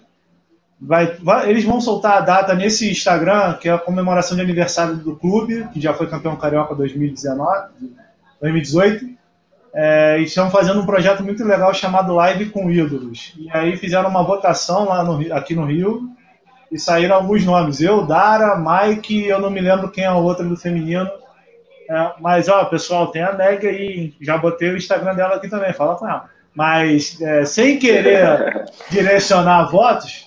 [0.80, 4.96] Vai, vai, eles vão soltar a data nesse Instagram, que é a comemoração de aniversário
[4.96, 7.68] do clube, que já foi campeão carioca 2019,
[8.40, 9.16] 2018.
[9.78, 13.34] É, e estão fazendo um projeto muito legal chamado Live com Ídolos.
[13.38, 16.10] E aí fizeram uma votação lá no, aqui no Rio
[16.70, 17.80] e saíram alguns nomes.
[17.80, 21.10] Eu, Dara, Mike, eu não me lembro quem é o outro do feminino.
[21.88, 24.14] É, mas, ó, pessoal, tem a Meg aí.
[24.20, 26.28] Já botei o Instagram dela aqui também, fala com ela.
[26.54, 30.25] Mas, é, sem querer direcionar votos,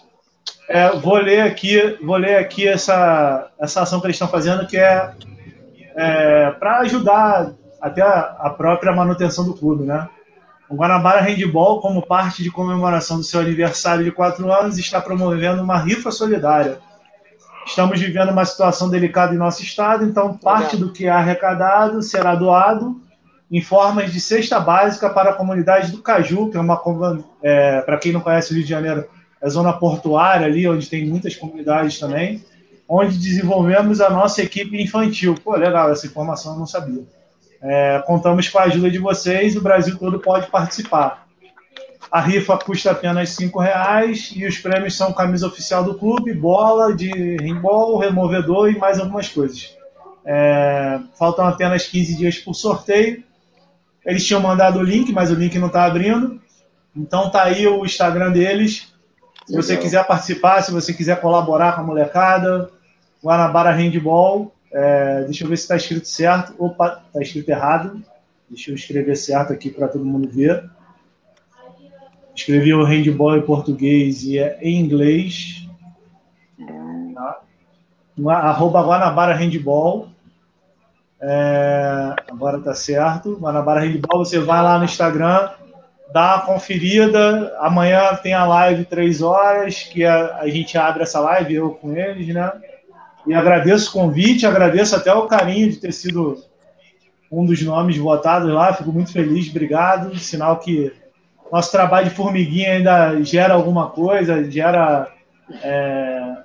[0.69, 4.77] é, vou ler aqui, vou ler aqui essa, essa ação que eles estão fazendo, que
[4.77, 5.11] é,
[5.95, 10.07] é para ajudar até a, a, própria manutenção do clube, né?
[10.69, 15.63] O Guanabara Handball, como parte de comemoração do seu aniversário de quatro anos, está promovendo
[15.63, 16.77] uma rifa solidária.
[17.65, 22.35] Estamos vivendo uma situação delicada em nosso estado, então parte do que é arrecadado será
[22.35, 23.01] doado
[23.51, 26.79] em formas de cesta básica para a comunidade do Caju, que é uma,
[27.41, 29.07] é, para quem não conhece o Rio de Janeiro,
[29.41, 32.43] é zona portuária ali, onde tem muitas comunidades também,
[32.87, 35.35] onde desenvolvemos a nossa equipe infantil.
[35.43, 37.03] Pô, legal, essa informação eu não sabia.
[37.61, 41.27] É, contamos com a ajuda de vocês, o Brasil todo pode participar.
[42.11, 46.95] A rifa custa apenas R$ reais e os prêmios são camisa oficial do clube, bola
[46.95, 49.77] de handball, removedor e mais algumas coisas.
[50.25, 53.23] É, faltam apenas 15 dias o sorteio.
[54.05, 56.41] Eles tinham mandado o link, mas o link não está abrindo.
[56.95, 58.91] Então tá aí o Instagram deles.
[59.49, 62.69] Se você quiser participar, se você quiser colaborar com a molecada,
[63.23, 64.53] Guanabara Handball.
[64.71, 66.53] É, deixa eu ver se está escrito certo.
[66.59, 67.99] Opa, está escrito errado.
[68.47, 70.69] Deixa eu escrever certo aqui para todo mundo ver.
[72.35, 75.67] Escrevi o handball em português e é em inglês.
[77.15, 77.41] Tá?
[78.27, 80.09] Arroba Guanabara Handball.
[81.19, 83.35] É, agora tá certo.
[83.35, 85.49] Guanabara Handball, você vai lá no Instagram,
[86.13, 87.55] dá uma conferida.
[87.59, 91.95] Amanhã tem a live três horas, que a, a gente abre essa live, eu com
[91.95, 92.51] eles, né?
[93.27, 96.43] E agradeço o convite, agradeço até o carinho de ter sido
[97.31, 98.73] um dos nomes votados lá.
[98.73, 100.17] Fico muito feliz, obrigado.
[100.17, 100.91] Sinal que
[101.51, 105.11] nosso trabalho de formiguinha ainda gera alguma coisa, gera
[105.63, 106.37] é,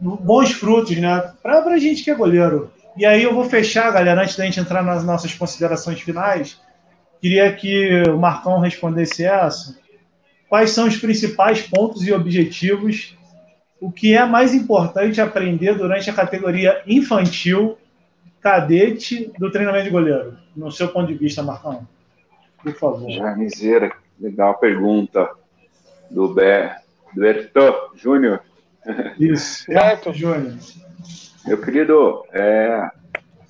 [0.00, 1.32] bons frutos, né?
[1.42, 2.70] Para a gente que é goleiro.
[2.96, 6.60] E aí eu vou fechar, galera, antes da gente entrar nas nossas considerações finais.
[7.20, 9.76] Queria que o Marcão respondesse essa.
[10.48, 13.16] Quais são os principais pontos e objetivos?
[13.80, 17.76] O que é mais importante aprender durante a categoria infantil,
[18.40, 20.36] cadete, do treinamento de goleiro?
[20.56, 21.86] No seu ponto de vista, Marcão.
[22.62, 23.10] Por favor.
[23.10, 25.28] Jarmizeira, legal pergunta.
[26.10, 26.70] Do, Be...
[27.14, 28.40] do Berto Júnior.
[29.18, 30.56] Isso, Berto Júnior.
[31.46, 32.90] Meu querido, é,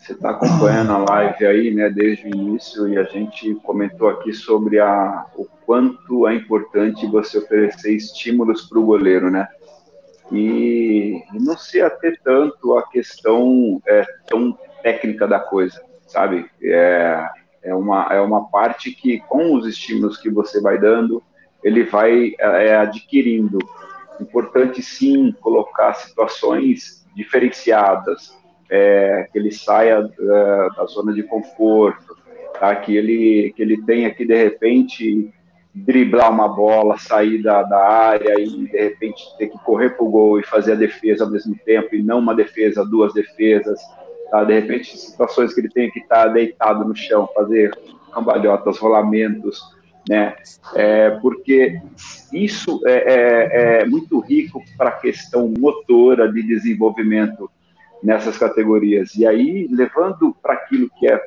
[0.09, 4.33] você está acompanhando a live aí, né, desde o início, e a gente comentou aqui
[4.33, 9.47] sobre a, o quanto é importante você oferecer estímulos para o goleiro, né?
[10.33, 16.51] E, não se ater tanto a questão é, tão técnica da coisa, sabe?
[16.63, 17.29] É,
[17.65, 21.23] é, uma, é uma parte que, com os estímulos que você vai dando,
[21.63, 23.59] ele vai é, adquirindo.
[24.19, 28.39] Importante, sim, colocar situações diferenciadas,
[28.71, 32.17] é, que ele saia é, da zona de conforto,
[32.59, 32.75] tá?
[32.77, 35.33] que, ele, que ele tenha que, de repente,
[35.75, 40.11] driblar uma bola, sair da, da área e, de repente, ter que correr para o
[40.11, 43.81] gol e fazer a defesa ao mesmo tempo, e não uma defesa, duas defesas,
[44.31, 44.45] Tá?
[44.45, 47.71] De repente, situações que ele tem que estar tá deitado no chão, fazer
[48.13, 49.61] cambalhotas, rolamentos,
[50.09, 50.35] né?
[50.75, 51.81] É, porque
[52.33, 57.51] isso é, é, é muito rico para a questão motora de desenvolvimento
[58.03, 59.15] nessas categorias.
[59.15, 61.21] E aí, levando para aquilo que é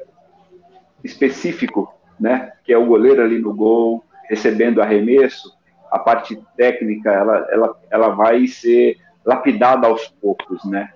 [1.04, 2.54] específico, né?
[2.64, 5.52] Que é o goleiro ali no gol, recebendo arremesso,
[5.92, 10.90] a parte técnica, ela, ela, ela vai ser lapidada aos poucos, né?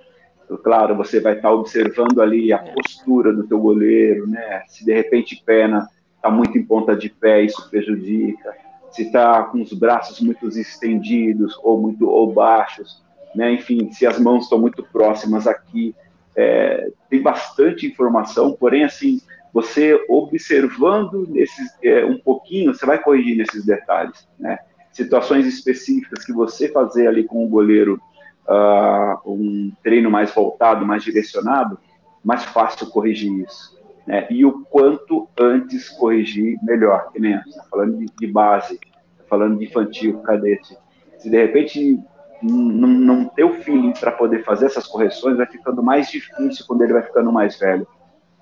[0.63, 4.63] Claro, você vai estar observando ali a postura do teu goleiro, né?
[4.67, 8.55] Se de repente pena está muito em ponta de pé, isso prejudica.
[8.89, 13.03] Se está com os braços muito estendidos ou muito ou baixos,
[13.35, 13.51] né?
[13.53, 15.95] Enfim, se as mãos estão muito próximas aqui,
[16.35, 18.53] é, tem bastante informação.
[18.53, 19.21] Porém, assim,
[19.53, 24.59] você observando nesses é, um pouquinho, você vai corrigir nesses detalhes, né?
[24.91, 27.99] Situações específicas que você fazer ali com o goleiro
[28.47, 31.77] uh, um treino mais voltado, mais direcionado,
[32.23, 33.75] mais fácil corrigir isso.
[34.07, 34.27] Né?
[34.29, 37.11] E o quanto antes corrigir, melhor.
[37.11, 37.39] Que nem
[37.69, 38.79] falando de, de base,
[39.27, 40.77] falando de infantil, cadete.
[41.17, 41.99] Se de repente
[42.41, 46.81] não, não ter o feeling para poder fazer essas correções, vai ficando mais difícil quando
[46.81, 47.87] ele vai ficando mais velho.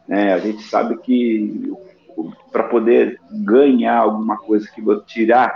[0.08, 0.34] Né?
[0.34, 1.72] A gente sabe que
[2.52, 5.52] para poder ganhar alguma coisa que vou tirar,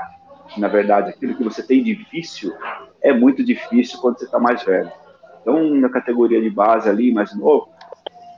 [0.58, 2.54] na verdade, aquilo que você tem de vício,
[3.02, 4.92] é muito difícil quando você está mais velho.
[5.42, 7.70] Então, na categoria de base ali, mais novo,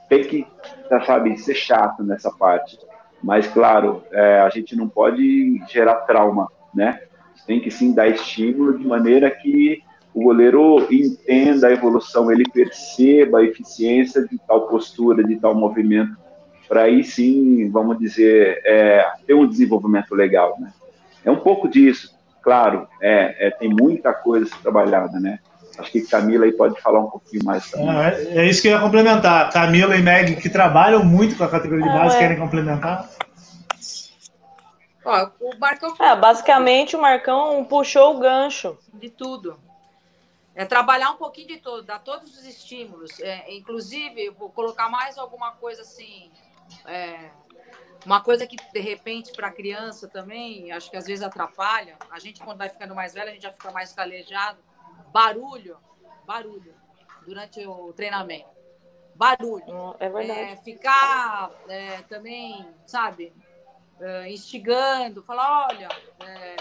[0.08, 0.46] tem que,
[0.88, 2.78] tá, sabe, ser chato nessa parte.
[3.22, 7.00] Mas, claro, é, a gente não pode gerar trauma, né?
[7.46, 9.82] Tem que sim dar estímulo de maneira que
[10.14, 16.16] o goleiro entenda a evolução, ele perceba a eficiência de tal postura, de tal movimento,
[16.68, 20.72] para aí sim, vamos dizer, é, ter um desenvolvimento legal, né?
[21.24, 22.16] É um pouco disso.
[22.42, 25.38] Claro, é, é, tem muita coisa trabalhada, né?
[25.78, 27.88] Acho que Camila aí pode falar um pouquinho mais também.
[27.88, 29.50] É, é isso que eu ia complementar.
[29.52, 32.18] Camila e Meg, que trabalham muito com a categoria de base, é.
[32.18, 33.08] querem complementar?
[35.04, 35.94] Ó, o Marcão.
[35.98, 38.76] É, basicamente, o Marcão puxou o gancho.
[38.94, 39.56] De tudo.
[40.60, 43.18] É trabalhar um pouquinho de tudo, dar todos os estímulos.
[43.20, 46.30] É, inclusive, vou colocar mais alguma coisa assim.
[46.84, 47.30] É,
[48.04, 51.96] Uma coisa que, de repente, para a criança também, acho que às vezes atrapalha.
[52.10, 54.58] A gente, quando vai ficando mais velho, a gente já fica mais calejado.
[55.10, 55.78] Barulho,
[56.26, 56.74] barulho,
[57.26, 58.50] durante o treinamento.
[59.14, 59.96] Barulho.
[59.98, 60.40] É verdade.
[60.40, 63.32] É, ficar é, também, sabe,
[63.98, 65.88] é, instigando, falar, olha,
[66.22, 66.56] é,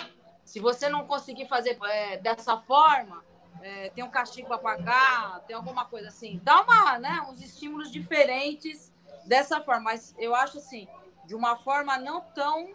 [0.45, 1.77] se você não conseguir fazer
[2.21, 3.27] dessa forma,
[3.61, 6.40] é, tem um castigo para pagar, tem alguma coisa assim.
[6.44, 8.91] Dá uma, né, uns estímulos diferentes
[9.26, 9.81] dessa forma.
[9.81, 10.88] Mas eu acho assim,
[11.26, 12.73] de uma forma não tão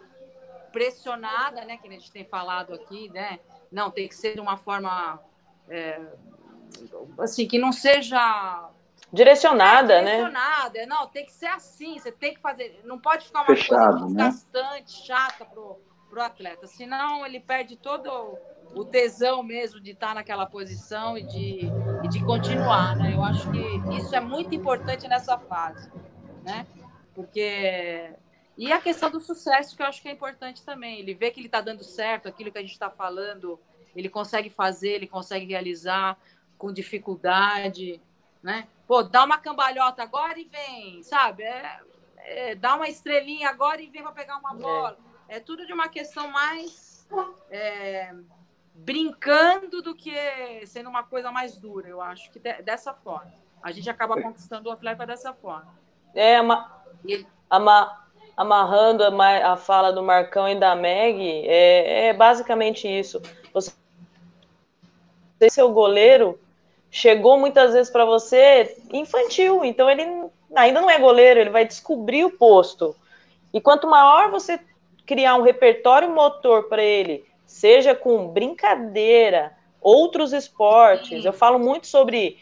[0.71, 3.39] pressionada, né, que a gente tem falado aqui, né?
[3.71, 5.19] Não, tem que ser de uma forma
[5.69, 6.01] é,
[7.17, 8.69] assim que não seja
[9.11, 10.17] direcionada, é, né?
[10.17, 13.99] Direcionada, não, tem que ser assim, você tem que fazer, não pode ficar uma Fechado,
[13.99, 14.29] coisa né?
[14.29, 15.79] desgastante, chata pro,
[16.09, 18.37] pro atleta, senão ele perde todo
[18.75, 21.59] o tesão mesmo de estar naquela posição e de,
[22.03, 23.13] e de continuar, né?
[23.13, 25.89] Eu acho que isso é muito importante nessa fase,
[26.43, 26.67] né?
[27.13, 28.13] Porque
[28.57, 30.99] e a questão do sucesso que eu acho que é importante também.
[30.99, 33.59] Ele vê que ele está dando certo, aquilo que a gente está falando,
[33.95, 36.17] ele consegue fazer, ele consegue realizar
[36.57, 38.01] com dificuldade,
[38.41, 38.67] né?
[38.87, 41.43] Pô, dá uma cambalhota agora e vem, sabe?
[41.43, 41.79] É,
[42.17, 44.97] é, dá uma estrelinha agora e vem para pegar uma bola.
[45.27, 45.37] É.
[45.37, 45.39] é.
[45.39, 47.07] tudo de uma questão mais
[47.49, 48.13] é,
[48.75, 50.13] brincando do que
[50.65, 51.87] sendo uma coisa mais dura.
[51.87, 53.33] Eu acho que de, dessa forma.
[53.63, 55.73] A gente acaba conquistando o atleta dessa forma.
[56.13, 56.83] É, ama,
[57.49, 58.05] ama,
[58.37, 63.21] amarrando a, a, fala do Marcão e da Meg, é, é basicamente isso.
[63.53, 63.73] Você
[65.49, 66.39] seu goleiro
[66.89, 70.03] chegou muitas vezes para você infantil, então ele
[70.55, 72.95] ainda não é goleiro, ele vai descobrir o posto.
[73.53, 74.59] E quanto maior você
[75.05, 81.27] criar um repertório motor para ele, seja com brincadeira, outros esportes, Sim.
[81.27, 82.37] eu falo muito sobre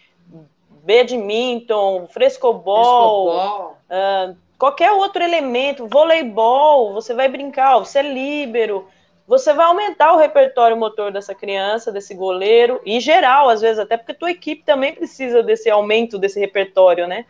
[0.84, 3.78] badminton, frescobol, frescobol.
[3.90, 8.88] Uh, qualquer outro elemento, voleibol, você vai brincar, você é líbero,
[9.28, 13.96] você vai aumentar o repertório motor dessa criança, desse goleiro, e geral, às vezes, até
[13.96, 17.26] porque tua equipe também precisa desse aumento desse repertório, né?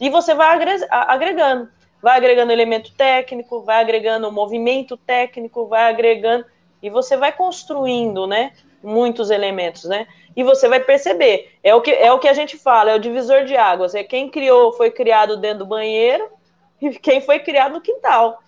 [0.00, 0.48] E você vai
[0.90, 1.68] agregando,
[2.02, 6.44] vai agregando elemento técnico, vai agregando movimento técnico, vai agregando,
[6.82, 8.52] e você vai construindo, né?
[8.82, 10.06] Muitos elementos, né?
[10.36, 13.00] E você vai perceber, é o que, é o que a gente fala, é o
[13.00, 16.30] divisor de águas, é quem criou, foi criado dentro do banheiro,
[16.80, 18.38] e quem foi criado no quintal.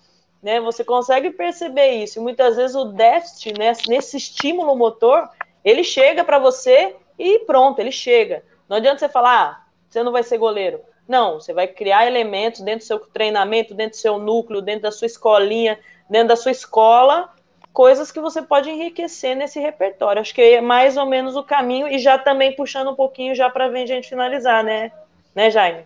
[0.43, 0.61] Né?
[0.61, 2.19] Você consegue perceber isso.
[2.19, 5.29] E muitas vezes o déficit né, nesse estímulo motor,
[5.65, 8.45] ele chega para você e pronto, ele chega.
[8.69, 10.81] Não adianta você falar, ah, você não vai ser goleiro.
[11.09, 14.93] Não, você vai criar elementos dentro do seu treinamento, dentro do seu núcleo, dentro da
[14.93, 17.33] sua escolinha, dentro da sua escola,
[17.79, 20.21] coisas que você pode enriquecer nesse repertório.
[20.21, 23.49] Acho que é mais ou menos o caminho e já também puxando um pouquinho já
[23.49, 24.91] para a gente finalizar, né?
[25.33, 25.83] Né, Jaime?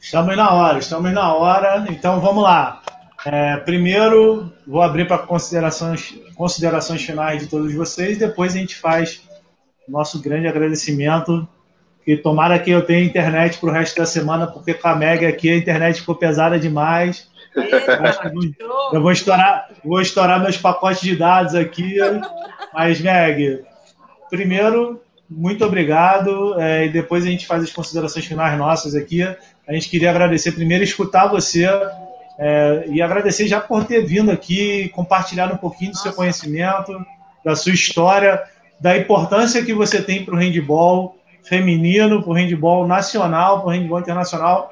[0.00, 1.84] Estamos na hora, estamos na hora.
[1.90, 2.80] Então vamos lá.
[3.26, 9.20] É, primeiro, vou abrir para considerações, considerações finais de todos vocês, depois a gente faz
[9.86, 11.46] nosso grande agradecimento.
[12.06, 15.26] Que tomara que eu tenha internet para o resto da semana, porque com a Meg
[15.26, 17.28] aqui a internet ficou pesada demais.
[18.92, 21.96] Eu vou estourar, vou estourar meus pacotes de dados aqui.
[22.72, 23.64] Mas, Meg,
[24.30, 26.58] primeiro, muito obrigado.
[26.60, 29.22] É, e depois a gente faz as considerações finais nossas aqui.
[29.22, 31.68] A gente queria agradecer primeiro escutar você
[32.38, 36.04] é, e agradecer já por ter vindo aqui, compartilhar um pouquinho do Nossa.
[36.04, 36.92] seu conhecimento,
[37.44, 38.40] da sua história,
[38.80, 43.70] da importância que você tem para o handball feminino, para o handball nacional, para o
[43.70, 44.70] handball internacional,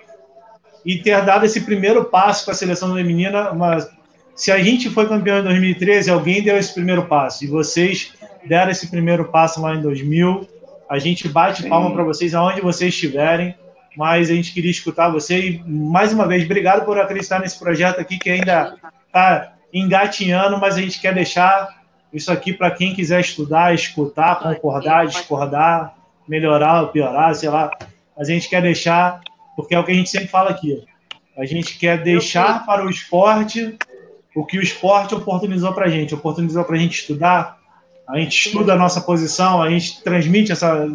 [0.86, 3.50] e ter dado esse primeiro passo para a seleção feminina.
[3.50, 3.86] Uma,
[4.34, 8.14] se a gente foi campeão em 2013, alguém deu esse primeiro passo, e vocês
[8.46, 10.48] deram esse primeiro passo lá em 2000.
[10.88, 11.68] A gente bate Sim.
[11.68, 13.54] palma para vocês aonde vocês estiverem
[13.96, 17.98] mas a gente queria escutar você e mais uma vez, obrigado por acreditar nesse projeto
[17.98, 18.76] aqui que ainda
[19.06, 21.82] está engatinhando, mas a gente quer deixar
[22.12, 25.94] isso aqui para quem quiser estudar, escutar, concordar, discordar,
[26.28, 27.70] melhorar ou piorar, sei lá.
[28.16, 29.20] Mas a gente quer deixar,
[29.56, 30.84] porque é o que a gente sempre fala aqui.
[31.36, 33.76] A gente quer deixar para o esporte
[34.34, 36.14] o que o esporte oportunizou para a gente.
[36.14, 37.58] Oportunizou para a gente estudar,
[38.06, 40.86] a gente estuda a nossa posição, a gente transmite essa,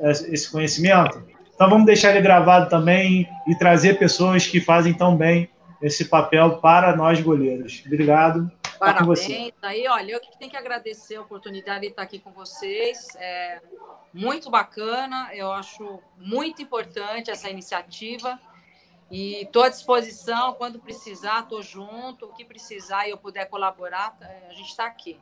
[0.00, 1.22] essa, esse conhecimento.
[1.54, 5.48] Então vamos deixar ele gravado também e trazer pessoas que fazem tão bem
[5.80, 7.82] esse papel para nós goleiros.
[7.86, 8.50] Obrigado.
[8.62, 9.52] Tá Parabéns.
[9.62, 13.08] Aí, olha, eu que tenho que agradecer a oportunidade de estar aqui com vocês.
[13.16, 13.60] É
[14.12, 18.38] muito bacana, eu acho muito importante essa iniciativa.
[19.10, 22.26] E estou à disposição, quando precisar, estou junto.
[22.26, 25.18] O que precisar e eu puder colaborar, é, a gente está aqui.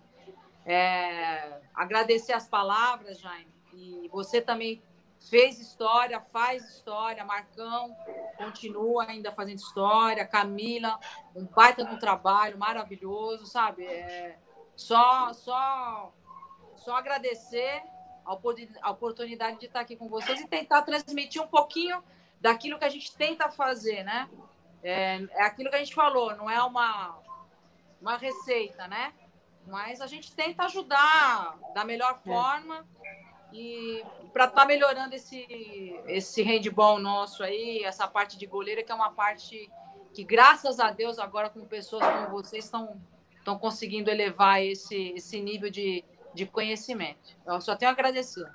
[0.64, 3.54] É, agradecer as palavras, Jaime.
[3.72, 4.82] E você também
[5.30, 7.94] fez história, faz história, Marcão
[8.36, 10.98] continua ainda fazendo história, Camila,
[11.34, 13.84] um baita no trabalho maravilhoso, sabe?
[13.84, 14.38] É,
[14.74, 16.12] só, só,
[16.76, 17.82] só agradecer
[18.82, 22.02] a oportunidade de estar aqui com vocês e tentar transmitir um pouquinho
[22.40, 24.28] daquilo que a gente tenta fazer, né?
[24.82, 27.18] É, é aquilo que a gente falou, não é uma,
[28.00, 29.12] uma receita, né?
[29.66, 32.28] Mas a gente tenta ajudar da melhor é.
[32.28, 32.86] forma
[33.52, 35.46] e para estar tá melhorando esse,
[36.06, 39.70] esse handball nosso aí, essa parte de goleira, que é uma parte
[40.12, 43.00] que, graças a Deus, agora com pessoas como vocês estão
[43.46, 46.04] estão conseguindo elevar esse, esse nível de,
[46.36, 47.34] de conhecimento.
[47.46, 48.46] Eu só tenho a agradecer.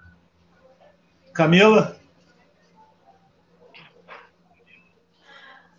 [1.33, 1.97] Camila?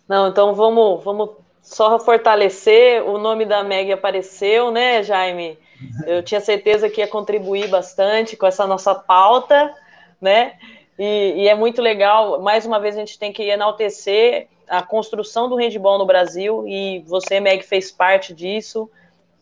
[0.07, 1.31] Não, então vamos, vamos
[1.61, 3.01] só fortalecer.
[3.03, 5.57] O nome da Meg apareceu, né, Jaime?
[6.05, 9.73] Eu tinha certeza que ia contribuir bastante com essa nossa pauta,
[10.21, 10.57] né?
[10.99, 12.41] E, e, é muito legal.
[12.41, 16.99] Mais uma vez, a gente tem que enaltecer a construção do handball no Brasil, e
[17.07, 18.89] você, Meg, fez parte disso.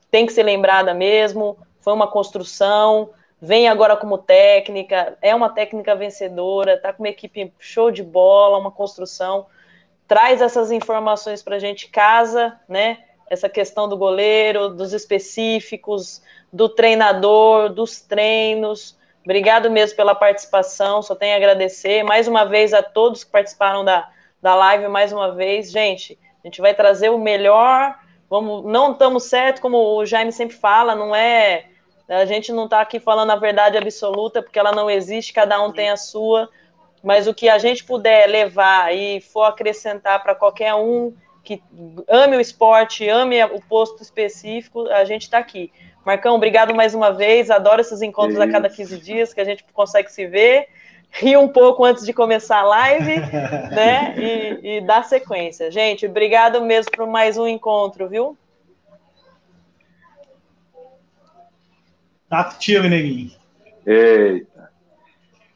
[0.09, 1.57] Tem que ser lembrada mesmo.
[1.81, 3.09] Foi uma construção.
[3.41, 8.57] Vem agora como técnica, é uma técnica vencedora, tá com uma equipe show de bola,
[8.57, 9.47] uma construção.
[10.07, 12.99] Traz essas informações para a gente, casa, né?
[13.31, 16.21] essa questão do goleiro, dos específicos,
[16.51, 18.97] do treinador, dos treinos.
[19.23, 23.85] Obrigado mesmo pela participação, só tenho a agradecer mais uma vez a todos que participaram
[23.85, 24.09] da,
[24.41, 25.71] da live, mais uma vez.
[25.71, 27.97] Gente, a gente vai trazer o melhor,
[28.29, 31.67] vamos, não estamos certo, como o Jaime sempre fala, não é.
[32.11, 35.71] A gente não está aqui falando a verdade absoluta, porque ela não existe, cada um
[35.71, 36.49] tem a sua,
[37.01, 41.63] mas o que a gente puder levar e for acrescentar para qualquer um que
[42.07, 45.71] ame o esporte, ame o posto específico, a gente está aqui.
[46.05, 47.49] Marcão, obrigado mais uma vez.
[47.49, 50.67] Adoro esses encontros a cada 15 dias que a gente consegue se ver,
[51.09, 53.19] rir um pouco antes de começar a live,
[53.71, 54.15] né?
[54.17, 55.71] E, e dar sequência.
[55.71, 58.37] Gente, obrigado mesmo por mais um encontro, viu?
[62.31, 63.29] Tá contigo, neguinho.
[63.85, 64.71] Eita.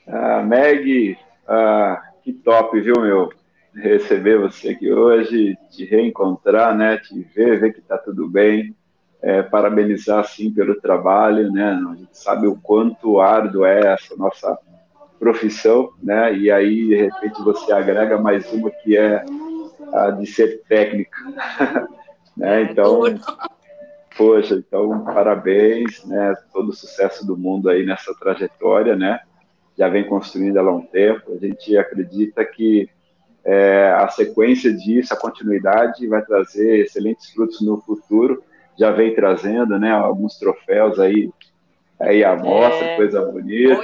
[0.05, 3.29] Ah, Meg, ah, que top, viu, meu?
[3.75, 6.97] receber você aqui hoje, te reencontrar, né?
[6.97, 8.75] Te ver, ver que está tudo bem.
[9.21, 11.71] É, parabenizar, sim, pelo trabalho, né?
[11.71, 14.57] A gente sabe o quanto árduo é essa nossa
[15.17, 16.37] profissão, né?
[16.37, 19.23] E aí, de repente, você agrega mais uma que é
[19.93, 21.17] a de ser técnica,
[22.37, 22.63] né?
[22.63, 23.01] É então,
[24.17, 26.33] poxa, então, parabéns, né?
[26.51, 29.19] Todo o sucesso do mundo aí nessa trajetória, né?
[29.77, 31.33] Já vem construindo ela há um tempo.
[31.33, 32.89] A gente acredita que
[33.43, 38.43] é, a sequência disso, a continuidade, vai trazer excelentes frutos no futuro.
[38.77, 41.29] Já vem trazendo, né, alguns troféus aí,
[41.99, 42.95] aí a mostra, é.
[42.95, 43.81] coisa bonita.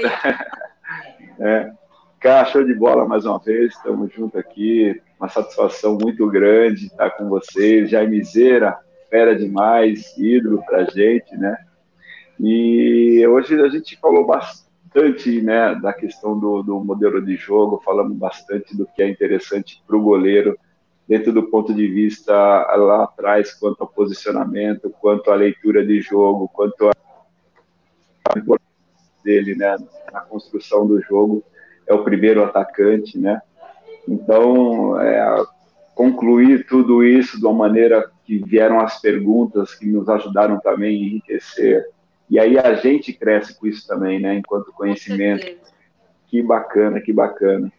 [1.40, 1.72] é.
[2.20, 7.12] Cá, show de bola mais uma vez, estamos juntos aqui, uma satisfação muito grande estar
[7.12, 7.90] com vocês.
[7.90, 8.78] Jaime Zera,
[9.12, 11.58] fera demais, ídolo pra gente, né?
[12.40, 18.18] E hoje a gente falou bastante né, da questão do, do modelo de jogo, falamos
[18.18, 20.58] bastante do que é interessante para o goleiro,
[21.08, 26.48] dentro do ponto de vista lá atrás, quanto ao posicionamento, quanto à leitura de jogo,
[26.48, 26.92] quanto a
[29.24, 29.76] dele né,
[30.12, 31.44] na construção do jogo,
[31.86, 33.42] é o primeiro atacante, né?
[34.08, 35.44] Então, é,
[35.94, 38.10] concluir tudo isso de uma maneira
[38.40, 41.86] que vieram as perguntas que nos ajudaram também a enriquecer
[42.32, 44.36] e aí a gente cresce com isso também, né?
[44.36, 45.46] Enquanto conhecimento.
[46.28, 47.70] Que bacana, que bacana.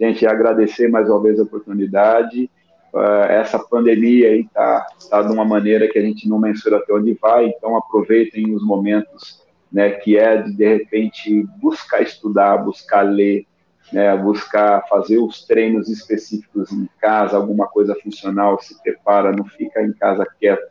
[0.00, 2.50] Gente, agradecer mais uma vez a oportunidade.
[2.92, 6.92] Uh, essa pandemia aí tá, tá de uma maneira que a gente não mensura até
[6.92, 13.02] onde vai, então aproveitem os momentos, né, que é de, de repente, buscar estudar, buscar
[13.02, 13.46] ler,
[13.92, 19.82] né, buscar fazer os treinos específicos em casa, alguma coisa funcional, se prepara, não fica
[19.82, 20.70] em casa quieto,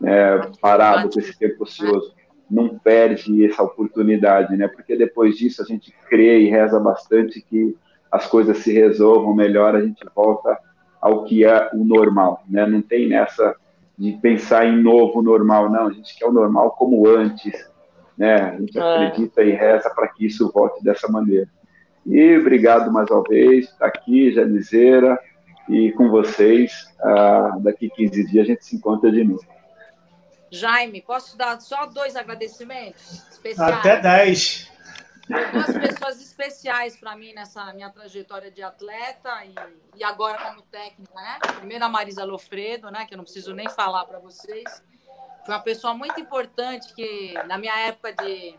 [0.00, 2.14] né, parado com esse tempo ocioso
[2.50, 4.68] não perde essa oportunidade, né?
[4.68, 7.76] Porque depois disso a gente crê e reza bastante que
[8.10, 10.56] as coisas se resolvam melhor, a gente volta
[11.00, 12.66] ao que é o normal, né?
[12.66, 13.56] Não tem nessa
[13.96, 15.86] de pensar em novo normal, não.
[15.86, 17.68] A gente quer o normal como antes,
[18.16, 18.34] né?
[18.34, 18.80] A gente é.
[18.80, 21.48] acredita e reza para que isso volte dessa maneira.
[22.06, 25.18] E obrigado mais uma vez, está aqui, Janizeira,
[25.68, 26.92] e com vocês.
[27.00, 29.44] Ah, daqui 15 dias a gente se encontra de novo.
[30.50, 33.74] Jaime, posso dar só dois agradecimentos especiais?
[33.78, 34.70] Até dez.
[35.26, 39.54] Duas pessoas especiais para mim nessa minha trajetória de atleta e,
[39.98, 41.38] e agora como técnica, né?
[41.56, 43.06] Primeiro a Marisa Lofredo, né?
[43.06, 44.82] Que eu não preciso nem falar para vocês.
[45.44, 48.54] Foi uma pessoa muito importante que na minha época de,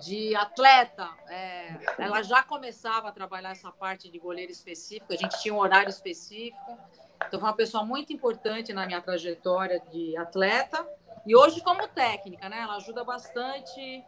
[0.00, 1.08] de atleta.
[1.28, 5.58] É, ela já começava a trabalhar essa parte de goleiro específico, a gente tinha um
[5.58, 6.78] horário específico.
[7.26, 10.86] Então, foi uma pessoa muito importante na minha trajetória de atleta.
[11.26, 12.60] E hoje, como técnica, né?
[12.60, 14.04] Ela ajuda bastante.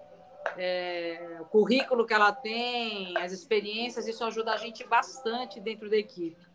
[0.56, 5.96] É, o currículo que ela tem, as experiências, isso ajuda a gente bastante dentro da
[5.96, 6.49] equipe.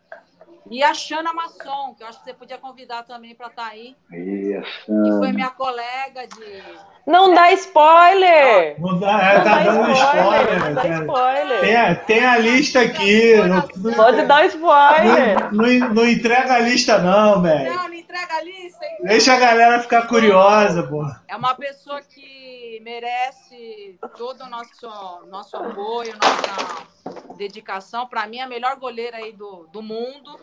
[0.70, 3.68] E a Xana Masson, que eu acho que você podia convidar também para estar tá
[3.70, 3.94] aí.
[4.12, 6.62] E que foi minha colega de.
[7.06, 8.80] Não dá spoiler!
[8.80, 10.42] Não dá, não tá dá dando spoiler.
[10.42, 11.60] spoiler, não spoiler.
[11.60, 13.36] Tem, a, tem a lista aqui.
[13.36, 15.52] Não, Pode dar spoiler.
[15.52, 17.72] Não, não, não, entrega a lista, não, velho.
[17.72, 18.84] Não, não entrega a lista.
[18.84, 19.06] Então.
[19.06, 21.06] Deixa a galera ficar curiosa, pô.
[21.28, 22.35] É uma pessoa que
[22.80, 24.88] merece todo o nosso,
[25.26, 28.06] nosso apoio, nossa dedicação.
[28.06, 30.38] Para mim, é a melhor goleira aí do, do mundo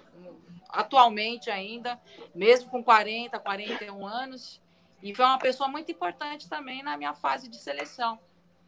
[0.74, 2.02] atualmente ainda,
[2.34, 4.60] mesmo com 40, 41 anos.
[5.02, 8.20] E foi uma pessoa muito importante também na minha fase de seleção.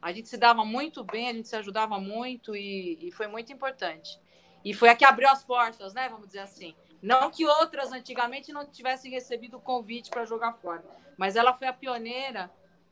[0.02, 3.52] A gente se dava muito bem, a gente se ajudava muito e, e foi muito
[3.52, 4.20] importante.
[4.64, 6.08] E foi a que abriu as portas, né?
[6.10, 6.76] Vamos dizer assim.
[7.02, 10.84] Não que outras antigamente não tivessem recebido o convite para jogar fora,
[11.18, 12.52] mas ela foi a pioneira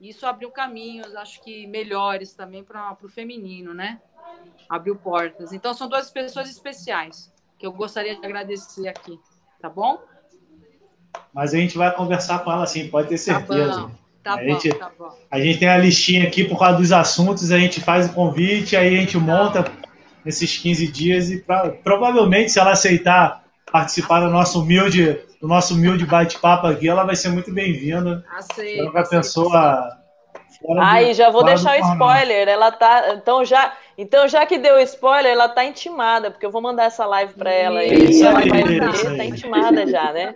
[0.09, 4.01] isso abriu caminhos, acho que melhores também para o feminino, né?
[4.69, 5.53] Abriu portas.
[5.53, 9.17] Então são duas pessoas especiais que eu gostaria de agradecer aqui,
[9.61, 10.01] tá bom?
[11.33, 13.73] Mas a gente vai conversar com ela sim, pode ter certeza.
[13.73, 13.91] Tá bom,
[14.23, 15.17] tá, a, bom, gente, tá bom.
[15.31, 18.75] a gente tem a listinha aqui por causa dos assuntos, a gente faz o convite,
[18.75, 19.71] aí a gente monta
[20.25, 23.42] nesses 15 dias e pra, provavelmente se ela aceitar
[23.73, 28.23] participar do nosso humilde, do nosso humilde bate-papo aqui, ela vai ser muito bem-vinda.
[28.31, 28.81] Aceito.
[28.81, 29.97] Ela vai pessoa
[30.79, 32.47] Aí já vou deixar o spoiler.
[32.47, 33.15] Ela tá.
[33.15, 37.05] Então já, então, já que deu spoiler, ela tá intimada, porque eu vou mandar essa
[37.05, 40.33] live para ela e isso ela aí, vai ver, tá intimada já, né?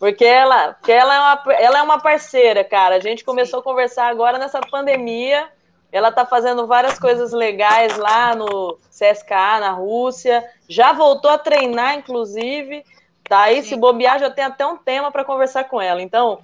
[0.00, 2.96] Porque ela, porque ela é uma, ela é uma parceira, cara.
[2.96, 5.46] A gente começou a conversar agora nessa pandemia.
[5.90, 10.44] Ela tá fazendo várias coisas legais lá no CSKA, na Rússia.
[10.68, 12.84] Já voltou a treinar, inclusive.
[13.28, 13.68] Tá aí, Sim.
[13.70, 16.02] se bobear, já tem até um tema para conversar com ela.
[16.02, 16.40] Então,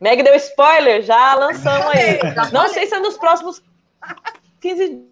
[0.00, 2.18] Meg deu spoiler, já lançamos aí.
[2.52, 3.62] Não sei se é nos próximos
[4.60, 5.02] 15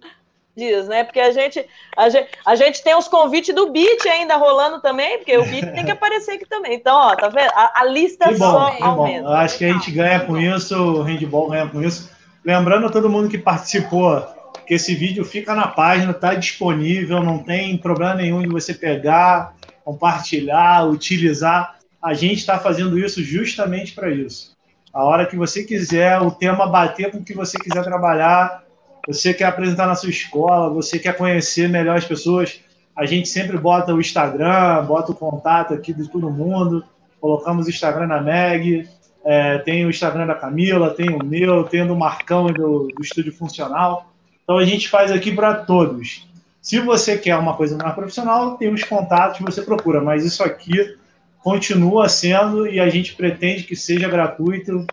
[0.57, 1.05] dias, né?
[1.05, 1.65] Porque a gente,
[1.97, 5.73] a gente, a gente tem os convites do Beat ainda rolando também, porque o Beat
[5.75, 6.75] tem que aparecer aqui também.
[6.75, 7.51] Então, ó, tá vendo?
[7.55, 9.29] A, a lista que só bom, aumenta.
[9.31, 12.16] Acho que a gente ganha com isso, o handball ganha com isso.
[12.47, 14.25] Lembrando a todo mundo que participou
[14.69, 19.57] que esse vídeo fica na página, tá disponível, não tem problema nenhum de você pegar,
[19.85, 21.75] compartilhar, utilizar.
[22.01, 24.57] A gente está fazendo isso justamente para isso.
[24.95, 28.63] A hora que você quiser, o tema bater com o que você quiser trabalhar,
[29.09, 32.61] você quer apresentar na sua escola, você quer conhecer melhor as pessoas,
[32.95, 36.85] a gente sempre bota o Instagram, bota o contato aqui de todo mundo,
[37.21, 38.89] colocamos o Instagram da Meg,
[39.27, 43.03] é, tem o Instagram da Camila, tem o meu, tem o do Marcão do, do
[43.03, 44.13] Estúdio Funcional.
[44.45, 46.29] Então a gente faz aqui para todos.
[46.63, 50.97] Se você quer uma coisa mais profissional, tem os contatos, você procura, mas isso aqui
[51.43, 54.87] continua sendo e a gente pretende que seja gratuito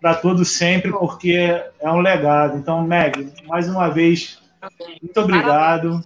[0.00, 1.34] para todos sempre, porque
[1.80, 2.58] é um legado.
[2.58, 4.38] Então, Meg, mais uma vez,
[5.00, 6.04] muito obrigado.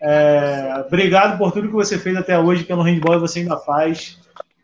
[0.00, 4.16] É, obrigado por tudo que você fez até hoje pelo handball e você ainda faz.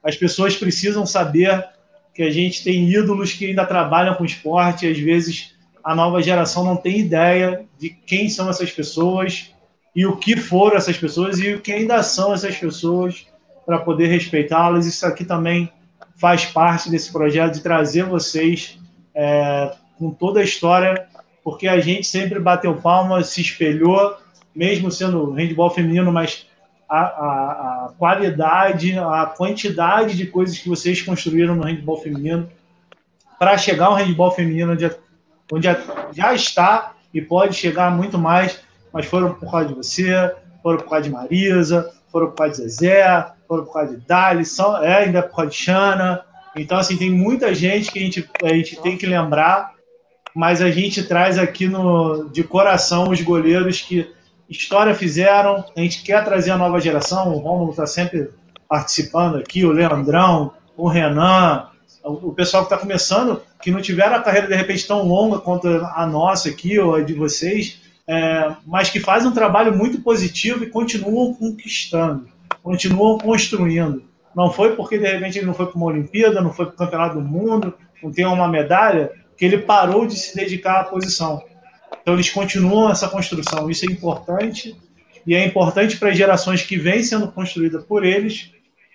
[0.03, 1.65] As pessoas precisam saber
[2.15, 4.87] que a gente tem ídolos que ainda trabalham com esporte.
[4.87, 9.53] Às vezes a nova geração não tem ideia de quem são essas pessoas
[9.95, 13.27] e o que foram essas pessoas e o que ainda são essas pessoas
[13.67, 14.87] para poder respeitá-las.
[14.87, 15.71] Isso aqui também
[16.17, 18.79] faz parte desse projeto de trazer vocês
[19.15, 21.07] é, com toda a história,
[21.43, 24.17] porque a gente sempre bateu palma, se espelhou,
[24.55, 26.47] mesmo sendo handball feminino, mas
[26.93, 32.51] a, a, a, qualidade, a quantidade de coisas que vocês construíram no handball feminino
[33.39, 34.91] para chegar ao handball feminino onde,
[35.51, 35.69] onde
[36.13, 38.61] já está e pode chegar muito mais,
[38.93, 42.69] mas foram por causa de você, foram por causa de Marisa, foram por causa de
[42.69, 46.21] Zezé, foram por causa de Dali, são, é, ainda por causa de Xana.
[46.55, 49.73] Então, assim, tem muita gente que a gente, a gente tem que lembrar,
[50.35, 54.13] mas a gente traz aqui no, de coração os goleiros que
[54.59, 55.65] história fizeram.
[55.77, 57.35] A gente quer trazer a nova geração.
[57.35, 58.31] O Romulo está sempre
[58.69, 61.67] participando aqui, o Leandrão, o Renan,
[62.03, 65.69] o pessoal que está começando, que não tiveram a carreira de repente tão longa quanto
[65.69, 70.65] a nossa aqui, ou a de vocês, é, mas que fazem um trabalho muito positivo
[70.65, 74.05] e continuam conquistando continuam construindo.
[74.35, 76.79] Não foi porque de repente ele não foi para uma Olimpíada, não foi para o
[76.79, 81.43] Campeonato do Mundo, não tem uma medalha, que ele parou de se dedicar à posição.
[82.01, 83.69] Então eles continuam essa construção.
[83.71, 84.75] Isso é importante
[85.27, 88.51] e é importante para as gerações que vêm sendo construídas por eles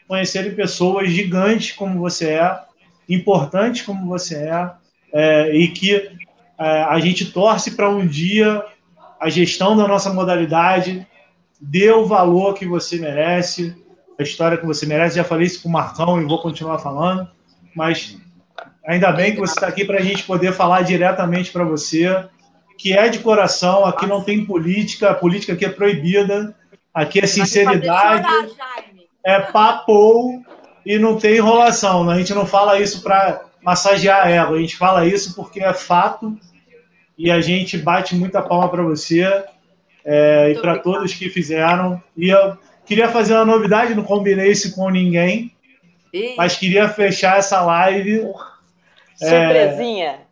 [0.08, 2.60] conhecerem pessoas gigantes como você é,
[3.08, 4.72] importantes como você é,
[5.14, 6.18] é e que
[6.60, 8.66] É, a gente torce para um dia
[9.20, 11.06] a gestão da nossa modalidade
[11.62, 13.76] dê o valor que você merece,
[14.20, 15.18] a história que você merece.
[15.18, 17.30] Já falei isso com o Marcão e vou continuar falando,
[17.76, 18.18] mas
[18.84, 22.08] ainda bem que você está aqui para a gente poder falar diretamente para você,
[22.78, 26.56] que é de coração, aqui não tem política, a política aqui é proibida,
[26.94, 28.28] aqui é sinceridade,
[29.26, 30.44] é papo
[30.86, 32.10] e não tem enrolação.
[32.10, 36.38] A gente não fala isso para massagear ela, a gente fala isso porque é fato
[37.18, 39.44] e a gente bate muita palma para você
[40.06, 42.02] é, e para todos que fizeram.
[42.16, 45.52] E eu queria fazer uma novidade, não combinei isso com ninguém,
[46.38, 48.22] mas queria fechar essa live.
[49.16, 50.10] Surpresinha!
[50.10, 50.27] É,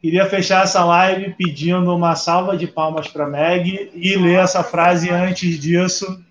[0.00, 5.10] queria fechar essa live pedindo uma salva de palmas para Meg e ler essa frase
[5.10, 6.24] antes disso,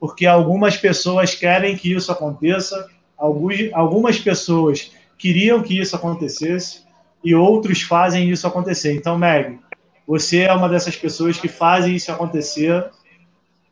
[0.00, 6.84] porque algumas pessoas querem que isso aconteça, algumas pessoas queriam que isso acontecesse
[7.22, 8.94] e outros fazem isso acontecer.
[8.94, 9.58] Então, Meg,
[10.06, 12.86] você é uma dessas pessoas que fazem isso acontecer,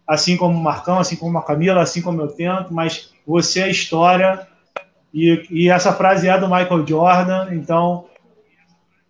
[0.06, 3.70] assim como o Marcão, assim como a Camila, assim como eu tento, mas você é
[3.70, 4.46] história
[5.14, 8.04] e, e essa frase é do Michael Jordan, então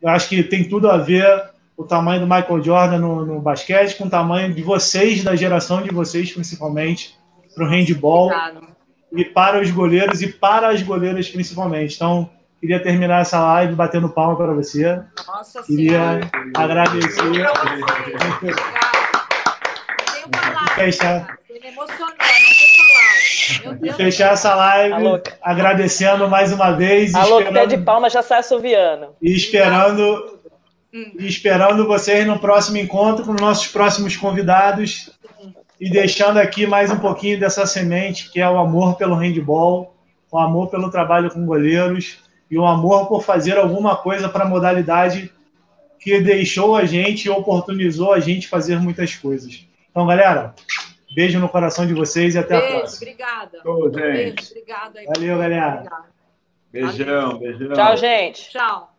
[0.07, 3.97] eu acho que tem tudo a ver o tamanho do Michael Jordan no, no basquete
[3.97, 7.15] com o tamanho de vocês, da geração de vocês, principalmente,
[7.55, 8.31] para o handball
[9.13, 11.97] e para os goleiros e para as goleiras principalmente.
[11.97, 12.31] Então,
[12.61, 15.01] Queria terminar essa live batendo palma para você.
[15.27, 16.31] Nossa Queria senhora.
[16.57, 17.23] agradecer.
[20.75, 21.39] Fechar.
[21.49, 22.56] E
[23.97, 27.15] fechar essa live agradecendo mais uma vez.
[27.15, 29.09] Alô, esperando, pé de palma já sai assoviando.
[29.21, 30.39] E esperando,
[30.93, 31.13] hum.
[31.19, 35.11] e esperando vocês no próximo encontro com nossos próximos convidados.
[35.79, 39.95] E deixando aqui mais um pouquinho dessa semente, que é o amor pelo handball,
[40.31, 42.19] o amor pelo trabalho com goleiros
[42.51, 45.31] e um amor por fazer alguma coisa para a modalidade
[45.99, 49.67] que deixou a gente e oportunizou a gente fazer muitas coisas.
[49.91, 50.55] Então, galera,
[51.17, 53.11] beijo no coração de vocês e até beijo, a próxima.
[53.11, 53.63] Obrigada.
[53.91, 55.01] Beijo, obrigada.
[55.07, 55.85] Valeu, galera.
[56.71, 57.73] Beijão, beijão.
[57.73, 58.51] Tchau, gente.
[58.51, 58.96] Tchau.